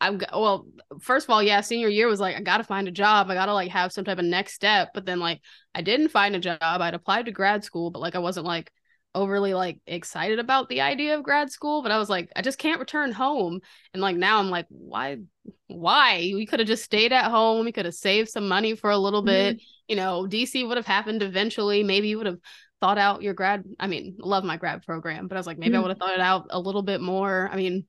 I'm 0.00 0.20
well, 0.32 0.66
first 1.00 1.26
of 1.26 1.30
all, 1.30 1.42
yeah, 1.42 1.60
senior 1.60 1.88
year 1.88 2.08
was 2.08 2.20
like, 2.20 2.36
I 2.36 2.40
gotta 2.40 2.64
find 2.64 2.88
a 2.88 2.92
job. 2.92 3.30
I 3.30 3.34
gotta 3.34 3.54
like 3.54 3.70
have 3.70 3.92
some 3.92 4.04
type 4.04 4.18
of 4.18 4.24
next 4.24 4.54
step. 4.54 4.90
But 4.94 5.06
then 5.06 5.20
like 5.20 5.40
I 5.74 5.82
didn't 5.82 6.08
find 6.08 6.34
a 6.34 6.40
job. 6.40 6.58
I'd 6.62 6.94
applied 6.94 7.26
to 7.26 7.32
grad 7.32 7.64
school, 7.64 7.90
but 7.90 8.00
like 8.00 8.14
I 8.14 8.20
wasn't 8.20 8.46
like 8.46 8.72
overly 9.14 9.54
like 9.54 9.78
excited 9.86 10.38
about 10.38 10.68
the 10.68 10.80
idea 10.80 11.16
of 11.16 11.22
grad 11.22 11.50
school. 11.50 11.82
But 11.82 11.92
I 11.92 11.98
was 11.98 12.08
like, 12.08 12.30
I 12.34 12.42
just 12.42 12.58
can't 12.58 12.80
return 12.80 13.12
home. 13.12 13.60
And 13.92 14.00
like 14.00 14.16
now 14.16 14.38
I'm 14.38 14.50
like, 14.50 14.66
why 14.68 15.18
why? 15.66 16.32
We 16.34 16.46
could 16.46 16.60
have 16.60 16.68
just 16.68 16.84
stayed 16.84 17.12
at 17.12 17.30
home. 17.30 17.64
We 17.64 17.72
could 17.72 17.84
have 17.84 17.94
saved 17.94 18.28
some 18.28 18.48
money 18.48 18.74
for 18.74 18.90
a 18.90 18.98
little 18.98 19.20
mm-hmm. 19.20 19.56
bit. 19.56 19.62
You 19.88 19.96
know, 19.96 20.26
DC 20.28 20.66
would 20.66 20.76
have 20.76 20.86
happened 20.86 21.22
eventually. 21.22 21.82
Maybe 21.82 22.08
you 22.08 22.18
would 22.18 22.26
have 22.26 22.38
thought 22.80 22.98
out 22.98 23.22
your 23.22 23.34
grad 23.34 23.64
i 23.78 23.86
mean 23.86 24.16
love 24.18 24.44
my 24.44 24.56
grad 24.56 24.82
program 24.82 25.28
but 25.28 25.36
i 25.36 25.38
was 25.38 25.46
like 25.46 25.58
maybe 25.58 25.72
mm-hmm. 25.72 25.78
i 25.78 25.82
would 25.82 25.90
have 25.90 25.98
thought 25.98 26.14
it 26.14 26.20
out 26.20 26.46
a 26.50 26.58
little 26.58 26.82
bit 26.82 27.00
more 27.00 27.48
i 27.52 27.56
mean 27.56 27.84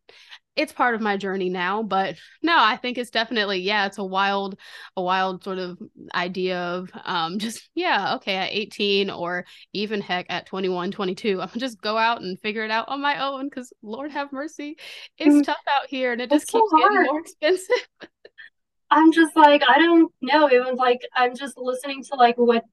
it's 0.55 0.73
part 0.73 0.95
of 0.95 1.01
my 1.01 1.15
journey 1.15 1.49
now 1.49 1.81
but 1.81 2.15
no 2.41 2.55
i 2.57 2.75
think 2.75 2.97
it's 2.97 3.09
definitely 3.09 3.59
yeah 3.59 3.85
it's 3.85 3.97
a 3.97 4.03
wild 4.03 4.57
a 4.97 5.01
wild 5.01 5.43
sort 5.43 5.57
of 5.57 5.77
idea 6.13 6.59
of 6.59 6.89
um 7.05 7.39
just 7.39 7.69
yeah 7.73 8.15
okay 8.15 8.35
at 8.35 8.51
18 8.51 9.09
or 9.09 9.45
even 9.73 10.01
heck 10.01 10.25
at 10.29 10.45
21 10.45 10.91
22 10.91 11.41
i'm 11.41 11.47
gonna 11.47 11.59
just 11.59 11.81
go 11.81 11.97
out 11.97 12.21
and 12.21 12.39
figure 12.41 12.63
it 12.63 12.71
out 12.71 12.89
on 12.89 13.01
my 13.01 13.23
own 13.23 13.47
because 13.47 13.71
lord 13.81 14.11
have 14.11 14.31
mercy 14.33 14.77
it's 15.17 15.35
mm. 15.35 15.43
tough 15.43 15.57
out 15.69 15.87
here 15.87 16.11
and 16.11 16.21
it 16.21 16.29
just 16.29 16.47
keeps 16.47 16.69
so 16.69 16.77
getting 16.77 17.03
more 17.03 17.19
expensive 17.19 17.87
i'm 18.91 19.11
just 19.13 19.35
like 19.37 19.63
i 19.69 19.77
don't 19.77 20.11
know 20.21 20.47
it 20.47 20.59
was 20.59 20.75
like 20.77 20.99
i'm 21.15 21.35
just 21.35 21.57
listening 21.57 22.03
to 22.03 22.15
like 22.15 22.35
what 22.35 22.65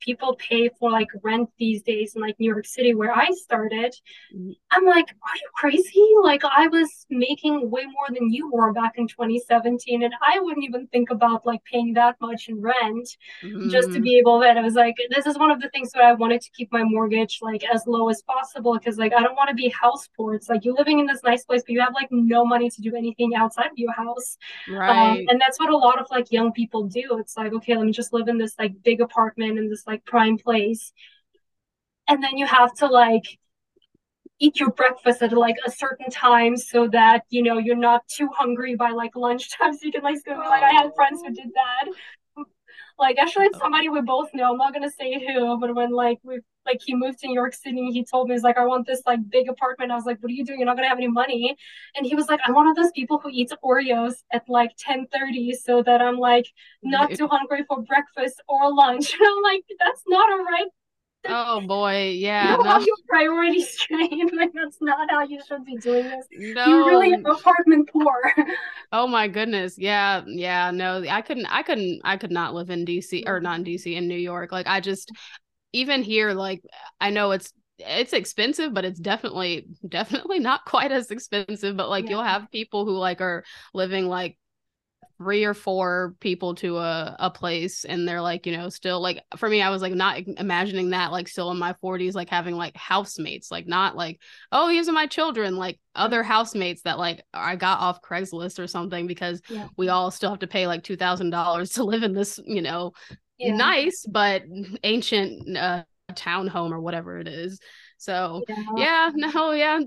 people 0.00 0.36
pay 0.36 0.68
for 0.78 0.90
like 0.90 1.08
rent 1.22 1.48
these 1.58 1.82
days 1.82 2.14
in 2.16 2.22
like 2.22 2.38
New 2.40 2.50
York 2.52 2.66
City 2.66 2.94
where 2.94 3.14
I 3.14 3.30
started. 3.30 3.94
Mm-hmm. 4.34 4.52
I'm 4.70 4.84
like, 4.86 5.08
are 5.08 5.36
you 5.36 5.48
crazy? 5.54 6.06
Like 6.22 6.42
I 6.44 6.66
was 6.68 7.06
making 7.10 7.70
way 7.70 7.84
more 7.84 8.06
than 8.08 8.32
you 8.32 8.50
were 8.50 8.72
back 8.72 8.94
in 8.96 9.06
2017 9.06 10.02
and 10.02 10.14
I 10.26 10.38
wouldn't 10.40 10.64
even 10.64 10.86
think 10.88 11.10
about 11.10 11.46
like 11.46 11.62
paying 11.64 11.92
that 11.94 12.16
much 12.20 12.48
in 12.48 12.60
rent 12.60 13.16
mm-hmm. 13.42 13.68
just 13.68 13.88
to 13.88 13.94
mm-hmm. 13.94 14.02
be 14.02 14.18
able 14.18 14.40
to 14.40 14.50
I 14.50 14.60
was 14.60 14.74
like 14.74 14.96
this 15.10 15.26
is 15.26 15.38
one 15.38 15.50
of 15.50 15.60
the 15.60 15.68
things 15.70 15.92
that 15.92 16.02
I 16.02 16.12
wanted 16.14 16.40
to 16.40 16.50
keep 16.50 16.72
my 16.72 16.82
mortgage 16.82 17.38
like 17.40 17.62
as 17.72 17.86
low 17.86 18.08
as 18.08 18.22
possible 18.22 18.74
because 18.74 18.98
like 18.98 19.12
I 19.12 19.22
don't 19.22 19.36
want 19.36 19.48
to 19.48 19.54
be 19.54 19.68
house 19.68 20.08
poor. 20.16 20.34
It's 20.34 20.48
like 20.48 20.64
you're 20.64 20.74
living 20.74 20.98
in 20.98 21.06
this 21.06 21.22
nice 21.22 21.44
place 21.44 21.62
but 21.62 21.72
you 21.72 21.80
have 21.80 21.94
like 21.94 22.08
no 22.10 22.44
money 22.44 22.70
to 22.70 22.80
do 22.80 22.96
anything 22.96 23.34
outside 23.34 23.66
of 23.66 23.76
your 23.76 23.92
house. 23.92 24.36
Um, 24.68 24.74
right. 24.74 25.10
Um, 25.10 25.24
and 25.28 25.40
that's 25.40 25.58
what 25.58 25.70
a 25.70 25.76
lot 25.76 26.00
of 26.00 26.06
like 26.10 26.32
young 26.32 26.52
people 26.52 26.84
do. 26.84 27.18
It's 27.18 27.36
like 27.36 27.52
okay, 27.52 27.76
let 27.76 27.86
me 27.86 27.92
just 27.92 28.12
live 28.12 28.28
in 28.28 28.38
this 28.38 28.54
like 28.58 28.72
big 28.82 29.00
apartment 29.00 29.58
in 29.58 29.68
this 29.68 29.86
like 29.90 30.04
prime 30.04 30.38
place. 30.38 30.92
And 32.08 32.22
then 32.22 32.38
you 32.38 32.46
have 32.46 32.72
to 32.76 32.86
like 32.86 33.24
eat 34.38 34.58
your 34.58 34.70
breakfast 34.70 35.22
at 35.22 35.32
like 35.32 35.56
a 35.66 35.70
certain 35.70 36.10
time 36.10 36.56
so 36.56 36.88
that 36.88 37.24
you 37.28 37.42
know 37.42 37.58
you're 37.58 37.76
not 37.76 38.06
too 38.08 38.28
hungry 38.34 38.74
by 38.74 38.90
like 38.90 39.14
lunchtime. 39.14 39.74
So 39.78 39.86
you 39.86 39.92
can 39.92 40.02
like 40.02 40.24
go 40.24 40.32
like 40.32 40.62
i 40.62 40.72
had 40.72 40.90
friends 40.94 41.22
who 41.22 41.32
did 41.32 41.50
that 41.54 41.84
like 43.00 43.18
actually 43.18 43.46
it's 43.46 43.56
oh. 43.56 43.60
somebody 43.60 43.88
we 43.88 44.00
both 44.02 44.28
know. 44.34 44.52
I'm 44.52 44.58
not 44.58 44.72
gonna 44.72 44.90
say 44.90 45.24
who 45.26 45.58
but 45.58 45.74
when 45.74 45.90
like 45.90 46.18
we 46.22 46.40
like 46.66 46.80
he 46.84 46.94
moved 46.94 47.18
to 47.20 47.26
new 47.26 47.34
york 47.34 47.54
city 47.54 47.90
he 47.90 48.04
told 48.04 48.28
me 48.28 48.34
he's 48.34 48.42
like 48.42 48.58
i 48.58 48.66
want 48.66 48.86
this 48.86 49.02
like 49.06 49.18
big 49.30 49.48
apartment. 49.48 49.90
I 49.90 49.94
was 49.96 50.04
like 50.04 50.18
what 50.20 50.30
are 50.30 50.34
you 50.34 50.44
doing? 50.44 50.60
You're 50.60 50.66
not 50.66 50.76
gonna 50.76 50.88
have 50.88 50.98
any 50.98 51.08
money. 51.08 51.56
And 51.96 52.06
he 52.06 52.14
was 52.14 52.28
like 52.28 52.40
i'm 52.44 52.54
one 52.54 52.68
of 52.68 52.76
those 52.76 52.92
people 52.92 53.18
who 53.18 53.30
eats 53.32 53.52
oreos 53.64 54.14
at 54.32 54.48
like 54.48 54.72
10 54.78 55.06
30 55.12 55.54
so 55.54 55.82
that 55.82 56.00
i'm 56.02 56.18
like 56.18 56.46
not 56.82 57.10
too 57.14 57.26
hungry 57.26 57.64
for 57.66 57.82
breakfast 57.82 58.40
or 58.48 58.72
lunch. 58.72 59.12
And 59.14 59.22
i'm 59.28 59.42
like 59.42 59.64
that's 59.78 60.02
not 60.06 60.30
a 60.30 60.42
right 60.42 60.68
Oh 61.28 61.60
boy, 61.60 62.14
yeah. 62.16 62.56
You 62.56 62.64
no. 62.64 62.70
have 62.70 62.82
your 62.82 62.96
priorities 63.08 63.68
straight. 63.78 64.10
Like 64.34 64.52
that's 64.54 64.78
not 64.80 65.10
how 65.10 65.22
you 65.22 65.40
should 65.46 65.64
be 65.64 65.76
doing 65.76 66.04
this. 66.04 66.26
No. 66.32 66.66
You're 66.66 66.86
really 66.86 67.12
apartment 67.12 67.90
poor. 67.92 68.34
Oh 68.92 69.06
my 69.06 69.28
goodness. 69.28 69.78
Yeah. 69.78 70.22
Yeah. 70.26 70.70
No, 70.70 71.04
I 71.08 71.22
couldn't, 71.22 71.46
I 71.46 71.62
couldn't, 71.62 72.00
I 72.04 72.16
could 72.16 72.32
not 72.32 72.54
live 72.54 72.70
in 72.70 72.84
DC 72.84 73.22
or 73.26 73.38
not 73.38 73.58
in 73.58 73.64
mm-hmm. 73.64 73.88
DC 73.88 73.94
in 73.96 74.08
New 74.08 74.16
York. 74.16 74.50
Like 74.50 74.66
I 74.66 74.80
just, 74.80 75.12
even 75.72 76.02
here, 76.02 76.32
like 76.32 76.62
I 77.00 77.10
know 77.10 77.30
it's, 77.30 77.52
it's 77.78 78.12
expensive, 78.12 78.74
but 78.74 78.84
it's 78.84 78.98
definitely, 78.98 79.66
definitely 79.88 80.38
not 80.40 80.64
quite 80.64 80.90
as 80.90 81.10
expensive. 81.10 81.76
But 81.76 81.88
like 81.88 82.04
Yeah. 82.04 82.10
you'll 82.10 82.24
have 82.24 82.50
people 82.50 82.84
who 82.84 82.96
like 82.96 83.20
are 83.20 83.44
living 83.74 84.08
like 84.08 84.38
three 85.20 85.44
or 85.44 85.52
four 85.52 86.14
people 86.18 86.54
to 86.54 86.78
a, 86.78 87.14
a 87.18 87.30
place 87.30 87.84
and 87.84 88.08
they're 88.08 88.22
like 88.22 88.46
you 88.46 88.56
know 88.56 88.70
still 88.70 89.02
like 89.02 89.22
for 89.36 89.50
me 89.50 89.60
i 89.60 89.68
was 89.68 89.82
like 89.82 89.92
not 89.92 90.18
imagining 90.38 90.88
that 90.90 91.12
like 91.12 91.28
still 91.28 91.50
in 91.50 91.58
my 91.58 91.74
40s 91.84 92.14
like 92.14 92.30
having 92.30 92.56
like 92.56 92.74
housemates 92.74 93.50
like 93.50 93.66
not 93.66 93.94
like 93.94 94.18
oh 94.50 94.68
these 94.70 94.88
are 94.88 94.92
my 94.92 95.06
children 95.06 95.56
like 95.58 95.78
other 95.94 96.22
housemates 96.22 96.80
that 96.82 96.98
like 96.98 97.22
i 97.34 97.54
got 97.54 97.80
off 97.80 98.00
craigslist 98.00 98.58
or 98.58 98.66
something 98.66 99.06
because 99.06 99.42
Yeah. 99.50 99.66
we 99.76 99.90
all 99.90 100.10
still 100.10 100.30
have 100.30 100.38
to 100.38 100.46
pay 100.46 100.66
like 100.66 100.82
$2000 100.82 101.74
to 101.74 101.84
live 101.84 102.02
in 102.02 102.14
this 102.14 102.40
you 102.46 102.62
know 102.62 102.92
Yeah. 103.36 103.54
nice 103.56 104.06
but 104.10 104.42
ancient 104.84 105.54
uh 105.54 105.84
townhome 106.12 106.70
or 106.72 106.80
whatever 106.80 107.18
it 107.18 107.28
is 107.28 107.60
so 107.98 108.42
Yeah. 108.48 108.64
yeah 108.76 109.10
no 109.14 109.50
yeah 109.52 109.80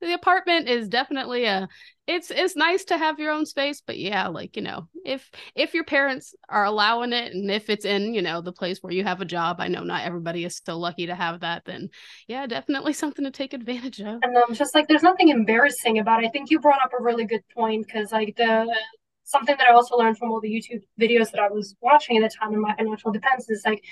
the 0.00 0.14
apartment 0.14 0.68
is 0.68 0.88
definitely 0.88 1.44
a 1.44 1.68
it's 2.06 2.30
it's 2.30 2.56
nice 2.56 2.84
to 2.84 2.98
have 2.98 3.18
your 3.18 3.32
own 3.32 3.46
space 3.46 3.82
but 3.86 3.98
yeah 3.98 4.28
like 4.28 4.56
you 4.56 4.62
know 4.62 4.88
if 5.04 5.30
if 5.54 5.74
your 5.74 5.84
parents 5.84 6.34
are 6.48 6.64
allowing 6.64 7.12
it 7.12 7.32
and 7.32 7.50
if 7.50 7.70
it's 7.70 7.84
in 7.84 8.14
you 8.14 8.22
know 8.22 8.40
the 8.40 8.52
place 8.52 8.78
where 8.80 8.92
you 8.92 9.04
have 9.04 9.20
a 9.20 9.24
job 9.24 9.56
i 9.60 9.68
know 9.68 9.84
not 9.84 10.04
everybody 10.04 10.44
is 10.44 10.60
so 10.64 10.78
lucky 10.78 11.06
to 11.06 11.14
have 11.14 11.40
that 11.40 11.64
then 11.64 11.88
yeah 12.26 12.46
definitely 12.46 12.92
something 12.94 13.24
to 13.24 13.30
take 13.30 13.52
advantage 13.52 14.00
of 14.00 14.20
And 14.22 14.36
I'm 14.36 14.54
just 14.54 14.74
like, 14.74 14.88
there's 14.88 15.02
nothing 15.02 15.28
embarrassing 15.28 15.98
about 15.98 16.22
it. 16.22 16.26
I 16.26 16.30
think 16.30 16.50
you 16.50 16.60
brought 16.60 16.82
up 16.82 16.92
a 16.98 17.02
really 17.02 17.24
good 17.24 17.42
point 17.54 17.86
because, 17.86 18.12
like, 18.12 18.36
the 18.36 18.66
something 19.24 19.56
that 19.56 19.68
I 19.68 19.72
also 19.72 19.96
learned 19.96 20.18
from 20.18 20.30
all 20.30 20.40
the 20.40 20.50
YouTube 20.50 20.82
videos 21.00 21.30
that 21.30 21.40
I 21.40 21.48
was 21.48 21.74
watching 21.80 22.16
at 22.16 22.22
the 22.22 22.36
time 22.36 22.52
in 22.52 22.60
my 22.60 22.74
financial 22.74 23.12
defense 23.12 23.48
is 23.48 23.62
like, 23.64 23.82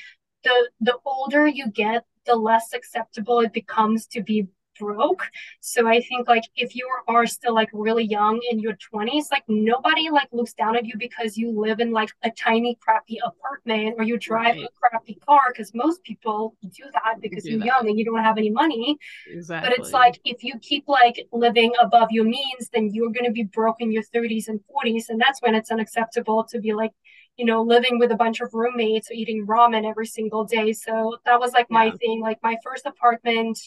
the 0.44 0.70
the 0.80 0.96
older 1.04 1.46
you 1.46 1.70
get, 1.70 2.04
the 2.26 2.34
less 2.36 2.72
acceptable 2.74 3.40
it 3.40 3.52
becomes 3.52 4.06
to 4.08 4.22
be 4.22 4.48
broke. 4.78 5.22
So 5.60 5.86
I 5.88 6.00
think 6.00 6.28
like 6.28 6.44
if 6.56 6.74
you 6.74 6.88
are 7.08 7.26
still 7.26 7.54
like 7.54 7.68
really 7.72 8.04
young 8.04 8.40
in 8.50 8.58
your 8.60 8.74
20s, 8.74 9.28
like 9.30 9.44
nobody 9.48 10.10
like 10.10 10.28
looks 10.32 10.54
down 10.54 10.76
at 10.76 10.86
you 10.86 10.94
because 10.98 11.36
you 11.36 11.50
live 11.58 11.80
in 11.80 11.92
like 11.92 12.10
a 12.22 12.30
tiny 12.30 12.76
crappy 12.80 13.18
apartment 13.24 13.94
or 13.98 14.04
you 14.04 14.18
drive 14.18 14.54
Right. 14.54 14.64
a 14.64 14.68
crappy 14.80 15.18
car 15.26 15.40
because 15.52 15.72
most 15.74 16.02
people 16.04 16.56
do 16.62 16.84
that 16.92 17.20
because 17.20 17.44
do 17.44 17.50
you're 17.50 17.58
that. 17.58 17.66
young 17.66 17.88
and 17.88 17.98
you 17.98 18.04
don't 18.04 18.22
have 18.22 18.38
any 18.38 18.50
money. 18.50 18.98
exactly 19.26 19.70
But 19.70 19.72
it's 19.72 19.92
like 19.92 20.20
if 20.24 20.44
you 20.44 20.58
keep 20.60 20.84
like 20.88 21.26
living 21.32 21.72
above 21.80 22.08
your 22.12 22.24
means, 22.24 22.68
then 22.72 22.90
you're 22.94 23.10
going 23.10 23.24
to 23.26 23.32
be 23.32 23.42
broke 23.44 23.80
in 23.80 23.90
your 23.90 24.04
30s 24.04 24.48
and 24.48 24.60
40s. 24.70 25.08
And 25.08 25.20
that's 25.20 25.42
when 25.42 25.54
it's 25.54 25.70
unacceptable 25.72 26.44
to 26.50 26.60
be 26.60 26.74
like, 26.74 26.92
you 27.36 27.44
know, 27.44 27.62
living 27.62 27.98
with 27.98 28.12
a 28.12 28.16
bunch 28.16 28.40
of 28.40 28.54
roommates 28.54 29.10
or 29.10 29.14
eating 29.14 29.46
ramen 29.46 29.88
every 29.88 30.06
single 30.06 30.44
day. 30.44 30.72
So 30.72 31.16
that 31.24 31.40
was 31.40 31.52
like 31.52 31.70
my 31.70 31.90
Yeah. 31.90 31.96
thing. 32.00 32.20
Like 32.20 32.38
my 32.42 32.56
first 32.62 32.86
apartment 32.86 33.58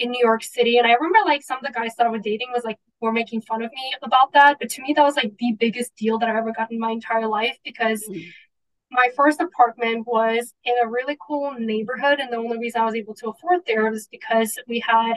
in 0.00 0.10
New 0.10 0.24
York 0.24 0.42
City. 0.42 0.78
And 0.78 0.86
I 0.86 0.92
remember 0.94 1.18
like 1.24 1.42
some 1.42 1.58
of 1.58 1.64
the 1.64 1.72
guys 1.78 1.94
that 1.96 2.06
I 2.06 2.10
was 2.10 2.22
dating 2.22 2.48
was 2.52 2.64
like 2.64 2.78
were 3.00 3.12
making 3.12 3.42
fun 3.42 3.62
of 3.62 3.70
me 3.72 3.86
about 4.02 4.32
that. 4.32 4.56
But 4.60 4.68
to 4.70 4.82
me, 4.82 4.92
that 4.96 5.02
was 5.02 5.16
like 5.16 5.32
the 5.38 5.52
biggest 5.64 5.94
deal 5.96 6.18
that 6.18 6.28
I've 6.28 6.36
ever 6.36 6.52
gotten 6.52 6.74
in 6.76 6.80
my 6.80 6.90
entire 6.92 7.26
life 7.26 7.56
because 7.64 8.02
Mm. 8.08 8.22
my 8.92 9.08
first 9.14 9.40
apartment 9.40 10.04
was 10.06 10.52
in 10.64 10.74
a 10.82 10.88
really 10.96 11.16
cool 11.26 11.52
neighborhood 11.72 12.18
and 12.20 12.32
the 12.32 12.36
only 12.44 12.58
reason 12.58 12.80
i 12.80 12.84
was 12.84 12.96
able 13.02 13.14
to 13.14 13.28
afford 13.32 13.60
there 13.66 13.84
was 13.88 14.08
because 14.16 14.50
we 14.66 14.78
had 14.80 15.14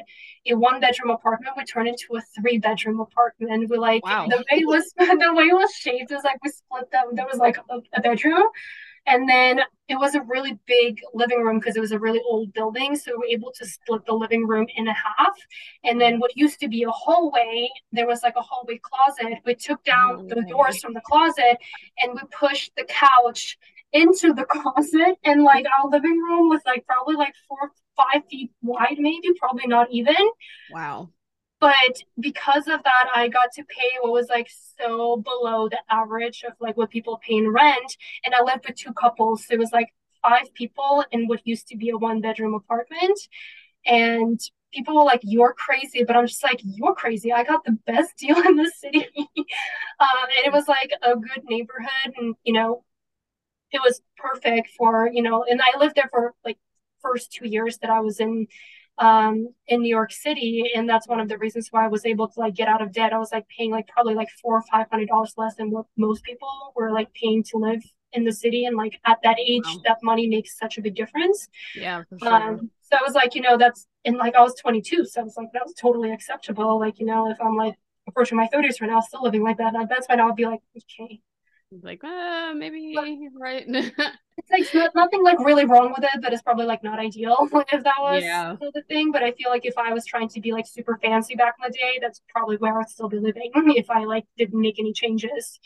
a 0.51 0.53
one 0.53 0.77
bedroom 0.79 1.09
apartment 1.09 1.55
we 1.57 1.63
turned 1.65 1.87
into 1.87 2.07
a 2.15 2.21
three 2.35 2.59
bedroom 2.59 2.99
apartment 3.07 3.67
we 3.71 3.77
like 3.89 4.05
Wow. 4.05 4.27
the 4.29 4.37
way 4.37 4.57
it 4.63 4.67
was 4.67 4.85
the 4.97 5.33
way 5.39 5.45
it 5.53 5.57
was 5.63 5.71
shaped 5.85 6.11
was 6.11 6.23
like 6.23 6.37
we 6.43 6.51
split 6.51 6.91
them 6.91 7.07
there 7.13 7.25
was 7.25 7.39
like 7.47 7.57
a, 7.73 7.79
a 7.97 8.01
bedroom 8.01 8.43
and 9.05 9.27
then 9.27 9.59
it 9.89 9.97
was 9.97 10.15
a 10.15 10.21
really 10.21 10.57
big 10.65 10.99
living 11.13 11.41
room 11.43 11.59
because 11.59 11.75
it 11.75 11.81
was 11.81 11.91
a 11.91 11.99
really 11.99 12.21
old 12.27 12.53
building 12.53 12.95
so 12.95 13.11
we 13.11 13.17
were 13.17 13.25
able 13.25 13.51
to 13.51 13.65
split 13.65 14.05
the 14.05 14.13
living 14.13 14.47
room 14.47 14.65
in 14.75 14.87
a 14.87 14.93
half. 14.93 15.35
And 15.83 15.99
then 15.99 16.19
what 16.19 16.35
used 16.37 16.59
to 16.61 16.69
be 16.69 16.83
a 16.83 16.89
hallway 16.89 17.69
there 17.91 18.07
was 18.07 18.23
like 18.23 18.35
a 18.37 18.41
hallway 18.41 18.79
closet. 18.81 19.39
We 19.45 19.55
took 19.55 19.83
down 19.83 20.21
oh, 20.21 20.27
the 20.27 20.43
Oh. 20.45 20.49
doors 20.49 20.79
from 20.79 20.93
the 20.93 21.01
closet 21.01 21.57
and 22.01 22.13
we 22.13 22.21
pushed 22.31 22.71
the 22.77 22.85
couch 22.85 23.57
into 23.91 24.33
the 24.33 24.45
closet. 24.49 25.17
And 25.25 25.43
like 25.43 25.65
our 25.77 25.89
living 25.89 26.19
room 26.19 26.49
was 26.49 26.61
like 26.65 26.85
probably 26.85 27.15
like 27.15 27.33
four 27.47 27.71
five 27.95 28.23
feet 28.29 28.51
wide 28.61 28.97
maybe 28.97 29.33
probably 29.37 29.67
not 29.67 29.91
even. 29.91 30.15
Wow 30.71 31.09
but 31.63 32.03
because 32.19 32.67
of 32.67 32.83
that 32.83 33.05
i 33.15 33.29
got 33.29 33.49
to 33.53 33.63
pay 33.63 33.91
what 34.01 34.11
was 34.11 34.27
like 34.27 34.49
so 34.77 35.15
below 35.17 35.69
the 35.69 35.79
average 35.89 36.43
of 36.45 36.53
like 36.59 36.75
what 36.75 36.89
people 36.89 37.21
pay 37.25 37.35
in 37.35 37.49
rent. 37.49 37.97
And 38.25 38.35
i 38.35 38.41
lived 38.43 38.65
with 38.67 38.77
two 38.77 38.93
couples. 38.93 39.45
So 39.45 39.53
it 39.53 39.59
was 39.59 39.71
like 39.71 39.89
five 40.21 40.53
people 40.53 41.05
in 41.11 41.27
what 41.27 41.45
used 41.45 41.67
to 41.69 41.77
be 41.77 41.89
a 41.89 41.97
one 41.97 42.21
bedroom 42.21 42.53
apartment. 42.53 43.19
And 43.85 44.39
people 44.73 44.95
were 44.95 45.03
like 45.03 45.21
you're 45.23 45.53
crazy. 45.53 46.03
But 46.03 46.15
i'm 46.17 46.27
just 46.27 46.43
like 46.43 46.59
you're 46.63 46.95
crazy. 46.95 47.31
I 47.31 47.43
got 47.43 47.63
the 47.63 47.77
best 47.85 48.11
deal 48.17 48.37
in 48.37 48.55
the 48.57 48.71
city. 48.77 49.07
Um, 49.17 50.27
and 50.37 50.45
it 50.45 50.51
was 50.51 50.67
like 50.67 50.91
a 51.01 51.15
good 51.15 51.43
neighborhood. 51.49 52.13
And 52.17 52.35
you 52.43 52.53
know 52.53 52.83
it 53.71 53.81
was 53.81 54.01
perfect 54.17 54.69
for 54.77 55.09
you 55.11 55.23
know 55.23 55.43
and 55.49 55.59
i 55.61 55.79
lived 55.79 55.95
there 55.95 56.09
for 56.11 56.35
like 56.45 56.59
first 57.01 57.31
two 57.31 57.47
years 57.47 57.79
that 57.79 57.89
i 57.89 57.99
was 57.99 58.19
in 58.19 58.45
um 58.99 59.47
in 59.67 59.81
new 59.81 59.89
york 59.89 60.11
city 60.11 60.71
and 60.75 60.87
that's 60.87 61.07
one 61.07 61.19
of 61.19 61.27
the 61.27 61.37
reasons 61.37 61.69
why 61.71 61.83
i 61.83 61.87
was 61.87 62.05
able 62.05 62.27
to 62.27 62.39
like 62.39 62.53
get 62.53 62.67
out 62.67 62.81
of 62.81 62.91
debt 62.91 63.11
i 63.11 63.17
was 63.17 63.31
like 63.31 63.45
paying 63.49 63.71
like 63.71 63.87
probably 63.87 64.13
like 64.13 64.29
four 64.41 64.57
or 64.57 64.63
five 64.71 64.85
hundred 64.91 65.07
dollars 65.07 65.33
less 65.35 65.55
than 65.55 65.71
what 65.71 65.85
most 65.97 66.23
people 66.23 66.47
were 66.75 66.91
like 66.91 67.11
paying 67.13 67.41
to 67.43 67.57
live 67.57 67.81
in 68.11 68.23
the 68.23 68.31
city 68.31 68.65
and 68.65 68.77
like 68.77 68.99
at 69.05 69.17
that 69.23 69.37
age 69.39 69.63
Wow. 69.65 69.81
that 69.85 69.97
money 70.03 70.27
makes 70.27 70.57
such 70.57 70.77
a 70.77 70.81
big 70.81 70.95
difference 70.95 71.47
yeah 71.75 72.03
for 72.07 72.19
sure 72.19 72.33
um, 72.33 72.69
so 72.81 72.97
I 72.99 73.01
was 73.01 73.15
like, 73.15 73.33
you 73.33 73.41
know, 73.41 73.57
that's 73.57 73.87
and 74.05 74.17
like 74.17 74.35
I 74.35 74.41
was 74.41 74.53
22, 74.55 75.05
so 75.05 75.21
I 75.21 75.23
was 75.23 75.35
like, 75.35 75.47
that 75.53 75.63
was 75.65 75.73
totally 75.73 76.11
acceptable. 76.11 76.79
Like, 76.79 76.99
you 76.99 77.07
know, 77.07 77.31
if 77.31 77.37
I'm 77.41 77.55
like 77.55 77.73
approaching 78.07 78.37
my 78.37 78.47
30s 78.53 78.81
right 78.81 78.89
now, 78.89 78.99
still 78.99 79.23
living 79.23 79.41
like 79.41 79.57
that, 79.57 79.73
that's 79.89 80.07
when 80.07 80.19
I 80.19 80.25
would 80.25 80.35
be 80.35 80.45
like, 80.45 80.59
okay, 80.77 81.19
like 81.81 82.03
uh, 82.03 82.53
maybe 82.53 83.29
right 83.39 83.65
it's 84.37 84.73
like 84.73 84.93
nothing 84.95 85.23
like 85.23 85.39
really 85.39 85.65
wrong 85.65 85.93
with 85.95 86.03
it, 86.03 86.21
but 86.21 86.33
it's 86.33 86.41
probably 86.41 86.65
like 86.65 86.83
not 86.83 86.99
ideal 86.99 87.37
if 87.71 87.83
that 87.83 87.95
was 87.99 88.23
Yeah. 88.23 88.55
the 88.59 88.83
thing. 88.87 89.11
But 89.11 89.23
I 89.23 89.31
feel 89.31 89.49
like 89.49 89.65
if 89.65 89.77
I 89.77 89.93
was 89.93 90.05
trying 90.05 90.29
to 90.29 90.41
be 90.41 90.51
like 90.51 90.65
super 90.67 90.97
fancy 91.01 91.35
back 91.35 91.55
in 91.63 91.71
the 91.71 91.77
day, 91.77 91.99
that's 92.01 92.21
probably 92.29 92.57
where 92.57 92.79
I'd 92.79 92.89
still 92.89 93.09
be 93.09 93.19
living 93.19 93.51
if 93.55 93.89
I 93.89 94.03
like 94.05 94.25
didn't 94.37 94.59
make 94.59 94.79
any 94.79 94.93
changes 94.93 95.59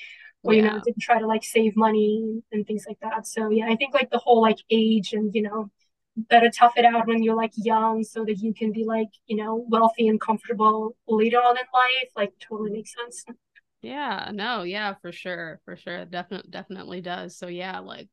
or 0.43 0.53
you 0.53 0.61
know 0.61 0.79
didn't 0.83 1.01
try 1.01 1.19
to 1.19 1.27
like 1.27 1.43
save 1.43 1.75
money 1.75 2.41
and 2.51 2.65
things 2.67 2.85
like 2.87 2.99
that. 3.01 3.27
So 3.27 3.49
yeah, 3.49 3.67
I 3.69 3.75
think 3.75 3.93
like 3.93 4.09
the 4.11 4.19
whole 4.19 4.41
like 4.41 4.57
age 4.69 5.13
and 5.13 5.33
you 5.33 5.41
know 5.43 5.69
better 6.15 6.49
tough 6.49 6.73
it 6.77 6.85
out 6.85 7.07
when 7.07 7.21
you're 7.21 7.35
like 7.35 7.51
young 7.57 8.03
so 8.03 8.25
that 8.25 8.39
you 8.39 8.53
can 8.53 8.71
be 8.71 8.83
like 8.83 9.09
you 9.27 9.37
know 9.37 9.65
wealthy 9.69 10.07
and 10.07 10.19
comfortable 10.19 10.95
later 11.07 11.37
on 11.37 11.57
in 11.57 11.63
life 11.73 12.09
like 12.15 12.33
totally 12.39 12.71
makes 12.71 12.93
sense. 12.93 13.23
Yeah, 13.81 14.31
no, 14.33 14.63
yeah, 14.63 14.95
for 15.01 15.11
sure, 15.11 15.59
for 15.63 15.75
sure. 15.75 16.05
Definitely 16.05 16.49
definitely 16.49 17.01
does. 17.01 17.37
So 17.37 17.47
yeah, 17.47 17.79
like 17.79 18.09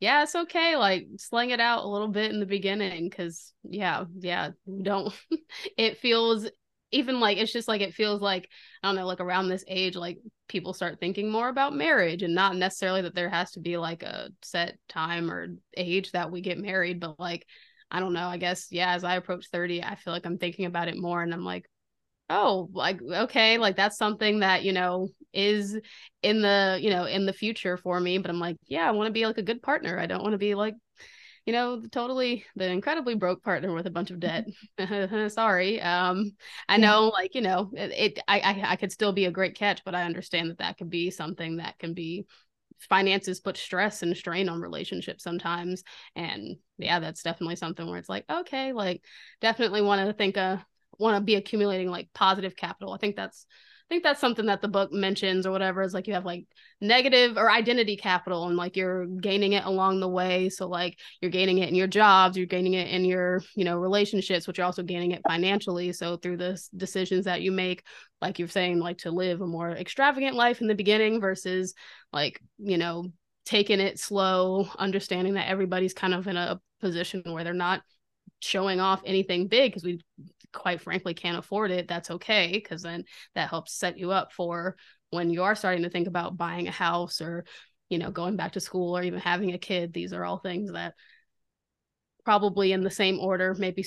yeah, 0.00 0.22
it's 0.24 0.34
okay. 0.34 0.76
Like 0.76 1.06
sling 1.18 1.50
it 1.50 1.60
out 1.60 1.84
a 1.84 1.88
little 1.88 2.08
bit 2.08 2.32
in 2.32 2.40
the 2.40 2.46
beginning 2.46 3.10
cuz 3.10 3.52
yeah, 3.62 4.04
yeah, 4.18 4.50
don't 4.82 5.14
it 5.78 5.98
feels 5.98 6.48
even 6.90 7.20
like 7.20 7.38
it's 7.38 7.52
just 7.52 7.68
like 7.68 7.80
it 7.80 7.94
feels 7.94 8.20
like 8.20 8.48
I 8.82 8.88
don't 8.88 8.96
know, 8.96 9.06
like 9.06 9.20
around 9.20 9.48
this 9.48 9.64
age 9.68 9.94
like 9.96 10.18
people 10.48 10.74
start 10.74 10.98
thinking 11.00 11.30
more 11.30 11.48
about 11.48 11.74
marriage 11.74 12.22
and 12.22 12.34
not 12.34 12.56
necessarily 12.56 13.02
that 13.02 13.14
there 13.14 13.30
has 13.30 13.52
to 13.52 13.60
be 13.60 13.76
like 13.76 14.02
a 14.02 14.30
set 14.42 14.78
time 14.88 15.30
or 15.30 15.48
age 15.76 16.10
that 16.12 16.30
we 16.32 16.40
get 16.40 16.58
married, 16.58 16.98
but 17.00 17.18
like 17.20 17.46
I 17.90 18.00
don't 18.00 18.12
know, 18.14 18.26
I 18.26 18.36
guess 18.38 18.66
yeah, 18.72 18.94
as 18.94 19.04
I 19.04 19.14
approach 19.16 19.46
30, 19.50 19.82
I 19.82 19.94
feel 19.94 20.12
like 20.12 20.26
I'm 20.26 20.38
thinking 20.38 20.66
about 20.66 20.88
it 20.88 20.96
more 20.98 21.22
and 21.22 21.32
I'm 21.32 21.44
like 21.44 21.66
oh 22.30 22.68
like 22.72 23.00
okay 23.02 23.58
like 23.58 23.76
that's 23.76 23.98
something 23.98 24.40
that 24.40 24.64
you 24.64 24.72
know 24.72 25.08
is 25.32 25.78
in 26.22 26.40
the 26.40 26.78
you 26.80 26.90
know 26.90 27.04
in 27.04 27.26
the 27.26 27.32
future 27.32 27.76
for 27.76 28.00
me 28.00 28.18
but 28.18 28.30
i'm 28.30 28.38
like 28.40 28.56
yeah 28.66 28.88
i 28.88 28.92
want 28.92 29.06
to 29.06 29.12
be 29.12 29.26
like 29.26 29.38
a 29.38 29.42
good 29.42 29.62
partner. 29.62 29.98
I 29.98 30.06
don't 30.06 30.22
want 30.22 30.32
to 30.32 30.38
be 30.38 30.54
like 30.54 30.74
you 31.44 31.52
know 31.52 31.82
totally 31.92 32.44
the 32.56 32.66
incredibly 32.70 33.14
broke 33.14 33.42
partner 33.42 33.74
with 33.74 33.86
a 33.86 33.90
bunch 33.90 34.10
of 34.10 34.20
debt. 34.20 34.46
Sorry 35.30 35.80
um 35.80 36.32
i 36.68 36.76
know 36.78 37.08
like 37.08 37.34
you 37.34 37.42
know 37.42 37.70
it, 37.74 37.92
it 37.92 38.18
I, 38.26 38.40
I 38.40 38.64
i 38.72 38.76
could 38.76 38.92
still 38.92 39.12
be 39.12 39.26
a 39.26 39.30
great 39.30 39.54
catch 39.54 39.84
but 39.84 39.94
i 39.94 40.04
understand 40.04 40.50
that 40.50 40.58
that 40.58 40.78
could 40.78 40.90
be 40.90 41.10
something 41.10 41.58
that 41.58 41.78
can 41.78 41.92
be 41.94 42.26
finances 42.80 43.40
put 43.40 43.56
stress 43.56 44.02
and 44.02 44.16
strain 44.16 44.48
on 44.48 44.60
relationships 44.60 45.22
sometimes 45.22 45.84
and 46.16 46.56
yeah 46.78 47.00
that's 47.00 47.22
definitely 47.22 47.56
something 47.56 47.86
where 47.86 47.98
it's 47.98 48.08
like 48.08 48.24
okay 48.30 48.72
like 48.72 49.02
definitely 49.40 49.80
want 49.82 50.06
to 50.06 50.12
think 50.12 50.36
uh 50.36 50.56
want 50.98 51.16
to 51.16 51.20
be 51.22 51.34
accumulating 51.34 51.90
like 51.90 52.08
positive 52.14 52.56
capital. 52.56 52.92
I 52.92 52.98
think 52.98 53.16
that's 53.16 53.46
i 53.84 53.94
think 53.94 54.02
that's 54.02 54.20
something 54.20 54.46
that 54.46 54.62
the 54.62 54.68
book 54.68 54.92
mentions 54.92 55.46
or 55.46 55.50
whatever 55.50 55.82
is 55.82 55.92
like 55.92 56.06
you 56.06 56.14
have 56.14 56.24
like 56.24 56.46
negative 56.80 57.36
or 57.36 57.50
identity 57.50 57.98
capital 57.98 58.46
and 58.46 58.56
like 58.56 58.76
you're 58.76 59.04
gaining 59.06 59.52
it 59.52 59.64
along 59.66 60.00
the 60.00 60.08
way. 60.08 60.48
So 60.48 60.66
like 60.68 60.98
you're 61.20 61.30
gaining 61.30 61.58
it 61.58 61.68
in 61.68 61.74
your 61.74 61.86
jobs 61.86 62.36
you're 62.36 62.46
gaining 62.46 62.74
it 62.74 62.88
in 62.88 63.04
your 63.04 63.42
you 63.54 63.64
know 63.64 63.76
relationships 63.76 64.46
but 64.46 64.56
you're 64.56 64.64
also 64.64 64.82
gaining 64.82 65.10
it 65.10 65.22
financially. 65.28 65.92
So 65.92 66.16
through 66.16 66.38
the 66.38 66.60
decisions 66.76 67.26
that 67.26 67.42
you 67.42 67.52
make 67.52 67.84
like 68.22 68.38
you're 68.38 68.48
saying 68.48 68.78
like 68.78 68.98
to 68.98 69.10
live 69.10 69.42
a 69.42 69.46
more 69.46 69.70
extravagant 69.70 70.34
life 70.34 70.62
in 70.62 70.66
the 70.66 70.74
beginning 70.74 71.20
versus 71.20 71.74
like 72.10 72.40
you 72.58 72.78
know 72.78 73.12
taking 73.44 73.80
it 73.80 73.98
slow 73.98 74.66
understanding 74.78 75.34
that 75.34 75.48
everybody's 75.48 75.92
kind 75.92 76.14
of 76.14 76.26
in 76.26 76.36
a 76.38 76.58
position 76.80 77.22
where 77.26 77.44
they're 77.44 77.52
not 77.52 77.82
showing 78.44 78.80
off 78.80 79.02
anything 79.04 79.48
big 79.48 79.72
because 79.72 79.84
we 79.84 80.00
quite 80.52 80.80
frankly 80.80 81.14
can't 81.14 81.36
afford 81.38 81.70
it 81.70 81.88
that's 81.88 82.10
okay 82.12 82.52
because 82.52 82.82
then 82.82 83.04
that 83.34 83.50
helps 83.50 83.72
set 83.72 83.98
you 83.98 84.12
up 84.12 84.32
for 84.32 84.76
when 85.10 85.30
you 85.30 85.42
are 85.42 85.54
starting 85.54 85.82
to 85.82 85.90
think 85.90 86.06
about 86.06 86.36
buying 86.36 86.68
a 86.68 86.72
house 86.72 87.20
or 87.20 87.44
you 87.88 87.98
know 87.98 88.10
going 88.10 88.36
back 88.36 88.52
to 88.52 88.60
school 88.60 88.96
or 88.96 89.02
even 89.02 89.20
having 89.20 89.52
a 89.52 89.58
kid. 89.58 89.92
These 89.92 90.12
are 90.12 90.24
all 90.24 90.38
things 90.38 90.72
that 90.72 90.94
probably 92.24 92.72
in 92.72 92.82
the 92.82 92.90
same 92.90 93.18
order 93.20 93.54
maybe 93.58 93.84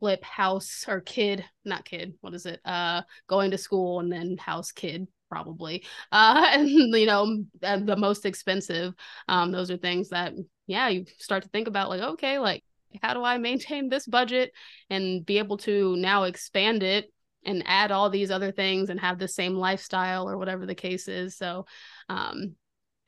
flip 0.00 0.22
house 0.24 0.84
or 0.88 1.00
kid 1.00 1.44
not 1.64 1.84
kid 1.84 2.14
what 2.20 2.34
is 2.34 2.46
it? 2.46 2.60
Uh 2.64 3.02
going 3.26 3.50
to 3.50 3.58
school 3.58 4.00
and 4.00 4.12
then 4.12 4.36
house 4.36 4.72
kid 4.72 5.06
probably. 5.30 5.84
Uh 6.12 6.48
and 6.52 6.68
you 6.68 7.06
know 7.06 7.44
the 7.60 7.96
most 7.96 8.26
expensive 8.26 8.94
um 9.28 9.52
those 9.52 9.70
are 9.70 9.76
things 9.76 10.10
that 10.10 10.32
yeah 10.66 10.88
you 10.88 11.04
start 11.18 11.42
to 11.42 11.48
think 11.48 11.68
about 11.68 11.88
like 11.88 12.00
okay 12.02 12.38
like 12.38 12.62
how 13.02 13.14
do 13.14 13.22
i 13.22 13.38
maintain 13.38 13.88
this 13.88 14.06
budget 14.06 14.52
and 14.90 15.24
be 15.24 15.38
able 15.38 15.56
to 15.56 15.96
now 15.96 16.24
expand 16.24 16.82
it 16.82 17.12
and 17.46 17.62
add 17.66 17.92
all 17.92 18.10
these 18.10 18.30
other 18.30 18.52
things 18.52 18.90
and 18.90 19.00
have 19.00 19.18
the 19.18 19.28
same 19.28 19.54
lifestyle 19.54 20.28
or 20.28 20.36
whatever 20.36 20.66
the 20.66 20.74
case 20.74 21.08
is. 21.08 21.36
So 21.36 21.64
um, 22.08 22.56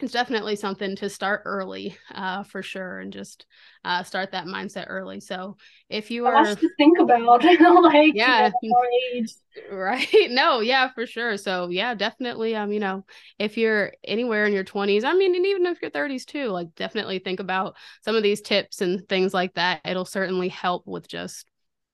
it's 0.01 0.13
definitely 0.13 0.57
something 0.57 0.95
to 0.97 1.09
start 1.09 1.43
early 1.45 1.97
uh, 2.15 2.45
for 2.45 2.63
sure 2.63 3.01
and 3.01 3.13
just 3.13 3.47
uh, 3.85 4.03
start 4.03 4.33
that 4.33 4.47
mindset 4.47 4.87
early. 4.89 5.21
So 5.21 5.57
if 5.89 6.11
you 6.11 6.27
are 6.27 6.55
to 6.55 6.71
think 6.77 6.99
about 6.99 7.43
like 7.83 8.15
yeah. 8.15 8.51
right. 9.73 10.31
No 10.31 10.61
yeah 10.61 10.91
for 10.93 11.07
sure. 11.07 11.37
So 11.37 11.69
yeah 11.69 11.95
definitely 11.95 12.55
um 12.55 12.73
you 12.73 12.81
know 12.81 13.05
if 13.39 13.57
you're 13.57 13.93
anywhere 14.05 14.47
in 14.47 14.53
your 14.53 14.65
20s 14.65 15.05
I 15.05 15.15
mean 15.15 15.35
and 15.35 15.47
even 15.47 15.67
if 15.67 15.79
you're 15.83 15.91
30s 15.91 16.25
too 16.25 16.49
like 16.49 16.75
definitely 16.77 17.19
think 17.19 17.41
about 17.41 17.77
some 18.05 18.15
of 18.15 18.23
these 18.23 18.41
tips 18.41 18.81
and 18.81 19.09
things 19.09 19.35
like 19.35 19.55
that. 19.55 19.81
It'll 19.85 20.05
certainly 20.05 20.49
help 20.49 20.87
with 20.87 21.09
just 21.09 21.47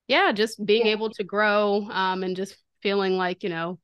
yeah, 0.09 0.33
just 0.33 0.65
being 0.65 0.87
yeah. 0.87 0.93
able 0.93 1.11
to 1.11 1.25
grow 1.25 1.89
um, 1.91 2.23
and 2.23 2.37
just 2.37 2.57
feeling 2.83 3.17
like, 3.17 3.43
you 3.43 3.49
know, 3.49 3.79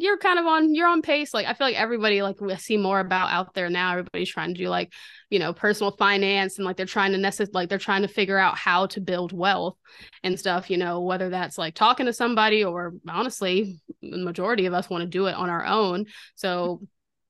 you're 0.00 0.18
kind 0.18 0.38
of 0.38 0.46
on 0.46 0.74
you're 0.74 0.86
on 0.86 1.02
pace 1.02 1.34
like 1.34 1.46
i 1.46 1.54
feel 1.54 1.66
like 1.66 1.76
everybody 1.76 2.22
like 2.22 2.40
we 2.40 2.54
see 2.56 2.76
more 2.76 3.00
about 3.00 3.30
out 3.30 3.54
there 3.54 3.68
now 3.68 3.92
everybody's 3.92 4.30
trying 4.30 4.54
to 4.54 4.58
do 4.58 4.68
like 4.68 4.92
you 5.30 5.38
know 5.38 5.52
personal 5.52 5.90
finance 5.92 6.58
and 6.58 6.64
like 6.64 6.76
they're 6.76 6.86
trying 6.86 7.12
to 7.12 7.18
necessarily 7.18 7.52
like 7.52 7.68
they're 7.68 7.78
trying 7.78 8.02
to 8.02 8.08
figure 8.08 8.38
out 8.38 8.56
how 8.56 8.86
to 8.86 9.00
build 9.00 9.32
wealth 9.32 9.76
and 10.22 10.38
stuff 10.38 10.70
you 10.70 10.76
know 10.76 11.00
whether 11.00 11.30
that's 11.30 11.58
like 11.58 11.74
talking 11.74 12.06
to 12.06 12.12
somebody 12.12 12.64
or 12.64 12.94
honestly 13.08 13.78
the 14.02 14.18
majority 14.18 14.66
of 14.66 14.74
us 14.74 14.90
want 14.90 15.02
to 15.02 15.08
do 15.08 15.26
it 15.26 15.34
on 15.34 15.50
our 15.50 15.64
own. 15.64 16.06
So 16.34 16.80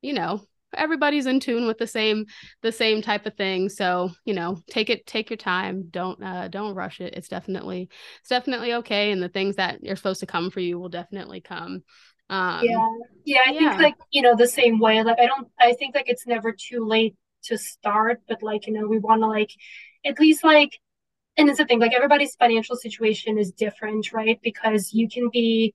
you 0.02 0.12
know 0.12 0.40
everybody's 0.74 1.24
in 1.24 1.40
tune 1.40 1.66
with 1.66 1.78
the 1.78 1.86
same 1.86 2.26
the 2.62 2.72
same 2.72 3.00
type 3.02 3.26
of 3.26 3.34
thing. 3.34 3.68
So 3.68 4.10
you 4.24 4.34
know 4.34 4.60
take 4.68 4.90
it 4.90 5.06
take 5.06 5.30
your 5.30 5.36
time. 5.36 5.88
Don't 5.90 6.22
uh 6.22 6.48
don't 6.48 6.74
rush 6.74 7.00
it. 7.00 7.14
It's 7.14 7.28
definitely 7.28 7.88
it's 8.20 8.28
definitely 8.28 8.74
okay 8.74 9.10
and 9.12 9.22
the 9.22 9.28
things 9.28 9.56
that 9.56 9.80
are 9.88 9.96
supposed 9.96 10.20
to 10.20 10.26
come 10.26 10.50
for 10.50 10.60
you 10.60 10.78
will 10.78 10.90
definitely 10.90 11.40
come 11.40 11.82
um 12.30 12.60
yeah. 12.62 12.88
Yeah 13.24 13.40
i 13.46 13.52
yeah. 13.52 13.58
think 13.70 13.82
like 13.82 13.94
you 14.10 14.22
know 14.22 14.36
the 14.36 14.46
same 14.46 14.78
way 14.78 15.02
like 15.02 15.18
i 15.18 15.26
don't 15.26 15.48
i 15.58 15.72
think 15.74 15.94
like 15.94 16.08
it's 16.08 16.26
never 16.26 16.52
too 16.52 16.86
late 16.86 17.16
to 17.44 17.56
start 17.56 18.20
but 18.28 18.42
like 18.42 18.66
you 18.66 18.72
know 18.72 18.86
we 18.86 18.98
want 18.98 19.22
to 19.22 19.26
like 19.26 19.50
at 20.04 20.18
least 20.20 20.44
like 20.44 20.78
and 21.38 21.48
it's 21.48 21.58
the 21.58 21.64
thing 21.64 21.78
like 21.78 21.94
everybody's 21.94 22.34
financial 22.34 22.76
situation 22.76 23.38
is 23.38 23.52
different 23.52 24.12
right? 24.12 24.40
Because 24.42 24.92
you 24.92 25.08
can 25.08 25.30
be 25.32 25.72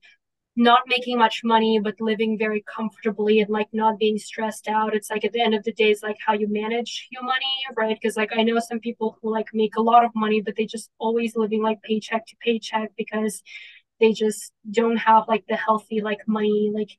not 0.56 0.82
making 0.86 1.18
much 1.18 1.42
money 1.42 1.80
but 1.82 2.00
living 2.00 2.38
very 2.38 2.62
comfortably 2.72 3.40
and 3.40 3.50
like 3.50 3.68
not 3.72 3.98
being 3.98 4.18
stressed 4.18 4.68
out. 4.68 4.94
It's 4.94 5.10
like 5.10 5.24
at 5.24 5.32
the 5.32 5.40
end 5.40 5.54
of 5.54 5.64
the 5.64 5.72
day 5.72 5.90
it's 5.90 6.02
like 6.02 6.18
how 6.24 6.34
you 6.34 6.46
manage 6.48 7.08
your 7.10 7.24
money 7.24 7.54
right? 7.76 7.98
Because 8.00 8.16
like 8.16 8.30
i 8.36 8.42
know 8.42 8.60
some 8.60 8.78
people 8.78 9.18
who 9.20 9.32
like 9.32 9.48
make 9.52 9.76
a 9.76 9.82
lot 9.82 10.04
of 10.04 10.12
money 10.14 10.40
but 10.40 10.54
they 10.54 10.66
just 10.66 10.90
always 10.98 11.34
living 11.34 11.62
like 11.62 11.82
paycheck 11.82 12.26
to 12.26 12.36
paycheck 12.40 12.92
because 12.96 13.42
they 14.04 14.12
just 14.12 14.52
don't 14.70 14.98
have 14.98 15.24
like 15.28 15.44
the 15.48 15.56
healthy 15.56 16.02
like 16.02 16.20
money 16.26 16.70
like 16.74 16.90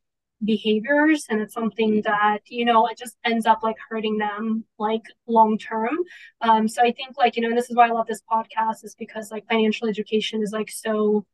behaviors. 0.43 1.27
And 1.29 1.39
it's 1.39 1.53
something 1.53 2.01
that 2.03 2.39
you 2.47 2.65
know 2.65 2.87
it 2.87 2.97
just 2.97 3.15
ends 3.23 3.45
up 3.45 3.61
like 3.61 3.75
hurting 3.89 4.17
them 4.17 4.65
like 4.79 5.03
long 5.27 5.57
term. 5.59 5.97
Um 6.41 6.67
so 6.67 6.81
i 6.81 6.91
think 6.91 7.15
like 7.17 7.35
you 7.35 7.43
know 7.43 7.49
and 7.49 7.57
this 7.57 7.69
is 7.69 7.75
why 7.75 7.87
i 7.87 7.91
love 7.91 8.07
this 8.07 8.23
podcast 8.31 8.83
is 8.83 8.95
because 8.97 9.29
like 9.31 9.47
financial 9.47 9.87
education 9.87 10.41
is 10.41 10.51
like 10.51 10.71
so 10.71 11.25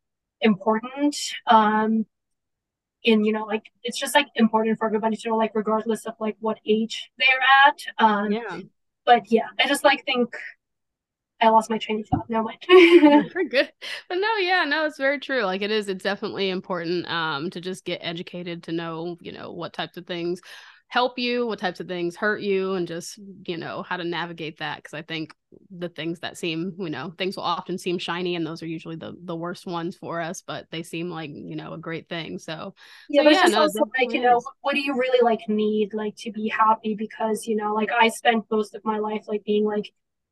important. 0.41 1.15
Um 1.47 2.05
in 3.03 3.23
you 3.23 3.31
know 3.31 3.45
like 3.45 3.63
it's 3.81 3.99
just 3.99 4.13
like 4.13 4.27
important 4.35 4.77
for 4.77 4.85
everybody 4.85 5.15
to 5.15 5.29
know 5.29 5.37
like 5.37 5.55
regardless 5.55 6.05
of 6.05 6.13
like 6.19 6.35
what 6.39 6.59
age 6.65 7.09
they're 7.17 7.45
at. 7.65 7.79
Um 7.97 8.31
yeah. 8.31 8.59
but 9.05 9.31
yeah 9.31 9.47
i 9.59 9.67
just 9.67 9.83
like 9.83 10.05
think 10.05 10.35
I 11.41 11.49
lost 11.49 11.69
my 11.69 11.77
train 11.77 12.01
of 12.01 12.07
thought. 12.07 12.29
No, 12.29 12.43
mind. 12.43 12.59
We're 13.35 13.45
good. 13.45 13.71
But 14.07 14.15
no, 14.15 14.35
yeah, 14.37 14.63
no, 14.65 14.85
it's 14.85 14.97
very 14.97 15.19
true. 15.19 15.43
Like 15.43 15.61
it 15.61 15.71
is, 15.71 15.87
it's 15.87 16.03
definitely 16.03 16.49
important 16.49 17.09
um 17.09 17.49
to 17.51 17.61
just 17.61 17.85
get 17.85 17.99
educated 18.03 18.63
to 18.63 18.71
know, 18.71 19.17
you 19.21 19.31
know, 19.31 19.51
what 19.51 19.73
types 19.73 19.97
of 19.97 20.05
things 20.05 20.41
help 20.87 21.17
you, 21.17 21.47
what 21.47 21.57
types 21.57 21.79
of 21.79 21.87
things 21.87 22.17
hurt 22.17 22.41
you, 22.41 22.73
and 22.73 22.87
just, 22.87 23.17
you 23.47 23.57
know, 23.57 23.81
how 23.81 23.95
to 23.97 24.03
navigate 24.03 24.59
that. 24.59 24.83
Cause 24.83 24.93
I 24.93 25.01
think 25.01 25.33
the 25.69 25.89
things 25.89 26.19
that 26.19 26.37
seem, 26.37 26.75
you 26.77 26.89
know, 26.89 27.13
things 27.17 27.37
will 27.37 27.43
often 27.43 27.77
seem 27.77 27.97
shiny 27.97 28.35
and 28.35 28.45
those 28.45 28.61
are 28.61 28.67
usually 28.67 28.97
the 28.97 29.15
the 29.23 29.35
worst 29.35 29.65
ones 29.65 29.95
for 29.95 30.21
us, 30.21 30.43
but 30.45 30.67
they 30.69 30.83
seem 30.83 31.09
like, 31.09 31.31
you 31.33 31.55
know, 31.55 31.73
a 31.73 31.77
great 31.77 32.07
thing. 32.09 32.37
So 32.39 32.75
yeah, 33.09 33.21
so, 33.21 33.23
but 33.23 33.33
yeah, 33.33 33.41
just 33.41 33.53
no, 33.53 33.61
also 33.61 33.79
like, 33.99 34.13
you 34.13 34.21
know, 34.21 34.41
what 34.61 34.75
do 34.75 34.81
you 34.81 34.93
really 34.93 35.23
like 35.23 35.47
need 35.47 35.93
like 35.93 36.15
to 36.17 36.31
be 36.31 36.49
happy? 36.49 36.93
Because, 36.95 37.47
you 37.47 37.55
know, 37.55 37.73
like 37.73 37.89
I 37.91 38.09
spent 38.09 38.45
most 38.51 38.75
of 38.75 38.83
my 38.85 38.99
life 38.99 39.23
like 39.27 39.43
being 39.43 39.65
like 39.65 39.91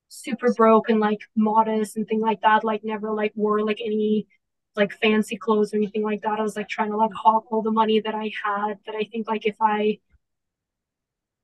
super 0.10 0.54
broke 0.54 0.90
and 0.90 1.00
like 1.00 1.22
modest 1.36 1.96
and 1.96 2.08
thing 2.08 2.20
like 2.20 2.42
that, 2.42 2.64
like 2.64 2.84
never 2.84 3.12
like 3.12 3.32
wore 3.36 3.64
like 3.66 3.80
any 3.84 4.28
like 4.76 4.92
fancy 4.94 5.38
clothes 5.38 5.74
or 5.74 5.78
anything 5.78 6.04
like 6.04 6.22
that. 6.24 6.40
I 6.40 6.44
was 6.44 6.56
like 6.56 6.70
trying 6.70 6.92
to 6.92 6.98
like 6.98 7.14
hawk 7.14 7.46
all 7.52 7.62
the 7.62 7.72
money 7.72 8.02
that 8.02 8.16
I 8.16 8.32
had. 8.44 8.80
But 8.86 8.96
I 8.96 9.04
think 9.12 9.28
like 9.28 9.46
if 9.46 9.56
I 9.62 10.00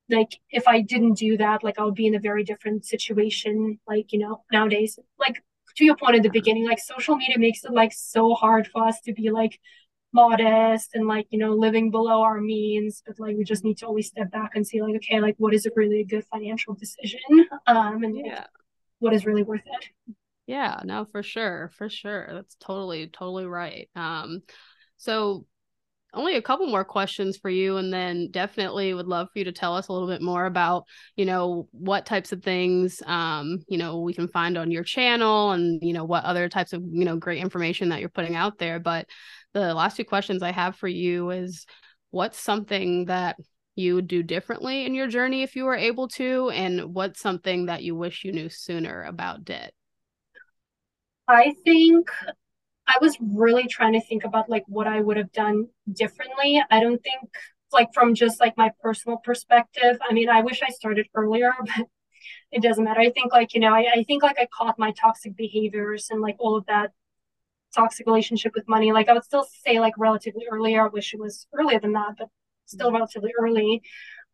like 0.08 0.38
if 0.50 0.68
I 0.68 0.82
didn't 0.82 1.14
do 1.14 1.36
that, 1.38 1.64
like 1.64 1.78
I 1.78 1.84
would 1.84 1.94
be 1.94 2.06
in 2.06 2.14
a 2.14 2.20
very 2.20 2.44
different 2.44 2.84
situation. 2.84 3.78
Like, 3.86 4.12
you 4.12 4.18
know, 4.18 4.44
nowadays, 4.52 4.98
like 5.18 5.42
to 5.76 5.84
your 5.84 5.96
point 5.96 6.16
at 6.16 6.22
the 6.22 6.30
beginning, 6.30 6.66
like 6.66 6.78
social 6.78 7.16
media 7.16 7.38
makes 7.38 7.64
it 7.64 7.72
like 7.72 7.92
so 7.92 8.34
hard 8.34 8.66
for 8.68 8.86
us 8.86 9.00
to 9.02 9.12
be 9.12 9.30
like 9.30 9.58
modest 10.12 10.90
and 10.94 11.06
like, 11.06 11.26
you 11.30 11.38
know, 11.38 11.52
living 11.52 11.90
below 11.90 12.22
our 12.22 12.40
means. 12.40 13.02
But 13.06 13.18
like 13.18 13.36
we 13.36 13.44
just 13.44 13.64
need 13.64 13.78
to 13.78 13.86
always 13.86 14.08
step 14.08 14.30
back 14.30 14.52
and 14.54 14.66
see 14.66 14.80
like, 14.82 14.96
okay, 14.96 15.20
like 15.20 15.36
what 15.38 15.54
is 15.54 15.66
a 15.66 15.70
really 15.76 16.04
good 16.04 16.24
financial 16.26 16.74
decision? 16.74 17.20
Um 17.66 18.02
and 18.02 18.16
yeah. 18.16 18.34
Like, 18.34 18.46
what 18.98 19.12
is 19.12 19.26
really 19.26 19.42
worth 19.42 19.60
it. 19.66 20.14
Yeah, 20.46 20.80
no, 20.84 21.06
for 21.12 21.22
sure. 21.22 21.70
For 21.76 21.90
sure. 21.90 22.28
That's 22.32 22.56
totally, 22.60 23.08
totally 23.08 23.46
right. 23.46 23.90
Um 23.94 24.42
so 24.96 25.44
only 26.16 26.36
a 26.36 26.42
couple 26.42 26.66
more 26.66 26.84
questions 26.84 27.36
for 27.36 27.50
you 27.50 27.76
and 27.76 27.92
then 27.92 28.30
definitely 28.30 28.94
would 28.94 29.06
love 29.06 29.28
for 29.32 29.38
you 29.38 29.44
to 29.44 29.52
tell 29.52 29.76
us 29.76 29.88
a 29.88 29.92
little 29.92 30.08
bit 30.08 30.22
more 30.22 30.46
about 30.46 30.84
you 31.14 31.24
know 31.24 31.68
what 31.72 32.06
types 32.06 32.32
of 32.32 32.42
things 32.42 33.02
um 33.06 33.58
you 33.68 33.76
know 33.76 34.00
we 34.00 34.14
can 34.14 34.26
find 34.28 34.56
on 34.56 34.70
your 34.70 34.82
channel 34.82 35.52
and 35.52 35.82
you 35.82 35.92
know 35.92 36.04
what 36.04 36.24
other 36.24 36.48
types 36.48 36.72
of 36.72 36.82
you 36.90 37.04
know 37.04 37.16
great 37.16 37.42
information 37.42 37.90
that 37.90 38.00
you're 38.00 38.08
putting 38.08 38.34
out 38.34 38.58
there 38.58 38.80
but 38.80 39.06
the 39.60 39.74
last 39.74 39.96
two 39.96 40.04
questions 40.04 40.42
i 40.42 40.52
have 40.52 40.76
for 40.76 40.88
you 40.88 41.30
is 41.30 41.66
what's 42.10 42.38
something 42.38 43.06
that 43.06 43.36
you 43.74 43.94
would 43.94 44.06
do 44.06 44.22
differently 44.22 44.86
in 44.86 44.94
your 44.94 45.06
journey 45.06 45.42
if 45.42 45.56
you 45.56 45.64
were 45.64 45.74
able 45.74 46.08
to 46.08 46.50
and 46.50 46.94
what's 46.94 47.20
something 47.20 47.66
that 47.66 47.82
you 47.82 47.94
wish 47.94 48.24
you 48.24 48.32
knew 48.32 48.48
sooner 48.48 49.02
about 49.04 49.44
debt 49.44 49.72
i 51.28 51.54
think 51.64 52.08
I 52.88 52.98
was 53.00 53.16
really 53.20 53.66
trying 53.66 53.94
to 53.94 54.00
think 54.00 54.24
about 54.24 54.48
like 54.48 54.62
what 54.68 54.86
I 54.86 55.00
would 55.00 55.16
have 55.16 55.32
done 55.32 55.66
differently. 55.92 56.62
I 56.70 56.80
don't 56.80 57.02
think 57.02 57.20
like 57.72 57.92
from 57.92 58.14
just 58.14 58.40
like 58.40 58.56
my 58.56 58.70
personal 58.80 59.18
perspective. 59.18 59.98
I 60.08 60.12
mean, 60.12 60.28
I 60.28 60.42
wish 60.42 60.62
I 60.62 60.70
started 60.70 61.08
earlier, 61.14 61.52
but 61.76 61.86
it 62.52 62.62
doesn't 62.62 62.84
matter. 62.84 63.00
I 63.00 63.10
think 63.10 63.32
like, 63.32 63.54
you 63.54 63.60
know, 63.60 63.74
I, 63.74 63.86
I 63.92 64.04
think 64.04 64.22
like 64.22 64.38
I 64.38 64.46
caught 64.56 64.78
my 64.78 64.92
toxic 64.92 65.36
behaviors 65.36 66.08
and 66.10 66.20
like 66.20 66.36
all 66.38 66.56
of 66.56 66.66
that 66.66 66.92
toxic 67.74 68.06
relationship 68.06 68.52
with 68.54 68.68
money. 68.68 68.92
Like 68.92 69.08
I 69.08 69.12
would 69.12 69.24
still 69.24 69.46
say 69.64 69.80
like 69.80 69.94
relatively 69.98 70.46
earlier. 70.50 70.84
I 70.84 70.88
wish 70.88 71.14
it 71.14 71.20
was 71.20 71.46
earlier 71.52 71.80
than 71.80 71.92
that, 71.92 72.14
but 72.18 72.28
still 72.66 72.92
relatively 72.92 73.32
early. 73.38 73.82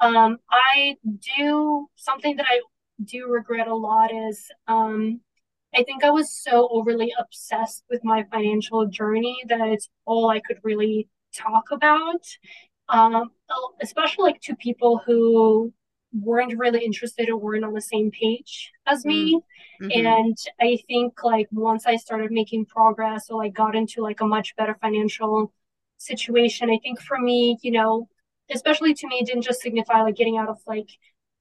Um, 0.00 0.38
I 0.50 0.96
do 1.38 1.88
something 1.96 2.36
that 2.36 2.46
I 2.48 2.60
do 3.04 3.28
regret 3.28 3.68
a 3.68 3.74
lot 3.74 4.12
is 4.12 4.48
um 4.68 5.20
I 5.74 5.82
think 5.84 6.04
I 6.04 6.10
was 6.10 6.30
so 6.34 6.68
overly 6.70 7.12
obsessed 7.18 7.84
with 7.88 8.04
my 8.04 8.24
financial 8.30 8.86
journey 8.86 9.42
that 9.48 9.60
it's 9.68 9.88
all 10.04 10.28
I 10.28 10.40
could 10.40 10.58
really 10.62 11.08
talk 11.34 11.64
about, 11.72 12.26
um, 12.90 13.30
especially 13.80 14.24
like 14.24 14.40
to 14.42 14.56
people 14.56 15.00
who 15.06 15.72
weren't 16.12 16.58
really 16.58 16.84
interested 16.84 17.28
or 17.28 17.36
weren't 17.36 17.64
on 17.64 17.72
the 17.72 17.80
same 17.80 18.10
page 18.10 18.70
as 18.86 19.04
me. 19.04 19.40
Mm-hmm. 19.80 20.06
And 20.06 20.36
I 20.60 20.78
think 20.86 21.24
like 21.24 21.48
once 21.50 21.86
I 21.86 21.96
started 21.96 22.30
making 22.30 22.66
progress 22.66 23.30
or 23.30 23.38
like 23.38 23.54
got 23.54 23.74
into 23.74 24.02
like 24.02 24.20
a 24.20 24.26
much 24.26 24.54
better 24.56 24.76
financial 24.80 25.52
situation, 25.96 26.70
I 26.70 26.78
think 26.82 27.00
for 27.00 27.18
me, 27.18 27.58
you 27.62 27.72
know, 27.72 28.08
especially 28.50 28.94
to 28.94 29.08
me, 29.08 29.20
it 29.20 29.26
didn't 29.26 29.42
just 29.42 29.62
signify 29.62 30.02
like 30.02 30.16
getting 30.16 30.36
out 30.36 30.48
of 30.48 30.58
like 30.66 30.88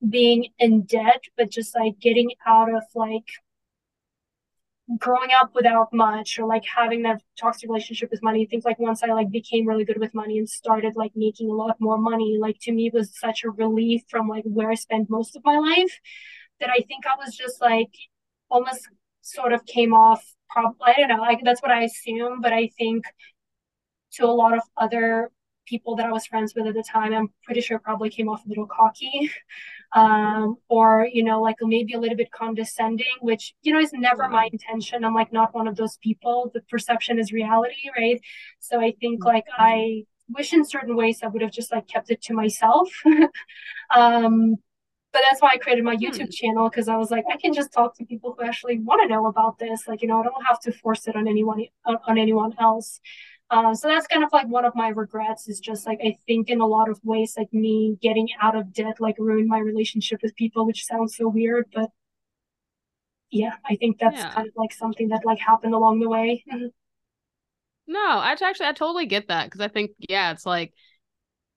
being 0.08 0.48
in 0.58 0.84
debt, 0.84 1.24
but 1.38 1.50
just 1.50 1.76
like 1.76 2.00
getting 2.00 2.32
out 2.46 2.74
of 2.74 2.84
like 2.96 3.28
growing 4.98 5.30
up 5.40 5.52
without 5.54 5.94
much 5.94 6.38
or 6.40 6.46
like 6.46 6.64
having 6.66 7.04
that 7.04 7.22
toxic 7.40 7.70
relationship 7.70 8.12
with 8.12 8.22
money 8.24 8.46
things 8.46 8.66
like 8.66 8.80
once 8.80 9.04
i 9.04 9.08
like 9.08 9.30
became 9.32 9.68
really 9.68 9.86
good 9.86 10.00
with 10.00 10.14
money 10.14 10.38
and 10.38 10.50
started 10.50 10.94
like 10.96 11.12
making 11.16 11.50
a 11.50 11.54
lot 11.54 11.80
more 11.80 11.98
money 11.98 12.38
like 12.40 12.58
to 12.60 12.72
me 12.72 12.90
was 12.94 13.18
such 13.18 13.44
a 13.44 13.50
relief 13.50 14.02
from 14.10 14.28
like 14.28 14.44
where 14.44 14.70
i 14.70 14.76
spent 14.76 15.10
most 15.10 15.36
of 15.36 15.44
my 15.46 15.58
life 15.58 16.00
that 16.60 16.70
i 16.70 16.80
think 16.88 17.06
i 17.06 17.16
was 17.24 17.36
just 17.36 17.62
like 17.62 17.94
almost 18.50 18.90
sort 19.22 19.54
of 19.54 19.66
came 19.66 19.94
off 19.94 20.34
probably 20.50 20.78
i 20.88 20.94
don't 20.98 21.10
know 21.10 21.22
like 21.22 21.40
that's 21.44 21.62
what 21.62 21.72
i 21.72 21.84
assume 21.84 22.42
but 22.42 22.52
i 22.52 22.70
think 22.78 23.06
to 24.12 24.26
a 24.26 24.28
lot 24.28 24.54
of 24.54 24.64
other 24.78 25.32
people 25.72 25.96
that 25.96 26.06
I 26.06 26.12
was 26.12 26.26
friends 26.28 26.54
with 26.56 26.68
at 26.68 26.74
the 26.74 26.84
time, 26.84 27.14
I'm 27.14 27.30
pretty 27.44 27.62
sure 27.62 27.80
probably 27.80 28.10
came 28.10 28.30
off 28.30 28.46
a 28.46 28.50
little 28.50 28.68
cocky, 28.68 29.32
um, 30.02 30.58
or 30.68 31.08
you 31.12 31.24
know, 31.24 31.42
like 31.42 31.58
maybe 31.62 31.94
a 31.94 32.00
little 32.00 32.18
bit 32.18 32.32
condescending, 32.32 33.16
which 33.22 33.54
you 33.64 33.72
know 33.74 33.80
is 33.80 33.94
never 33.94 34.28
my 34.30 34.50
intention. 34.52 35.06
I'm 35.06 35.16
like 35.22 35.32
not 35.40 35.56
one 35.60 35.68
of 35.68 35.76
those 35.78 35.98
people. 35.98 36.52
The 36.54 36.62
perception 36.74 37.20
is 37.20 37.32
reality, 37.32 37.86
right? 37.98 38.20
So 38.60 38.80
I 38.80 38.94
think 39.02 39.26
like 39.26 39.46
I 39.58 40.04
wish 40.38 40.54
in 40.54 40.66
certain 40.66 40.96
ways 40.96 41.20
I 41.24 41.28
would 41.28 41.42
have 41.42 41.52
just 41.60 41.72
like 41.72 41.88
kept 41.88 42.12
it 42.12 42.22
to 42.24 42.34
myself. 42.34 42.90
um, 43.96 44.58
but 45.14 45.22
that's 45.28 45.42
why 45.42 45.52
I 45.54 45.58
created 45.58 45.84
my 45.84 45.98
YouTube 45.98 46.28
hmm. 46.28 46.40
channel 46.40 46.70
because 46.70 46.88
I 46.88 46.96
was 46.96 47.12
like, 47.12 47.26
I 47.32 47.38
can 47.38 47.54
just 47.54 47.74
talk 47.74 47.98
to 47.98 48.06
people 48.06 48.36
who 48.38 48.46
actually 48.46 48.80
want 48.80 49.02
to 49.02 49.14
know 49.14 49.26
about 49.28 49.60
this. 49.60 49.88
Like, 49.88 50.02
you 50.02 50.08
know, 50.08 50.22
I 50.22 50.24
don't 50.24 50.46
have 50.46 50.60
to 50.62 50.72
force 50.72 51.08
it 51.08 51.16
on 51.16 51.28
anyone 51.28 51.66
on, 51.86 51.98
on 52.08 52.18
anyone 52.18 52.54
else. 52.60 53.00
Uh, 53.52 53.76
so 53.76 53.90
that's 53.90 54.08
kind 54.08 54.24
of 54.24 54.30
like 54.32 54.48
one 54.48 54.64
of 54.64 54.74
my 54.76 54.88
regrets 54.88 55.50
is 55.50 55.60
just 55.60 55.86
like 55.86 56.00
I 56.02 56.18
think 56.26 56.50
in 56.50 56.62
a 56.62 56.66
lot 56.66 56.90
of 56.90 57.02
ways 57.04 57.34
like 57.38 57.52
me 57.54 57.98
getting 58.02 58.30
out 58.42 58.56
of 58.56 58.72
debt 58.72 59.02
like 59.02 59.18
ruined 59.20 59.50
my 59.50 59.60
relationship 59.60 60.22
with 60.24 60.34
people, 60.38 60.66
which 60.66 60.86
sounds 60.86 61.18
so 61.18 61.28
weird, 61.28 61.66
but 61.74 61.90
yeah, 63.30 63.56
I 63.70 63.76
think 63.76 64.00
that's 64.00 64.16
yeah. 64.16 64.32
kind 64.32 64.48
of 64.48 64.54
like 64.56 64.72
something 64.72 65.10
that 65.10 65.26
like 65.26 65.40
happened 65.40 65.74
along 65.74 66.00
the 66.00 66.08
way. 66.08 66.46
no, 67.88 68.00
I 68.00 68.32
actually 68.32 68.68
I 68.68 68.72
totally 68.72 69.06
get 69.06 69.28
that 69.28 69.46
because 69.46 69.60
I 69.60 69.68
think 69.68 69.92
yeah, 70.00 70.32
it's 70.32 70.46
like 70.46 70.74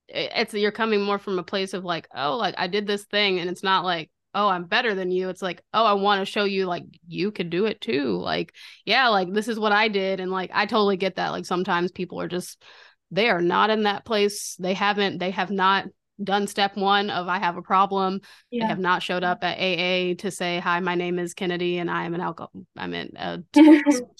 it's 0.08 0.52
you're 0.52 0.72
coming 0.72 1.00
more 1.00 1.20
from 1.20 1.38
a 1.38 1.44
place 1.44 1.74
of 1.74 1.84
like 1.84 2.08
oh 2.12 2.36
like 2.36 2.56
I 2.58 2.66
did 2.66 2.88
this 2.88 3.04
thing 3.04 3.38
and 3.38 3.48
it's 3.48 3.62
not 3.62 3.84
like 3.84 4.10
oh 4.34 4.48
i'm 4.48 4.64
better 4.64 4.94
than 4.94 5.10
you. 5.10 5.28
It's 5.28 5.42
like 5.42 5.62
oh 5.72 5.84
i 5.84 5.92
want 5.92 6.20
to 6.20 6.30
show 6.30 6.44
you 6.44 6.66
like 6.66 6.84
you 7.06 7.30
could 7.30 7.50
do 7.50 7.66
it 7.66 7.80
too. 7.80 8.18
Like 8.18 8.52
yeah 8.84 9.08
like 9.08 9.32
this 9.32 9.48
is 9.48 9.58
what 9.58 9.72
i 9.72 9.88
did. 9.88 10.20
And 10.20 10.30
like 10.30 10.50
i 10.52 10.66
totally 10.66 10.96
get 10.96 11.16
that. 11.16 11.30
Like 11.30 11.46
sometimes 11.46 11.92
people 11.92 12.20
are 12.20 12.28
just 12.28 12.62
they 13.10 13.28
are 13.28 13.40
not 13.42 13.70
in 13.70 13.84
that 13.84 14.04
place. 14.04 14.56
They 14.58 14.74
haven't 14.74 15.18
they 15.18 15.30
have 15.30 15.50
not 15.50 15.86
done 16.22 16.46
step 16.46 16.76
one 16.76 17.10
of 17.10 17.26
i 17.26 17.38
have 17.38 17.56
a 17.56 17.62
problem. 17.62 18.20
Yeah. 18.50 18.64
they 18.64 18.68
have 18.68 18.78
not 18.78 19.02
showed 19.02 19.24
up 19.24 19.42
at 19.42 19.58
aa 19.58 20.14
to 20.18 20.30
say 20.30 20.60
hi 20.60 20.78
my 20.80 20.94
name 20.94 21.18
is 21.18 21.34
kennedy 21.34 21.78
and 21.78 21.90
i 21.90 22.04
am 22.04 22.14
an 22.14 22.20
alcohol 22.20 22.52
i'm 22.76 22.94
a 22.94 23.38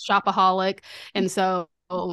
shopaholic. 0.09 0.81
And 1.15 1.31
so 1.31 1.69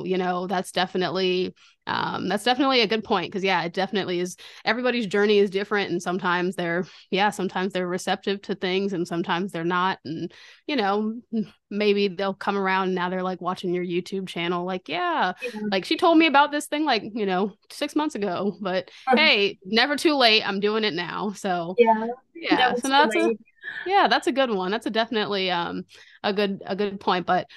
you 0.05 0.17
know 0.17 0.47
that's 0.47 0.71
definitely 0.71 1.53
um, 1.87 2.27
that's 2.27 2.43
definitely 2.43 2.81
a 2.81 2.87
good 2.87 3.03
point 3.03 3.31
because 3.31 3.43
yeah 3.43 3.63
it 3.63 3.73
definitely 3.73 4.19
is 4.19 4.37
everybody's 4.65 5.07
journey 5.07 5.39
is 5.39 5.49
different 5.49 5.91
and 5.91 6.01
sometimes 6.01 6.55
they're 6.55 6.85
yeah 7.09 7.29
sometimes 7.31 7.73
they're 7.73 7.87
receptive 7.87 8.41
to 8.43 8.55
things 8.55 8.93
and 8.93 9.07
sometimes 9.07 9.51
they're 9.51 9.63
not 9.63 9.99
and 10.05 10.31
you 10.67 10.75
know 10.75 11.19
maybe 11.69 12.07
they'll 12.07 12.33
come 12.33 12.57
around 12.57 12.93
now 12.93 13.09
they're 13.09 13.23
like 13.23 13.41
watching 13.41 13.73
your 13.73 13.83
youtube 13.83 14.27
channel 14.27 14.65
like 14.65 14.87
yeah, 14.87 15.33
yeah. 15.41 15.61
like 15.71 15.85
she 15.85 15.97
told 15.97 16.17
me 16.17 16.27
about 16.27 16.51
this 16.51 16.67
thing 16.67 16.85
like 16.85 17.03
you 17.13 17.25
know 17.25 17.53
six 17.71 17.95
months 17.95 18.15
ago 18.15 18.55
but 18.61 18.89
hey 19.15 19.57
never 19.65 19.95
too 19.95 20.15
late 20.15 20.47
i'm 20.47 20.59
doing 20.59 20.83
it 20.83 20.93
now. 20.93 21.31
So 21.33 21.75
yeah 21.77 22.07
yeah 22.35 22.73
so 22.75 22.89
that's 22.89 23.15
a 23.15 23.35
yeah 23.85 24.07
that's 24.07 24.27
a 24.27 24.31
good 24.31 24.49
one 24.49 24.71
that's 24.71 24.85
a 24.85 24.89
definitely 24.89 25.51
um 25.51 25.83
a 26.23 26.33
good 26.33 26.61
a 26.65 26.75
good 26.75 26.99
point 26.99 27.25
but 27.25 27.47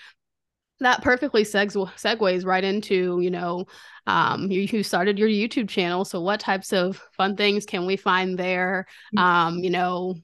that 0.81 1.03
perfectly 1.03 1.45
segs- 1.45 1.75
segues 1.97 2.45
right 2.45 2.65
into 2.65 3.21
you 3.21 3.31
know 3.31 3.65
um 4.07 4.51
you, 4.51 4.63
you 4.63 4.83
started 4.83 5.19
your 5.19 5.29
youtube 5.29 5.69
channel 5.69 6.05
so 6.05 6.21
what 6.21 6.41
types 6.41 6.73
of 6.73 7.01
fun 7.17 7.37
things 7.37 7.65
can 7.65 7.87
we 7.87 7.97
find 7.97 8.39
there? 8.39 8.87
Mm. 9.17 9.21
um 9.21 9.59
you 9.59 9.71
know 9.71 10.15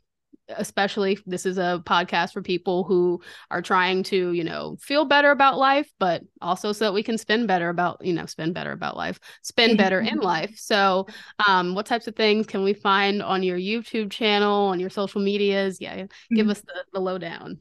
especially 0.56 1.18
this 1.26 1.46
is 1.46 1.58
a 1.58 1.82
podcast 1.86 2.32
for 2.32 2.42
people 2.42 2.84
who 2.84 3.20
are 3.50 3.62
trying 3.62 4.02
to 4.02 4.32
you 4.32 4.44
know 4.44 4.76
feel 4.80 5.04
better 5.04 5.30
about 5.30 5.58
life 5.58 5.88
but 5.98 6.22
also 6.40 6.72
so 6.72 6.86
that 6.86 6.92
we 6.92 7.02
can 7.02 7.18
spend 7.18 7.46
better 7.46 7.68
about 7.68 8.04
you 8.04 8.12
know 8.12 8.26
spend 8.26 8.54
better 8.54 8.72
about 8.72 8.96
life 8.96 9.20
spend 9.42 9.78
better 9.78 10.00
in 10.00 10.18
life. 10.18 10.52
So 10.56 11.06
um 11.46 11.74
what 11.74 11.86
types 11.86 12.06
of 12.06 12.16
things 12.16 12.46
can 12.46 12.62
we 12.64 12.74
find 12.74 13.22
on 13.22 13.42
your 13.42 13.58
youtube 13.58 14.10
channel 14.10 14.66
on 14.66 14.80
your 14.80 14.90
social 14.90 15.20
medias? 15.20 15.80
Yeah 15.80 15.96
give 15.96 16.08
mm-hmm. 16.32 16.50
us 16.50 16.60
the, 16.60 16.84
the 16.92 17.00
lowdown. 17.00 17.58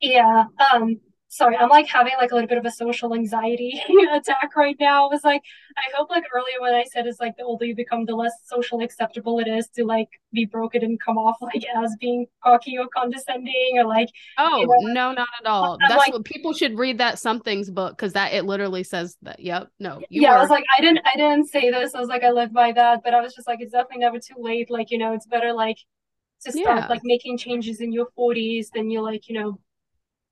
Yeah 0.00 0.44
um 0.72 0.96
sorry, 1.34 1.56
I'm 1.56 1.68
like 1.68 1.88
having 1.88 2.12
like 2.16 2.30
a 2.30 2.34
little 2.34 2.48
bit 2.48 2.58
of 2.58 2.64
a 2.64 2.70
social 2.70 3.12
anxiety 3.12 3.82
attack 4.12 4.54
right 4.56 4.76
now. 4.78 5.06
I 5.06 5.08
was 5.08 5.24
like, 5.24 5.42
I 5.76 5.82
hope 5.96 6.08
like 6.08 6.24
earlier 6.32 6.60
when 6.60 6.74
I 6.74 6.84
said 6.84 7.08
is 7.08 7.18
like 7.18 7.36
the 7.36 7.42
older 7.42 7.64
you 7.64 7.74
become, 7.74 8.04
the 8.04 8.14
less 8.14 8.32
socially 8.44 8.84
acceptable 8.84 9.40
it 9.40 9.48
is 9.48 9.68
to 9.70 9.84
like 9.84 10.08
be 10.32 10.44
broken 10.44 10.84
and 10.84 11.00
come 11.00 11.18
off 11.18 11.36
like 11.42 11.64
as 11.76 11.96
being 12.00 12.26
cocky 12.42 12.78
or 12.78 12.86
condescending 12.94 13.72
or 13.76 13.84
like. 13.84 14.08
Oh 14.38 14.60
you 14.60 14.66
know, 14.66 14.92
no, 14.92 15.12
not 15.12 15.28
at 15.40 15.46
all. 15.46 15.72
I'm 15.82 15.88
That's 15.88 15.98
like, 15.98 16.12
what 16.12 16.24
people 16.24 16.52
should 16.52 16.78
read 16.78 16.98
that 16.98 17.18
something's 17.18 17.68
book 17.68 17.96
because 17.96 18.12
that 18.12 18.32
it 18.32 18.44
literally 18.44 18.84
says 18.84 19.16
that. 19.22 19.40
Yep. 19.40 19.68
No. 19.80 20.02
yeah, 20.10 20.30
were... 20.30 20.36
I 20.36 20.40
was 20.40 20.50
like, 20.50 20.64
I 20.76 20.80
didn't, 20.80 21.00
I 21.04 21.16
didn't 21.16 21.48
say 21.48 21.70
this. 21.70 21.94
I 21.96 22.00
was 22.00 22.08
like, 22.08 22.22
I 22.22 22.30
live 22.30 22.52
by 22.52 22.70
that, 22.72 23.00
but 23.02 23.12
I 23.12 23.20
was 23.20 23.34
just 23.34 23.48
like, 23.48 23.60
it's 23.60 23.72
definitely 23.72 23.98
never 23.98 24.18
too 24.18 24.36
late. 24.38 24.70
Like 24.70 24.92
you 24.92 24.98
know, 24.98 25.14
it's 25.14 25.26
better 25.26 25.52
like 25.52 25.78
to 26.44 26.52
start 26.52 26.82
yeah. 26.82 26.86
like 26.86 27.00
making 27.02 27.38
changes 27.38 27.80
in 27.80 27.90
your 27.90 28.06
40s 28.18 28.66
than 28.74 28.90
you're 28.90 29.02
like 29.02 29.28
you 29.28 29.40
know 29.40 29.58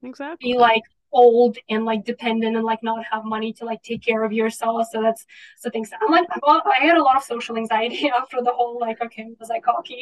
exactly 0.03 0.53
be 0.53 0.59
like 0.59 0.83
old 1.13 1.59
and 1.69 1.85
like 1.85 2.05
dependent 2.05 2.57
and 2.57 2.65
like 2.65 2.83
not 2.83 3.05
have 3.11 3.25
money 3.25 3.53
to 3.53 3.65
like 3.65 3.83
take 3.83 4.03
care 4.03 4.25
of 4.25 4.33
yourself. 4.33 4.89
So 4.91 5.03
that's 5.03 5.25
the 5.63 5.71
things 5.71 5.91
I'm 5.93 6.11
like, 6.11 6.27
well, 6.43 6.63
I 6.67 6.85
had 6.85 6.97
a 6.97 7.03
lot 7.03 7.17
of 7.17 7.23
social 7.23 7.57
anxiety 7.57 8.09
after 8.17 8.39
the 8.43 8.53
whole 8.53 8.79
like, 8.81 9.01
okay, 9.03 9.29
was 9.39 9.51
I 9.51 9.61
cocky? 9.61 10.01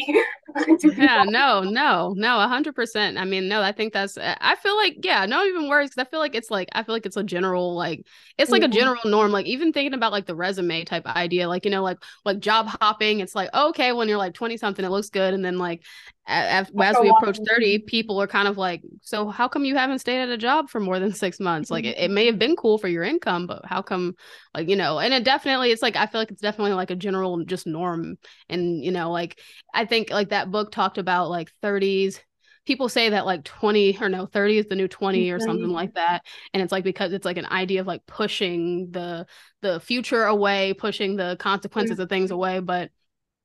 yeah, 0.96 1.24
no, 1.26 1.62
no, 1.62 2.14
no, 2.16 2.40
a 2.40 2.48
hundred 2.48 2.74
percent. 2.74 3.18
I 3.18 3.24
mean, 3.24 3.48
no, 3.48 3.61
I 3.62 3.72
think 3.72 3.92
that's, 3.92 4.16
I 4.18 4.57
feel 4.62 4.76
like, 4.76 4.98
yeah, 5.05 5.26
no 5.26 5.44
even 5.44 5.68
worse 5.68 5.90
Cause 5.90 6.07
I 6.07 6.09
feel 6.09 6.20
like 6.20 6.34
it's 6.34 6.51
like, 6.51 6.68
I 6.72 6.82
feel 6.82 6.94
like 6.94 7.07
it's 7.07 7.16
a 7.16 7.24
general, 7.24 7.74
like, 7.74 8.07
it's 8.38 8.51
like 8.51 8.62
mm-hmm. 8.62 8.72
a 8.72 8.74
general 8.74 9.01
norm. 9.05 9.32
Like 9.32 9.46
even 9.46 9.72
thinking 9.72 9.94
about 9.94 10.12
like 10.12 10.26
the 10.26 10.36
resume 10.36 10.84
type 10.84 11.07
idea, 11.07 11.48
like, 11.48 11.64
you 11.64 11.70
know, 11.70 11.82
like, 11.82 11.98
like 12.24 12.38
job 12.38 12.68
hopping, 12.80 13.20
it's 13.20 13.34
like, 13.34 13.53
okay, 13.53 13.92
when 13.92 14.09
you're 14.09 14.18
like 14.18 14.34
20 14.34 14.57
something, 14.57 14.84
it 14.84 14.90
looks 14.90 15.11
good. 15.11 15.34
And 15.34 15.44
then 15.44 15.59
like, 15.59 15.82
as, 16.30 16.70
as 16.80 16.96
we 17.00 17.08
approach 17.08 17.38
30 17.48 17.80
people 17.80 18.20
are 18.20 18.26
kind 18.26 18.48
of 18.48 18.56
like 18.56 18.82
so 19.02 19.28
how 19.28 19.48
come 19.48 19.64
you 19.64 19.76
haven't 19.76 19.98
stayed 19.98 20.22
at 20.22 20.28
a 20.28 20.36
job 20.36 20.70
for 20.70 20.80
more 20.80 20.98
than 20.98 21.12
six 21.12 21.40
months? 21.40 21.70
Like 21.70 21.84
it, 21.84 21.98
it 21.98 22.10
may 22.10 22.26
have 22.26 22.38
been 22.38 22.56
cool 22.56 22.78
for 22.78 22.88
your 22.88 23.02
income 23.02 23.46
but 23.46 23.64
how 23.64 23.82
come 23.82 24.14
like 24.54 24.68
you 24.68 24.76
know 24.76 24.98
and 24.98 25.12
it 25.12 25.24
definitely 25.24 25.70
it's 25.70 25.82
like 25.82 25.96
i 25.96 26.06
feel 26.06 26.20
like 26.20 26.30
it's 26.30 26.42
definitely 26.42 26.72
like 26.72 26.90
a 26.90 26.96
general 26.96 27.44
just 27.44 27.66
norm. 27.66 28.16
And 28.48 28.84
you 28.84 28.92
know 28.92 29.10
like 29.10 29.40
i 29.74 29.84
think 29.84 30.10
like 30.10 30.30
that 30.30 30.50
book 30.50 30.70
talked 30.70 30.98
about 30.98 31.30
like 31.30 31.50
30s 31.62 32.20
people 32.66 32.88
say 32.88 33.08
that 33.08 33.26
like 33.26 33.42
20 33.42 33.98
or 34.00 34.08
no 34.08 34.26
30 34.26 34.58
is 34.58 34.66
the 34.66 34.76
new 34.76 34.86
20 34.86 35.30
or 35.30 35.40
something 35.40 35.70
like 35.70 35.94
that. 35.94 36.22
And 36.52 36.62
it's 36.62 36.70
like 36.70 36.84
because 36.84 37.12
it's 37.12 37.24
like 37.24 37.38
an 37.38 37.46
idea 37.46 37.80
of 37.80 37.86
like 37.86 38.06
pushing 38.06 38.90
the 38.90 39.26
the 39.62 39.80
future 39.80 40.24
away 40.24 40.74
pushing 40.74 41.16
the 41.16 41.36
consequences 41.40 41.98
of 41.98 42.08
things 42.08 42.30
away 42.30 42.60
but 42.60 42.90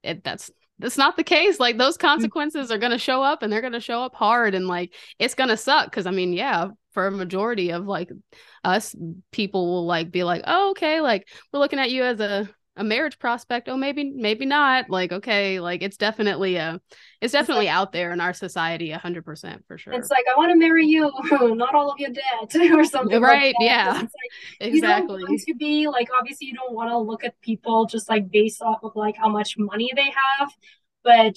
it 0.04 0.24
that's 0.24 0.52
that's 0.80 0.98
not 0.98 1.16
the 1.16 1.24
case. 1.24 1.60
Like 1.60 1.78
those 1.78 1.98
mm. 1.98 2.02
consequences 2.02 2.72
are 2.72 2.78
going 2.78 2.92
to 2.92 2.98
show 2.98 3.24
up 3.24 3.44
and 3.44 3.52
they're 3.52 3.62
going 3.62 3.74
to 3.74 3.80
show 3.80 4.02
up 4.02 4.16
hard 4.16 4.56
and 4.56 4.68
like 4.68 4.94
it's 5.20 5.36
going 5.36 5.50
to 5.50 5.58
suck 5.58 5.92
cuz 5.92 6.06
I 6.06 6.12
mean, 6.12 6.34
yeah, 6.34 6.70
for 6.92 7.08
a 7.08 7.12
majority 7.12 7.72
of 7.72 7.86
like 7.86 8.10
us 8.64 8.96
people 9.32 9.68
will 9.68 9.86
like 9.86 10.12
be 10.12 10.24
like, 10.24 10.44
"Oh, 10.46 10.72
okay, 10.72 11.02
like 11.02 11.28
we're 11.52 11.60
looking 11.60 11.80
at 11.80 11.92
you 11.92 12.04
as 12.04 12.20
a 12.20 12.50
a 12.78 12.84
marriage 12.84 13.18
prospect 13.20 13.70
oh 13.70 13.78
maybe 13.78 14.12
maybe 14.12 14.46
not 14.46 14.90
like 14.90 15.12
okay 15.12 15.60
like 15.60 15.82
it's 15.82 15.98
definitely 15.98 16.56
a 16.58 16.80
it's 17.22 17.32
definitely 17.32 17.66
it's 17.66 17.70
like, 17.72 17.76
out 17.76 17.92
there 17.92 18.12
in 18.12 18.20
our 18.20 18.34
society 18.34 18.92
100% 18.92 19.66
for 19.68 19.78
sure 19.78 19.94
it's 19.94 20.10
like 20.10 20.26
i 20.34 20.38
want 20.38 20.52
to 20.52 20.58
marry 20.58 20.86
you 20.86 21.12
not 21.56 21.74
all 21.74 21.90
of 21.90 22.00
your 22.00 22.10
debt 22.10 22.56
or 22.72 22.84
something 22.84 23.22
right 23.22 23.56
like 23.60 23.68
yeah 23.68 23.94
like, 23.94 24.10
exactly 24.60 25.22
you 25.22 25.28
don't 25.28 25.30
want 25.30 25.42
to 25.42 25.56
be 25.56 25.88
like 25.88 26.10
obviously 26.18 26.48
you 26.48 26.54
don't 26.54 26.74
want 26.74 26.90
to 26.90 26.98
look 26.98 27.24
at 27.24 27.40
people 27.42 27.86
just 27.86 28.10
like 28.10 28.30
based 28.30 28.62
off 28.62 28.80
of 28.84 28.92
like 28.96 29.16
how 29.16 29.30
much 29.30 29.56
money 29.58 29.92
they 29.96 30.12
have 30.40 30.52
but 31.04 31.36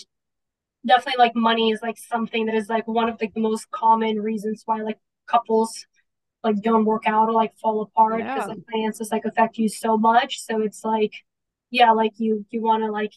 definitely 0.87 1.19
like 1.19 1.37
money 1.37 1.71
is 1.71 1.81
like 1.83 1.99
something 1.99 2.47
that 2.47 2.55
is 2.55 2.69
like 2.69 2.87
one 2.89 3.09
of 3.09 3.19
the 3.19 3.31
most 3.37 3.71
common 3.71 4.21
reasons 4.21 4.63
why 4.67 4.81
like 4.81 4.99
couples 5.27 5.87
like 6.45 6.57
don't 6.63 6.85
work 6.85 7.03
out 7.07 7.29
or 7.29 7.33
like 7.33 7.57
fall 7.59 7.83
apart 7.83 8.19
because 8.19 8.39
yeah. 8.39 8.47
like 8.47 8.59
finances 8.71 9.11
like 9.11 9.25
affect 9.25 9.59
you 9.59 9.69
so 9.69 9.97
much. 9.97 10.41
So 10.41 10.63
it's 10.63 10.85
like, 10.85 11.13
yeah, 11.71 11.93
like 11.93 12.13
you 12.19 12.45
you 12.51 12.63
want 12.63 12.83
to 12.83 12.91
like 12.91 13.13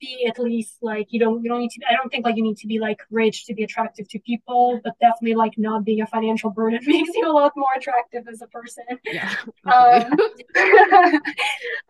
be 0.00 0.26
at 0.26 0.38
least 0.38 0.76
like 0.80 1.08
you 1.10 1.20
don't 1.20 1.42
you 1.42 1.50
don't 1.50 1.60
need 1.60 1.70
to 1.70 1.80
I 1.88 1.94
don't 1.94 2.10
think 2.10 2.24
like 2.24 2.36
you 2.36 2.42
need 2.42 2.56
to 2.58 2.66
be 2.66 2.78
like 2.78 3.00
rich 3.10 3.44
to 3.46 3.54
be 3.54 3.64
attractive 3.64 4.08
to 4.08 4.18
people, 4.20 4.80
but 4.82 4.94
definitely 5.00 5.34
like 5.34 5.52
not 5.58 5.84
being 5.84 6.00
a 6.00 6.06
financial 6.06 6.50
burden 6.50 6.80
makes 6.86 7.10
you 7.14 7.26
a 7.28 7.32
lot 7.32 7.52
more 7.56 7.68
attractive 7.76 8.26
as 8.28 8.40
a 8.42 8.46
person. 8.46 8.84
Yeah. 9.04 9.34
um, 9.66 10.16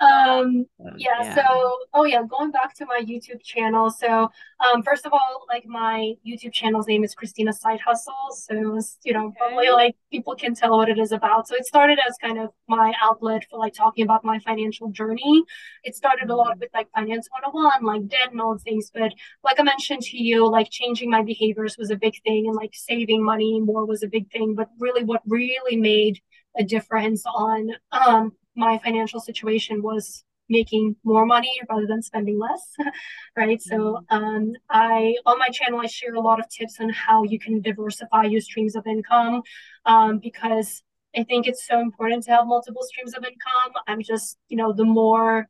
um 0.01 0.67
yeah, 0.97 1.23
yeah, 1.23 1.35
so 1.35 1.79
oh 1.95 2.05
yeah, 2.05 2.23
going 2.29 2.51
back 2.51 2.75
to 2.77 2.87
my 2.87 3.01
YouTube 3.05 3.43
channel. 3.43 3.91
So 3.91 4.31
um 4.67 4.83
first 4.83 5.07
of 5.07 5.13
all, 5.13 5.47
like 5.49 5.65
my 5.67 6.15
YouTube 6.27 6.53
channel's 6.53 6.89
name 6.89 7.05
is 7.05 7.15
Christina 7.15 7.53
Side 7.53 7.81
Hustles. 7.81 8.45
So 8.47 8.55
it 8.55 8.67
was, 8.67 8.99
you 9.05 9.13
know, 9.13 9.27
okay. 9.27 9.37
probably 9.39 9.71
like 9.71 9.97
people 10.11 10.35
can 10.35 10.55
tell 10.55 10.77
what 10.77 10.89
it 10.89 10.99
is 10.99 11.13
about. 11.13 11.47
So 11.47 11.55
it 11.55 11.65
started 11.65 11.99
as 12.09 12.17
kind 12.19 12.39
of 12.39 12.51
my 12.69 12.93
outlet 13.03 13.45
for 13.51 13.59
like 13.59 13.75
talking 13.75 14.05
about 14.05 14.25
my 14.25 14.39
financial 14.41 14.89
journey. 14.91 15.45
It 15.85 15.95
started 15.95 16.31
a 16.31 16.35
lot 16.35 16.53
mm-hmm. 16.53 16.61
with 16.61 16.71
like 16.75 16.89
finance 16.93 17.29
101 17.31 17.84
like 17.85 18.09
debt 18.09 18.33
and 18.33 18.41
all 18.41 18.59
things. 18.59 18.91
But 18.93 19.13
like 19.43 19.61
I 19.61 19.63
mentioned 19.63 20.03
to 20.03 20.17
you, 20.17 20.49
like 20.49 20.71
changing 20.71 21.11
my 21.11 21.23
behaviors 21.23 21.77
was 21.79 21.91
a 21.91 21.97
big 21.97 22.15
thing 22.23 22.47
and 22.47 22.57
like 22.57 22.73
saving 22.75 23.25
money 23.25 23.61
more 23.61 23.85
was 23.85 24.03
a 24.03 24.09
big 24.09 24.31
thing. 24.31 24.55
But 24.55 24.69
really 24.79 25.05
what 25.05 25.23
really 25.27 25.77
made 25.77 26.21
a 26.57 26.65
difference 26.65 27.25
on 27.27 27.71
um, 27.93 28.33
my 28.57 28.79
financial 28.79 29.21
situation 29.21 29.83
was 29.83 30.25
making 30.49 30.97
more 31.05 31.25
money 31.27 31.53
rather 31.71 31.87
than 31.87 32.03
spending 32.03 32.39
less 32.39 32.75
right 33.37 33.63
so 33.63 34.05
mm-hmm. 34.11 34.15
um, 34.15 34.53
i 34.69 35.15
on 35.27 35.39
my 35.39 35.49
channel 35.49 35.81
i 35.81 35.87
share 35.87 36.15
a 36.15 36.21
lot 36.21 36.39
of 36.39 36.49
tips 36.49 36.79
on 36.81 36.91
how 36.91 37.25
you 37.25 37.39
can 37.39 37.61
diversify 37.63 38.25
your 38.25 38.41
streams 38.41 38.77
of 38.77 38.87
income 38.87 39.43
um, 39.87 40.19
because 40.19 40.83
i 41.17 41.23
think 41.25 41.47
it's 41.47 41.67
so 41.67 41.81
important 41.81 42.23
to 42.23 42.31
have 42.31 42.47
multiple 42.47 42.83
streams 42.83 43.15
of 43.15 43.25
income 43.25 43.83
i'm 43.87 44.03
just 44.03 44.39
you 44.49 44.57
know 44.57 44.73
the 44.73 44.85
more 44.85 45.49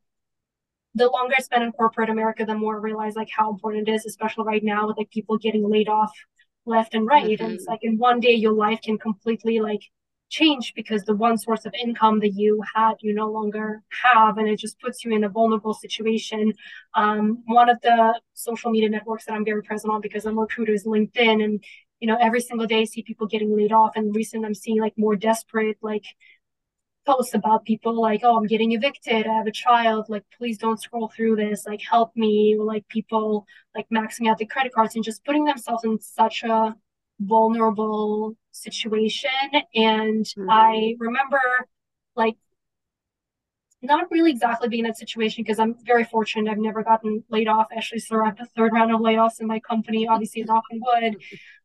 the 0.95 1.09
longer 1.09 1.35
I 1.37 1.41
spend 1.41 1.63
in 1.63 1.71
corporate 1.73 2.09
America, 2.09 2.45
the 2.45 2.55
more 2.55 2.77
I 2.77 2.79
realize 2.79 3.15
like 3.15 3.29
how 3.35 3.51
important 3.51 3.87
it 3.87 3.91
is, 3.91 4.05
especially 4.05 4.45
right 4.45 4.63
now 4.63 4.87
with 4.87 4.97
like 4.97 5.09
people 5.11 5.37
getting 5.37 5.69
laid 5.69 5.89
off 5.89 6.11
left 6.65 6.95
and 6.95 7.05
right. 7.05 7.25
Mm-hmm. 7.25 7.43
And 7.43 7.53
it's 7.53 7.63
mm-hmm. 7.63 7.71
like 7.71 7.83
in 7.83 7.97
one 7.97 8.19
day 8.19 8.33
your 8.33 8.53
life 8.53 8.81
can 8.81 8.97
completely 8.97 9.59
like 9.59 9.81
change 10.29 10.73
because 10.75 11.03
the 11.03 11.15
one 11.15 11.37
source 11.37 11.65
of 11.65 11.73
income 11.81 12.19
that 12.19 12.33
you 12.33 12.61
had 12.73 12.93
you 12.99 13.13
no 13.13 13.29
longer 13.31 13.83
have 14.03 14.37
and 14.37 14.47
it 14.47 14.57
just 14.57 14.79
puts 14.79 15.05
you 15.05 15.13
in 15.15 15.23
a 15.23 15.29
vulnerable 15.29 15.73
situation 15.73 16.51
um, 16.95 17.43
one 17.45 17.69
of 17.69 17.79
the 17.81 18.19
social 18.33 18.71
media 18.71 18.89
networks 18.89 19.25
that 19.25 19.33
i'm 19.33 19.45
very 19.45 19.61
present 19.61 19.93
on 19.93 20.01
because 20.01 20.25
i'm 20.25 20.37
a 20.37 20.41
recruiter 20.41 20.73
is 20.73 20.85
linkedin 20.85 21.43
and 21.43 21.63
you 21.99 22.07
know 22.07 22.17
every 22.19 22.41
single 22.41 22.65
day 22.65 22.81
I 22.81 22.85
see 22.85 23.03
people 23.03 23.27
getting 23.27 23.55
laid 23.55 23.71
off 23.71 23.91
and 23.95 24.15
recent 24.15 24.45
i'm 24.45 24.55
seeing 24.55 24.79
like 24.79 24.93
more 24.97 25.15
desperate 25.15 25.77
like 25.81 26.05
posts 27.05 27.33
about 27.33 27.65
people 27.65 27.99
like, 27.99 28.21
oh, 28.23 28.37
I'm 28.37 28.47
getting 28.47 28.73
evicted. 28.73 29.27
I 29.27 29.33
have 29.33 29.47
a 29.47 29.51
child. 29.51 30.05
Like, 30.09 30.23
please 30.37 30.57
don't 30.57 30.81
scroll 30.81 31.11
through 31.15 31.35
this. 31.37 31.65
Like, 31.65 31.81
help 31.81 32.11
me. 32.15 32.55
Or, 32.57 32.65
like 32.65 32.87
people 32.87 33.45
like 33.75 33.87
maxing 33.93 34.29
out 34.29 34.37
the 34.37 34.45
credit 34.45 34.73
cards 34.73 34.95
and 34.95 35.03
just 35.03 35.23
putting 35.25 35.45
themselves 35.45 35.83
in 35.83 35.99
such 35.99 36.43
a 36.43 36.75
vulnerable 37.19 38.35
situation. 38.51 39.29
And 39.73 40.25
mm-hmm. 40.25 40.49
I 40.49 40.95
remember 40.99 41.39
like 42.15 42.35
not 43.85 44.11
really 44.11 44.31
exactly 44.31 44.69
being 44.69 44.85
in 44.85 44.89
that 44.89 44.97
situation 44.97 45.43
because 45.43 45.59
I'm 45.59 45.75
very 45.85 46.03
fortunate. 46.03 46.49
I've 46.49 46.57
never 46.57 46.83
gotten 46.83 47.23
laid 47.29 47.47
off. 47.47 47.67
Actually, 47.75 47.99
survived 47.99 48.39
the 48.39 48.45
third 48.55 48.73
round 48.73 48.93
of 48.93 48.99
layoffs 48.99 49.39
in 49.39 49.47
my 49.47 49.59
company. 49.59 50.07
Obviously, 50.07 50.43
knock 50.43 50.63
on 50.71 50.81
wood. 50.81 51.17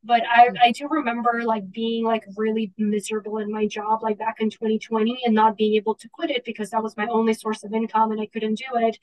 But 0.03 0.23
I, 0.27 0.49
I 0.63 0.73
do 0.73 0.89
remember 0.89 1.43
like 1.45 1.71
being 1.71 2.05
like 2.05 2.25
really 2.37 2.73
miserable 2.79 3.39
in 3.39 3.53
my 3.53 3.67
job 3.67 4.03
like 4.03 4.19
back 4.19 4.37
in 4.41 4.49
2020 4.49 5.21
and 5.27 5.35
not 5.35 5.57
being 5.57 5.75
able 5.75 5.95
to 5.97 6.09
quit 6.09 6.31
it 6.31 6.45
because 6.45 6.71
that 6.71 6.83
was 6.83 6.97
my 6.97 7.07
only 7.09 7.35
source 7.35 7.65
of 7.65 7.75
income 7.75 8.11
and 8.11 8.21
I 8.21 8.27
couldn't 8.27 8.55
do 8.55 8.65
it. 8.77 8.99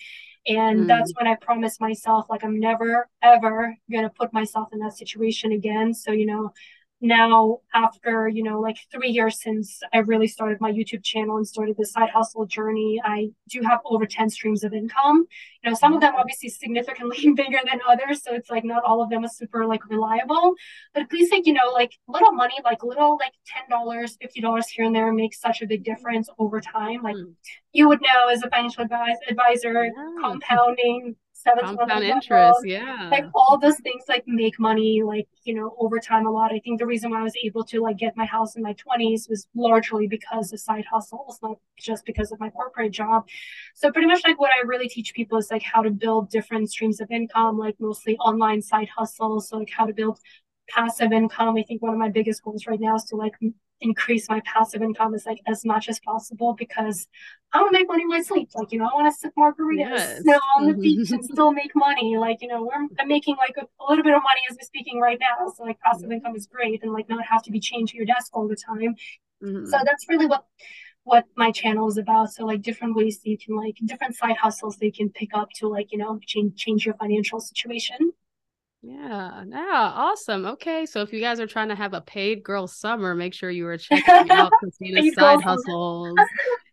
And 0.47 0.82
mm. 0.82 0.88
that's 0.88 1.13
when 1.15 1.28
I 1.28 1.36
promised 1.36 1.80
myself 1.80 2.26
like 2.30 2.43
I'm 2.43 2.59
never 2.59 3.07
ever 3.22 3.78
gonna 3.91 4.09
put 4.09 4.34
myself 4.34 4.70
in 4.74 4.80
that 4.80 4.97
situation 4.97 5.51
again. 5.51 5.93
So 5.93 6.11
you 6.11 6.26
know, 6.26 6.51
now 6.99 7.59
after 7.75 8.27
you 8.27 8.41
know 8.41 8.59
like 8.59 8.77
three 8.91 9.09
years 9.09 9.39
since 9.39 9.81
i 9.93 9.99
really 9.99 10.27
started 10.27 10.59
my 10.59 10.71
youtube 10.71 11.03
channel 11.03 11.37
and 11.37 11.47
started 11.47 11.75
the 11.77 11.85
side 11.85 12.09
hustle 12.09 12.45
journey 12.45 12.99
i 13.05 13.27
do 13.49 13.61
have 13.61 13.79
over 13.85 14.07
10 14.07 14.29
streams 14.31 14.63
of 14.63 14.73
income 14.73 15.27
you 15.61 15.69
know 15.69 15.75
some 15.75 15.93
of 15.93 16.01
them 16.01 16.13
obviously 16.17 16.49
significantly 16.49 17.31
bigger 17.35 17.59
than 17.65 17.79
others 17.87 18.23
so 18.23 18.33
it's 18.33 18.49
like 18.49 18.63
not 18.65 18.83
all 18.83 19.01
of 19.01 19.11
them 19.11 19.23
are 19.23 19.29
super 19.29 19.65
like 19.67 19.87
reliable 19.89 20.55
but 20.95 21.03
at 21.03 21.11
least 21.11 21.31
like 21.31 21.45
you 21.45 21.53
know 21.53 21.69
like 21.71 21.91
little 22.07 22.31
money 22.31 22.55
like 22.63 22.83
little 22.83 23.17
like 23.19 23.33
$10 23.69 23.71
$50 23.71 24.63
here 24.69 24.85
and 24.85 24.95
there 24.95 25.11
makes 25.13 25.39
such 25.39 25.61
a 25.61 25.67
big 25.67 25.83
difference 25.83 26.29
over 26.39 26.59
time 26.59 27.03
like 27.03 27.15
mm. 27.15 27.31
you 27.73 27.87
would 27.87 28.01
know 28.01 28.27
as 28.29 28.41
a 28.41 28.49
financial 28.49 28.83
advisor, 28.83 29.19
advisor 29.29 29.85
yeah. 29.85 29.91
compounding 30.19 31.15
compound 31.59 32.03
interest 32.03 32.59
yeah. 32.63 33.09
like 33.11 33.25
all 33.33 33.57
those 33.57 33.77
things 33.77 34.03
like 34.07 34.23
make 34.27 34.59
money 34.59 35.01
like 35.03 35.27
you 35.43 35.53
know 35.53 35.75
over 35.79 35.99
time 35.99 36.25
a 36.25 36.31
lot. 36.31 36.51
I 36.53 36.59
think 36.59 36.79
the 36.79 36.85
reason 36.85 37.11
why 37.11 37.19
i 37.19 37.23
was 37.23 37.35
able 37.43 37.63
to 37.65 37.81
like 37.81 37.97
get 37.97 38.15
my 38.17 38.25
house 38.25 38.55
in 38.55 38.63
my 38.63 38.73
20s 38.73 39.29
was 39.29 39.47
largely 39.55 40.07
because 40.07 40.51
of 40.53 40.59
side 40.59 40.85
hustles 40.91 41.39
not 41.41 41.57
just 41.77 42.05
because 42.05 42.31
of 42.31 42.39
my 42.39 42.49
corporate 42.49 42.91
job. 42.91 43.27
So 43.75 43.91
pretty 43.91 44.07
much 44.07 44.23
like 44.25 44.39
what 44.39 44.51
i 44.51 44.65
really 44.65 44.89
teach 44.89 45.13
people 45.13 45.37
is 45.37 45.51
like 45.51 45.63
how 45.63 45.81
to 45.81 45.91
build 45.91 46.29
different 46.29 46.69
streams 46.69 46.99
of 47.01 47.09
income 47.11 47.57
like 47.57 47.75
mostly 47.79 48.17
online 48.17 48.61
side 48.61 48.89
hustles 48.95 49.49
so 49.49 49.57
like 49.57 49.69
how 49.69 49.85
to 49.85 49.93
build 49.93 50.19
passive 50.67 51.11
income. 51.11 51.55
I 51.57 51.63
think 51.63 51.81
one 51.81 51.93
of 51.93 51.99
my 51.99 52.09
biggest 52.09 52.43
goals 52.43 52.67
right 52.67 52.79
now 52.79 52.95
is 52.95 53.05
to 53.05 53.15
like 53.15 53.33
increase 53.82 54.28
my 54.30 54.41
passive 54.41 54.82
income 54.82 55.13
as 55.13 55.25
like 55.25 55.41
as 55.47 55.63
much 55.63 55.88
as 55.89 55.99
possible 55.99 56.53
because 56.53 57.07
I 57.53 57.61
want 57.61 57.73
to 57.73 57.80
make 57.80 57.88
money 57.88 58.03
in 58.03 58.09
my 58.09 58.21
sleep. 58.21 58.49
Like, 58.55 58.71
you 58.71 58.80
know, 58.80 58.89
I 58.91 58.95
want 58.95 59.13
to 59.13 59.17
sip 59.17 59.34
margaritas 59.38 60.21
yes. 60.25 60.39
on 60.57 60.67
the 60.67 60.73
beach 60.73 61.11
and 61.11 61.23
still 61.23 61.51
make 61.51 61.71
money. 61.75 62.17
Like, 62.17 62.41
you 62.41 62.47
know, 62.47 62.69
I'm 62.73 63.07
making 63.07 63.36
like 63.38 63.55
a, 63.57 63.61
a, 63.61 63.84
little 63.88 64.03
bit 64.03 64.13
of 64.13 64.21
money 64.23 64.41
as 64.49 64.57
we're 64.59 64.65
speaking 64.65 64.99
right 64.99 65.19
now. 65.19 65.51
So 65.55 65.63
like 65.63 65.80
passive 65.80 66.11
income 66.11 66.36
is 66.36 66.47
great 66.47 66.84
and 66.84 66.91
like 66.91 67.07
not 67.07 67.25
have 67.25 67.43
to 67.43 67.51
be 67.51 67.59
chained 67.59 67.89
to 67.89 67.97
your 67.97 68.05
desk 68.05 68.36
all 68.36 68.47
the 68.47 68.57
time. 68.57 68.95
Mm-hmm. 69.43 69.65
So 69.67 69.78
that's 69.86 70.07
really 70.09 70.25
what 70.25 70.45
what 71.03 71.23
my 71.38 71.51
channel 71.51 71.88
is 71.88 71.97
about. 71.97 72.34
So 72.34 72.45
like 72.45 72.61
different 72.61 72.95
ways 72.95 73.19
that 73.19 73.30
you 73.30 73.38
can 73.38 73.55
like 73.55 73.78
different 73.86 74.15
side 74.15 74.36
hustles 74.36 74.75
that 74.78 74.86
you 74.86 74.91
can 74.91 75.09
pick 75.09 75.30
up 75.34 75.49
to 75.55 75.69
like, 75.69 75.91
you 75.91 75.97
know, 75.97 76.19
change 76.25 76.57
change 76.57 76.86
your 76.86 76.95
financial 76.95 77.39
situation. 77.39 78.11
Yeah, 78.84 79.43
yeah, 79.49 79.91
awesome. 79.95 80.45
Okay, 80.45 80.86
so 80.86 81.01
if 81.01 81.11
you 81.11 81.19
guys 81.19 81.39
are 81.39 81.47
trying 81.47 81.69
to 81.69 81.75
have 81.75 81.93
a 81.93 82.01
paid 82.01 82.43
girl 82.43 82.67
summer, 82.67 83.15
make 83.15 83.34
sure 83.34 83.49
you 83.49 83.67
are 83.67 83.78
checking 83.78 84.30
out 84.32 84.51
Christina's 84.53 85.13
side 85.13 85.41
hustles 85.41 86.19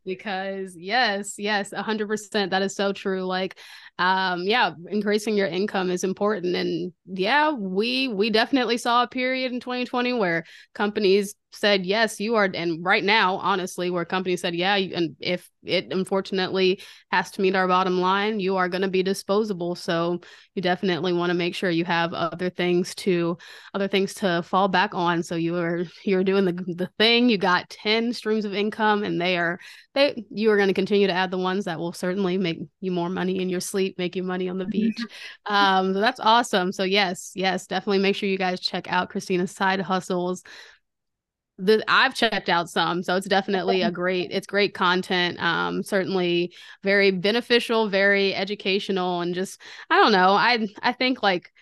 because 0.05 0.77
yes, 0.77 1.35
yes, 1.39 1.73
a 1.73 1.83
hundred 1.83 2.09
percent. 2.09 2.51
That 2.51 2.63
is 2.63 2.75
so 2.75 2.93
true. 2.93 3.25
Like, 3.25 3.59
um, 3.99 4.43
yeah, 4.45 4.73
increasing 4.91 5.37
your 5.37 5.47
income 5.47 5.91
is 5.91 6.05
important, 6.05 6.55
and 6.55 6.93
yeah, 7.07 7.53
we 7.53 8.09
we 8.09 8.29
definitely 8.31 8.77
saw 8.77 9.03
a 9.05 9.09
period 9.09 9.53
in 9.53 9.61
2020 9.61 10.13
where 10.13 10.45
companies 10.75 11.35
said 11.55 11.87
yes 11.87 12.21
you 12.21 12.35
are 12.35 12.49
and 12.53 12.85
right 12.85 13.05
now 13.05 13.37
honestly 13.37 13.91
where 13.91 14.05
companies 14.05 14.41
said 14.41 14.55
yeah 14.55 14.77
and 14.77 15.17
if 15.21 15.49
it 15.63 15.89
unfortunately 15.91 16.81
has 17.11 17.31
to 17.31 17.41
meet 17.41 17.57
our 17.57 17.67
bottom 17.67 18.01
line 18.01 18.41
you 18.41 18.57
are 18.57 18.69
going 18.69 18.83
to 18.83 18.89
be 18.89 19.03
disposable. 19.03 19.75
So 19.75 20.21
you 20.55 20.63
definitely 20.63 21.13
want 21.13 21.31
to 21.31 21.35
make 21.35 21.55
sure 21.55 21.71
you 21.71 21.85
have 21.85 22.13
other 22.13 22.51
things 22.51 22.95
to 22.97 23.39
other 23.73 23.89
things 23.89 24.15
to 24.15 24.43
fall 24.43 24.69
back 24.69 24.95
on. 24.95 25.23
So 25.23 25.35
you 25.35 25.57
are 25.57 25.85
you're 26.05 26.25
doing 26.25 26.45
the 26.45 26.53
the 26.53 26.91
thing. 26.99 27.29
You 27.29 27.39
got 27.39 27.71
10 27.71 28.13
streams 28.13 28.45
of 28.45 28.55
income 28.55 29.03
and 29.03 29.21
they 29.21 29.37
are 29.37 29.59
they 29.95 30.25
you 30.31 30.51
are 30.51 30.57
going 30.57 30.69
to 30.69 30.75
continue 30.75 31.07
to 31.07 31.13
add 31.13 31.31
the 31.31 31.39
ones 31.39 31.65
that 31.65 31.79
will 31.79 31.93
certainly 31.93 32.39
make 32.39 32.61
you 32.81 32.93
more 32.93 33.09
money 33.09 33.41
in 33.41 33.49
your 33.49 33.61
sleep 33.61 33.99
make 33.99 34.17
you 34.17 34.23
money 34.23 34.49
on 34.49 34.59
the 34.59 34.67
beach. 34.67 35.01
Um 35.47 35.95
so 35.95 36.01
that's 36.01 36.21
awesome. 36.21 36.73
So 36.73 36.85
yes 36.85 37.33
yes 37.35 37.67
definitely 37.67 37.99
make 37.99 38.17
sure 38.17 38.29
you 38.29 38.39
guys 38.39 38.61
check 38.61 38.91
out 38.91 39.11
christina's 39.11 39.51
side 39.51 39.81
hustles 39.81 40.43
the 41.59 41.85
I've 41.89 42.15
checked 42.15 42.49
out 42.49 42.69
some, 42.69 43.03
so 43.03 43.17
it's 43.17 43.29
definitely 43.29 43.83
a 43.83 43.91
great 43.91 44.31
it's 44.33 44.47
great 44.47 44.75
content. 44.75 45.41
Um, 45.41 45.83
certainly 45.83 46.53
very 46.83 47.11
beneficial, 47.11 47.89
very 47.89 48.35
educational, 48.35 49.21
and 49.21 49.35
just 49.35 49.61
I 49.91 49.97
don't 49.97 50.13
know. 50.13 50.31
I 50.33 50.69
I 50.83 50.93
think 50.93 51.23
like 51.23 51.53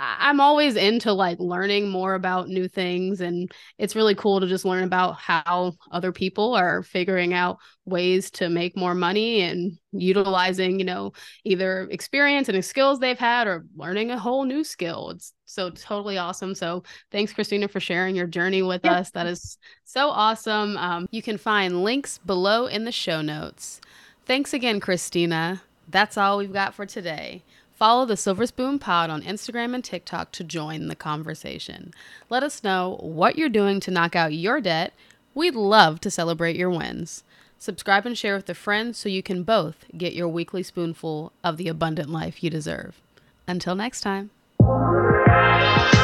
I'm 0.00 0.40
always 0.40 0.76
into 0.76 1.12
like 1.12 1.40
learning 1.40 1.88
more 1.90 2.14
about 2.14 2.48
new 2.48 2.68
things 2.68 3.20
and 3.20 3.50
it's 3.78 3.96
really 3.96 4.14
cool 4.14 4.38
to 4.40 4.46
just 4.46 4.64
learn 4.64 4.84
about 4.84 5.16
how 5.16 5.72
other 5.90 6.12
people 6.12 6.54
are 6.54 6.84
figuring 6.84 7.34
out 7.34 7.58
ways 7.84 8.30
to 8.32 8.48
make 8.48 8.76
more 8.76 8.94
money 8.94 9.40
and 9.40 9.76
utilizing, 9.90 10.78
you 10.78 10.84
know, 10.84 11.12
either 11.44 11.88
experience 11.90 12.48
and 12.48 12.64
skills 12.64 13.00
they've 13.00 13.18
had 13.18 13.48
or 13.48 13.66
learning 13.76 14.12
a 14.12 14.18
whole 14.18 14.44
new 14.44 14.62
skill. 14.62 15.10
It's 15.10 15.32
so 15.48 15.70
totally 15.70 16.18
awesome. 16.18 16.54
So 16.54 16.82
thanks 17.10 17.32
Christina 17.32 17.68
for 17.68 17.80
sharing 17.80 18.14
your 18.14 18.26
journey 18.26 18.62
with 18.62 18.82
yeah. 18.84 18.94
us. 18.94 19.10
That 19.10 19.26
is 19.26 19.58
so 19.84 20.08
awesome. 20.08 20.76
Um, 20.76 21.08
you 21.10 21.22
can 21.22 21.38
find 21.38 21.82
links 21.82 22.18
below 22.18 22.66
in 22.66 22.84
the 22.84 22.92
show 22.92 23.20
notes. 23.20 23.80
Thanks 24.26 24.52
again, 24.52 24.78
Christina. 24.80 25.62
That's 25.88 26.16
all 26.16 26.38
we've 26.38 26.52
got 26.52 26.74
for 26.74 26.86
today. 26.86 27.42
Follow 27.72 28.04
the 28.04 28.16
Silver 28.16 28.46
Spoon 28.46 28.78
Pod 28.78 29.08
on 29.08 29.22
Instagram 29.22 29.74
and 29.74 29.84
TikTok 29.84 30.32
to 30.32 30.44
join 30.44 30.88
the 30.88 30.96
conversation. 30.96 31.94
Let 32.28 32.42
us 32.42 32.64
know 32.64 32.98
what 33.00 33.38
you're 33.38 33.48
doing 33.48 33.78
to 33.80 33.90
knock 33.90 34.16
out 34.16 34.34
your 34.34 34.60
debt, 34.60 34.92
We'd 35.38 35.54
love 35.54 36.00
to 36.00 36.10
celebrate 36.10 36.56
your 36.56 36.68
wins. 36.68 37.22
Subscribe 37.60 38.04
and 38.04 38.18
share 38.18 38.34
with 38.34 38.50
a 38.50 38.54
friend 38.54 38.96
so 38.96 39.08
you 39.08 39.22
can 39.22 39.44
both 39.44 39.84
get 39.96 40.12
your 40.12 40.26
weekly 40.26 40.64
spoonful 40.64 41.32
of 41.44 41.58
the 41.58 41.68
abundant 41.68 42.10
life 42.10 42.42
you 42.42 42.50
deserve. 42.50 43.00
Until 43.46 43.76
next 43.76 44.00
time. 44.00 44.30
Bye. 45.58 45.97